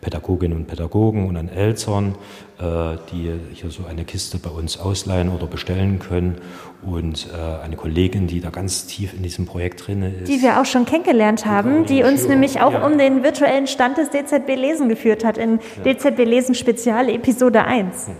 Pädagoginnen 0.00 0.56
und 0.56 0.66
Pädagogen 0.66 1.28
und 1.28 1.36
an 1.36 1.48
Eltern, 1.48 2.14
äh, 2.58 2.96
die 3.12 3.32
hier 3.52 3.70
so 3.70 3.84
eine 3.84 4.04
Kiste 4.04 4.38
bei 4.38 4.50
uns 4.50 4.78
ausleihen 4.78 5.28
oder 5.28 5.46
bestellen 5.46 5.98
können. 5.98 6.36
Und 6.82 7.28
äh, 7.32 7.62
eine 7.64 7.76
Kollegin, 7.76 8.26
die 8.26 8.40
da 8.40 8.50
ganz 8.50 8.86
tief 8.86 9.12
in 9.12 9.22
diesem 9.22 9.44
Projekt 9.44 9.86
drin 9.86 10.02
ist. 10.02 10.28
Die 10.28 10.40
wir 10.40 10.60
auch 10.60 10.64
schon 10.64 10.86
kennengelernt 10.86 11.44
haben, 11.44 11.84
die 11.84 12.02
uns 12.02 12.26
nämlich 12.26 12.60
auch 12.60 12.72
ja. 12.72 12.86
um 12.86 12.96
den 12.96 13.22
virtuellen 13.22 13.66
Stand 13.66 13.98
des 13.98 14.08
DZB 14.10 14.56
Lesen 14.56 14.88
geführt 14.88 15.24
hat, 15.24 15.36
in 15.36 15.60
ja. 15.84 15.92
DZB 15.92 16.24
Lesen 16.24 16.54
Spezial 16.54 17.10
Episode 17.10 17.64
1. 17.64 18.08
Mhm. 18.08 18.12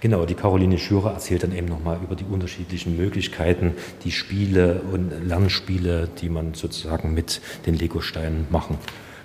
Genau, 0.00 0.24
die 0.24 0.34
Caroline 0.34 0.78
Schürer 0.78 1.12
erzählt 1.12 1.42
dann 1.42 1.54
eben 1.54 1.68
nochmal 1.68 1.98
über 2.02 2.16
die 2.16 2.24
unterschiedlichen 2.24 2.96
Möglichkeiten, 2.96 3.74
die 4.02 4.12
Spiele 4.12 4.80
und 4.90 5.12
Lernspiele, 5.26 6.08
die 6.20 6.30
man 6.30 6.54
sozusagen 6.54 7.12
mit 7.12 7.42
den 7.66 7.74
Legosteinen 7.74 8.46
machen 8.50 8.78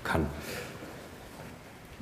kann. 0.04 0.26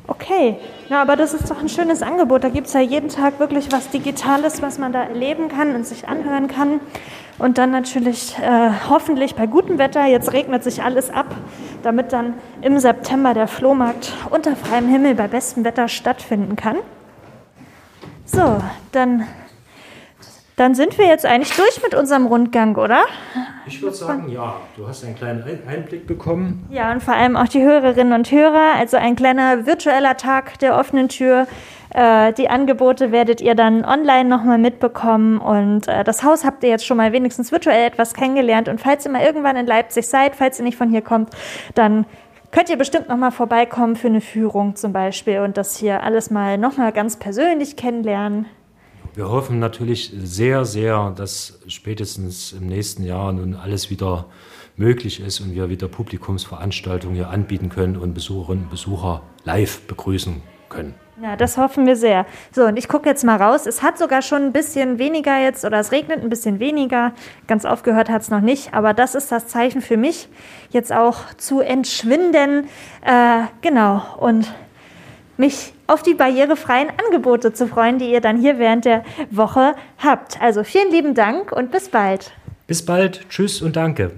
Okay, 0.06 0.58
ja, 0.90 1.02
aber 1.02 1.16
das 1.16 1.34
ist 1.34 1.50
doch 1.50 1.60
ein 1.60 1.70
schönes 1.70 2.02
Angebot. 2.02 2.44
Da 2.44 2.50
gibt 2.50 2.68
es 2.68 2.74
ja 2.74 2.82
jeden 2.82 3.08
Tag 3.08 3.40
wirklich 3.40 3.72
was 3.72 3.90
Digitales, 3.90 4.62
was 4.62 4.78
man 4.78 4.92
da 4.92 5.04
erleben 5.04 5.48
kann 5.48 5.76
und 5.76 5.88
sich 5.88 6.10
anhören 6.10 6.48
kann. 6.48 6.82
Und 7.40 7.58
dann 7.58 7.72
natürlich 7.72 8.38
äh, 8.38 8.70
hoffentlich 8.90 9.36
bei 9.36 9.48
gutem 9.48 9.78
Wetter, 9.78 10.06
jetzt 10.06 10.34
regnet 10.34 10.64
sich 10.64 10.84
alles 10.84 11.10
ab, 11.10 11.28
damit 11.84 12.12
dann 12.12 12.36
im 12.62 12.78
September 12.80 13.34
der 13.34 13.48
Flohmarkt 13.48 14.14
unter 14.30 14.56
freiem 14.56 14.88
Himmel 14.88 15.16
bei 15.16 15.28
bestem 15.28 15.64
Wetter 15.64 15.88
stattfinden 15.88 16.56
kann. 16.56 16.78
So, 18.26 18.58
dann, 18.92 19.26
dann 20.56 20.76
sind 20.76 20.98
wir 20.98 21.08
jetzt 21.08 21.26
eigentlich 21.26 21.56
durch 21.56 21.82
mit 21.82 21.96
unserem 21.96 22.28
Rundgang, 22.28 22.76
oder? 22.76 23.04
Ich 23.66 23.82
würde 23.82 23.96
sagen, 23.96 24.30
ja. 24.30 24.56
Du 24.78 24.88
hast 24.88 25.04
einen 25.04 25.16
kleinen 25.16 25.44
Einblick 25.68 26.06
bekommen. 26.06 26.68
Ja, 26.70 26.92
und 26.92 27.02
vor 27.02 27.16
allem 27.16 27.36
auch 27.36 27.48
die 27.48 27.64
Hörerinnen 27.64 28.14
und 28.14 28.32
Hörer. 28.32 28.76
Also 28.78 28.98
ein 28.98 29.16
kleiner 29.16 29.66
virtueller 29.66 30.18
Tag 30.18 30.60
der 30.60 30.78
offenen 30.78 31.10
Tür. 31.10 31.48
Äh, 31.94 32.34
die 32.34 32.50
Angebote 32.50 33.12
werdet 33.12 33.42
ihr 33.42 33.56
dann 33.56 33.84
online 33.84 34.26
nochmal 34.30 34.58
mitbekommen. 34.58 35.40
Und 35.40 35.88
äh, 35.88 36.04
das 36.04 36.24
Haus 36.24 36.46
habt 36.46 36.64
ihr 36.64 36.70
jetzt 36.70 36.86
schon 36.86 36.98
mal 36.98 37.14
wenigstens 37.14 37.52
virtuell 37.52 37.88
etwas 37.88 38.14
kennengelernt. 38.14 38.70
Und 38.70 38.80
falls 38.80 39.06
ihr 39.06 39.12
mal 39.12 39.24
irgendwann 39.24 39.56
in 39.56 39.66
Leipzig 39.66 40.08
seid, 40.08 40.36
falls 40.36 40.60
ihr 40.60 40.66
nicht 40.66 40.78
von 40.78 40.90
hier 40.90 41.02
kommt, 41.02 41.30
dann 41.74 42.06
könnt 42.52 42.70
ihr 42.70 42.78
bestimmt 42.78 43.10
noch 43.10 43.18
mal 43.18 43.32
vorbeikommen 43.32 43.96
für 43.96 44.08
eine 44.08 44.22
Führung 44.22 44.76
zum 44.76 44.94
Beispiel 44.94 45.40
und 45.40 45.58
das 45.58 45.76
hier 45.76 46.04
alles 46.04 46.30
mal 46.30 46.60
noch 46.60 46.78
mal 46.78 46.92
ganz 46.92 47.18
persönlich 47.18 47.76
kennenlernen. 47.76 48.46
Wir 49.16 49.30
hoffen 49.30 49.60
natürlich 49.60 50.12
sehr, 50.24 50.66
sehr, 50.66 51.12
dass 51.16 51.60
spätestens 51.68 52.52
im 52.52 52.66
nächsten 52.66 53.04
Jahr 53.04 53.32
nun 53.32 53.54
alles 53.54 53.92
wieder 53.92 54.26
möglich 54.76 55.20
ist 55.20 55.40
und 55.40 55.54
wir 55.54 55.70
wieder 55.70 55.88
Publikumsveranstaltungen 55.88 57.16
hier 57.16 57.30
anbieten 57.30 57.70
können 57.70 57.96
und 57.96 58.16
Besucherinnen 58.16 58.64
und 58.64 58.70
Besucher 58.72 59.22
live 59.44 59.82
begrüßen 59.82 60.42
können. 60.68 60.96
Ja, 61.22 61.36
das 61.36 61.58
hoffen 61.58 61.86
wir 61.86 61.96
sehr. 61.96 62.26
So, 62.52 62.64
und 62.64 62.76
ich 62.76 62.88
gucke 62.88 63.08
jetzt 63.08 63.24
mal 63.24 63.38
raus. 63.40 63.68
Es 63.68 63.84
hat 63.84 64.00
sogar 64.00 64.24
schon 64.24 64.46
ein 64.46 64.52
bisschen 64.52 64.98
weniger 64.98 65.40
jetzt 65.40 65.64
oder 65.64 65.80
es 65.80 65.92
regnet 65.92 66.24
ein 66.24 66.30
bisschen 66.30 66.60
weniger. 66.60 67.14
Ganz 67.46 67.66
aufgehört 67.66 68.10
hat 68.10 68.24
es 68.24 68.32
noch 68.32 68.42
nicht, 68.42 68.74
aber 68.74 68.96
das 68.96 69.14
ist 69.14 69.32
das 69.32 69.48
Zeichen 69.48 69.82
für 69.82 69.96
mich, 69.96 70.28
jetzt 70.72 70.92
auch 70.92 71.32
zu 71.38 71.60
entschwinden. 71.60 72.68
Äh, 73.06 73.44
genau, 73.62 74.02
und 74.20 74.52
mich 75.38 75.74
auf 75.88 76.04
die 76.04 76.14
barrierefreien 76.14 76.90
Angebote 77.06 77.54
zu 77.54 77.68
freuen, 77.68 78.00
die 78.00 78.12
ihr 78.12 78.22
dann 78.22 78.40
hier 78.40 78.60
während 78.60 78.86
der 78.86 79.04
Woche 79.32 79.76
habt. 79.98 80.42
Also 80.42 80.64
vielen 80.64 80.92
lieben 80.92 81.14
Dank 81.14 81.52
und 81.52 81.72
bis 81.72 81.90
bald. 81.90 82.32
Bis 82.68 82.86
bald, 82.86 83.28
tschüss 83.30 83.62
und 83.62 83.76
danke. 83.76 84.12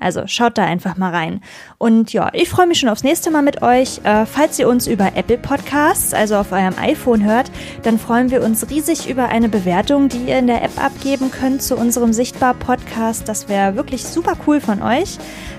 Also 0.00 0.26
schaut 0.26 0.58
da 0.58 0.64
einfach 0.64 0.96
mal 0.96 1.10
rein. 1.10 1.40
Und 1.78 2.12
ja, 2.12 2.30
ich 2.32 2.48
freue 2.48 2.66
mich 2.66 2.78
schon 2.78 2.88
aufs 2.88 3.02
nächste 3.02 3.30
Mal 3.30 3.42
mit 3.42 3.62
euch. 3.62 4.00
Äh, 4.04 4.26
falls 4.26 4.58
ihr 4.58 4.68
uns 4.68 4.86
über 4.86 5.16
Apple 5.16 5.38
Podcasts, 5.38 6.14
also 6.14 6.36
auf 6.36 6.52
eurem 6.52 6.74
iPhone 6.78 7.24
hört, 7.24 7.50
dann 7.82 7.98
freuen 7.98 8.30
wir 8.30 8.42
uns 8.42 8.68
riesig 8.70 9.08
über 9.08 9.28
eine 9.28 9.48
Bewertung, 9.48 10.08
die 10.08 10.28
ihr 10.28 10.38
in 10.38 10.46
der 10.46 10.62
App 10.62 10.82
abgeben 10.82 11.30
könnt 11.30 11.62
zu 11.62 11.76
unserem 11.76 12.12
Sichtbar-Podcast. 12.12 13.28
Das 13.28 13.48
wäre 13.48 13.76
wirklich 13.76 14.04
super 14.04 14.34
cool 14.46 14.60
von 14.60 14.82
euch. 14.82 15.18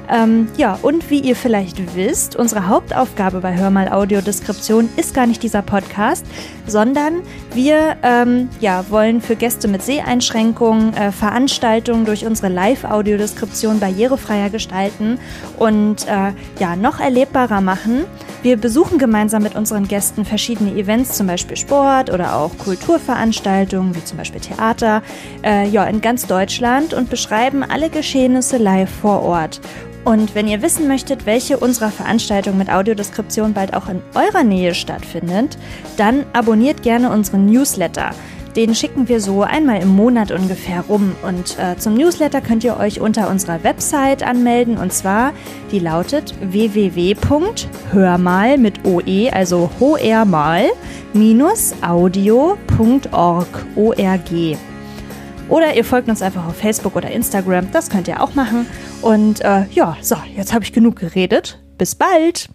Ähm, 0.10 0.48
ja, 0.58 0.80
und 0.82 1.10
wie 1.10 1.20
ihr 1.20 1.36
vielleicht 1.36 1.96
wisst, 1.96 2.36
unsere 2.36 2.68
Hauptaufgabe 2.68 3.42
bei 3.42 3.58
Hörmal 3.58 3.90
Audiodeskription 3.92 4.90
ist 4.96 5.14
gar 5.14 5.28
nicht 5.28 5.44
dieser 5.44 5.62
Podcast, 5.62 6.26
sondern 6.66 7.22
wir 7.54 7.98
ähm, 8.04 8.50
ja, 8.60 8.86
wollen 8.90 9.22
für 9.22 9.36
Gäste 9.36 9.68
mit 9.68 9.84
Seheinschränkungen 9.84 10.94
äh, 10.94 11.12
Veranstaltungen 11.12 12.06
durch 12.06 12.26
unsere 12.26 12.50
Live-Audiodeskription 12.50 13.80
barrierefreier 13.80 14.50
gestalten 14.50 15.20
und 15.58 16.08
äh, 16.08 16.32
ja, 16.60 16.76
noch 16.76 17.00
erlebbarer 17.00 17.62
machen. 17.62 18.06
Wir 18.44 18.56
besuchen 18.56 19.00
gemeinsam 19.00 19.44
mit 19.44 19.56
unseren 19.56 19.88
Gästen 19.88 20.24
verschiedene 20.24 20.72
Events, 20.72 21.18
zum 21.18 21.28
Beispiel 21.28 21.58
Sport 21.58 22.14
oder 22.14 22.36
auch 22.36 22.58
Kulturveranstaltungen, 22.58 23.96
wie 23.96 24.04
zum 24.04 24.18
Beispiel 24.18 24.40
Theater, 24.40 25.02
äh, 25.44 25.68
ja, 25.68 25.84
in 25.86 26.00
ganz 26.02 26.28
Deutschland 26.28 26.94
und 26.94 27.10
beschreiben 27.10 27.64
alle 27.64 27.90
Geschehnisse 27.90 28.58
live 28.58 28.90
vor 29.02 29.24
Ort. 29.24 29.60
Und 30.06 30.36
wenn 30.36 30.48
ihr 30.48 30.62
wissen 30.62 30.88
möchtet, 30.88 31.26
welche 31.26 31.58
unserer 31.58 31.92
Veranstaltungen 31.92 32.58
mit 32.58 32.72
Audiodeskription 32.72 33.54
bald 33.54 33.74
auch 33.74 33.90
in 33.90 34.02
eurer 34.16 34.44
Nähe 34.44 34.74
stattfindet, 34.74 35.58
dann 35.98 36.26
abonniert 36.34 36.82
gerne 36.84 37.10
unseren 37.12 37.46
Newsletter. 37.46 38.12
Den 38.58 38.74
schicken 38.74 39.08
wir 39.08 39.22
so 39.22 39.44
einmal 39.44 39.82
im 39.84 39.96
Monat 39.96 40.32
ungefähr 40.32 40.82
rum. 40.82 41.16
Und 41.22 41.60
äh, 41.60 41.78
zum 41.78 41.94
Newsletter 41.94 42.42
könnt 42.42 42.64
ihr 42.64 42.78
euch 42.78 43.00
unter 43.00 43.30
unserer 43.30 43.64
Website 43.64 44.24
anmelden. 44.24 44.80
Und 44.80 44.92
zwar, 44.92 45.34
die 45.72 45.78
lautet 45.78 46.34
www.hörmal 46.42 46.98
mit 48.58 48.84
OE, 48.84 49.30
also 49.32 49.70
hoermal, 49.80 50.72
audio.org. 51.82 53.48
O-R-G. 53.76 54.58
Oder 55.50 55.76
ihr 55.76 55.86
folgt 55.86 56.10
uns 56.10 56.22
einfach 56.22 56.46
auf 56.46 56.58
Facebook 56.58 56.96
oder 56.96 57.10
Instagram. 57.12 57.72
Das 57.72 57.90
könnt 57.90 58.08
ihr 58.08 58.22
auch 58.22 58.36
machen. 58.36 58.66
Und 59.02 59.42
äh, 59.42 59.66
ja, 59.72 59.98
so, 60.02 60.18
jetzt 60.36 60.54
habe 60.54 60.66
ich 60.66 60.74
genug 60.74 60.98
geredet. 60.98 61.60
Bis 61.78 61.96
bald! 61.96 62.50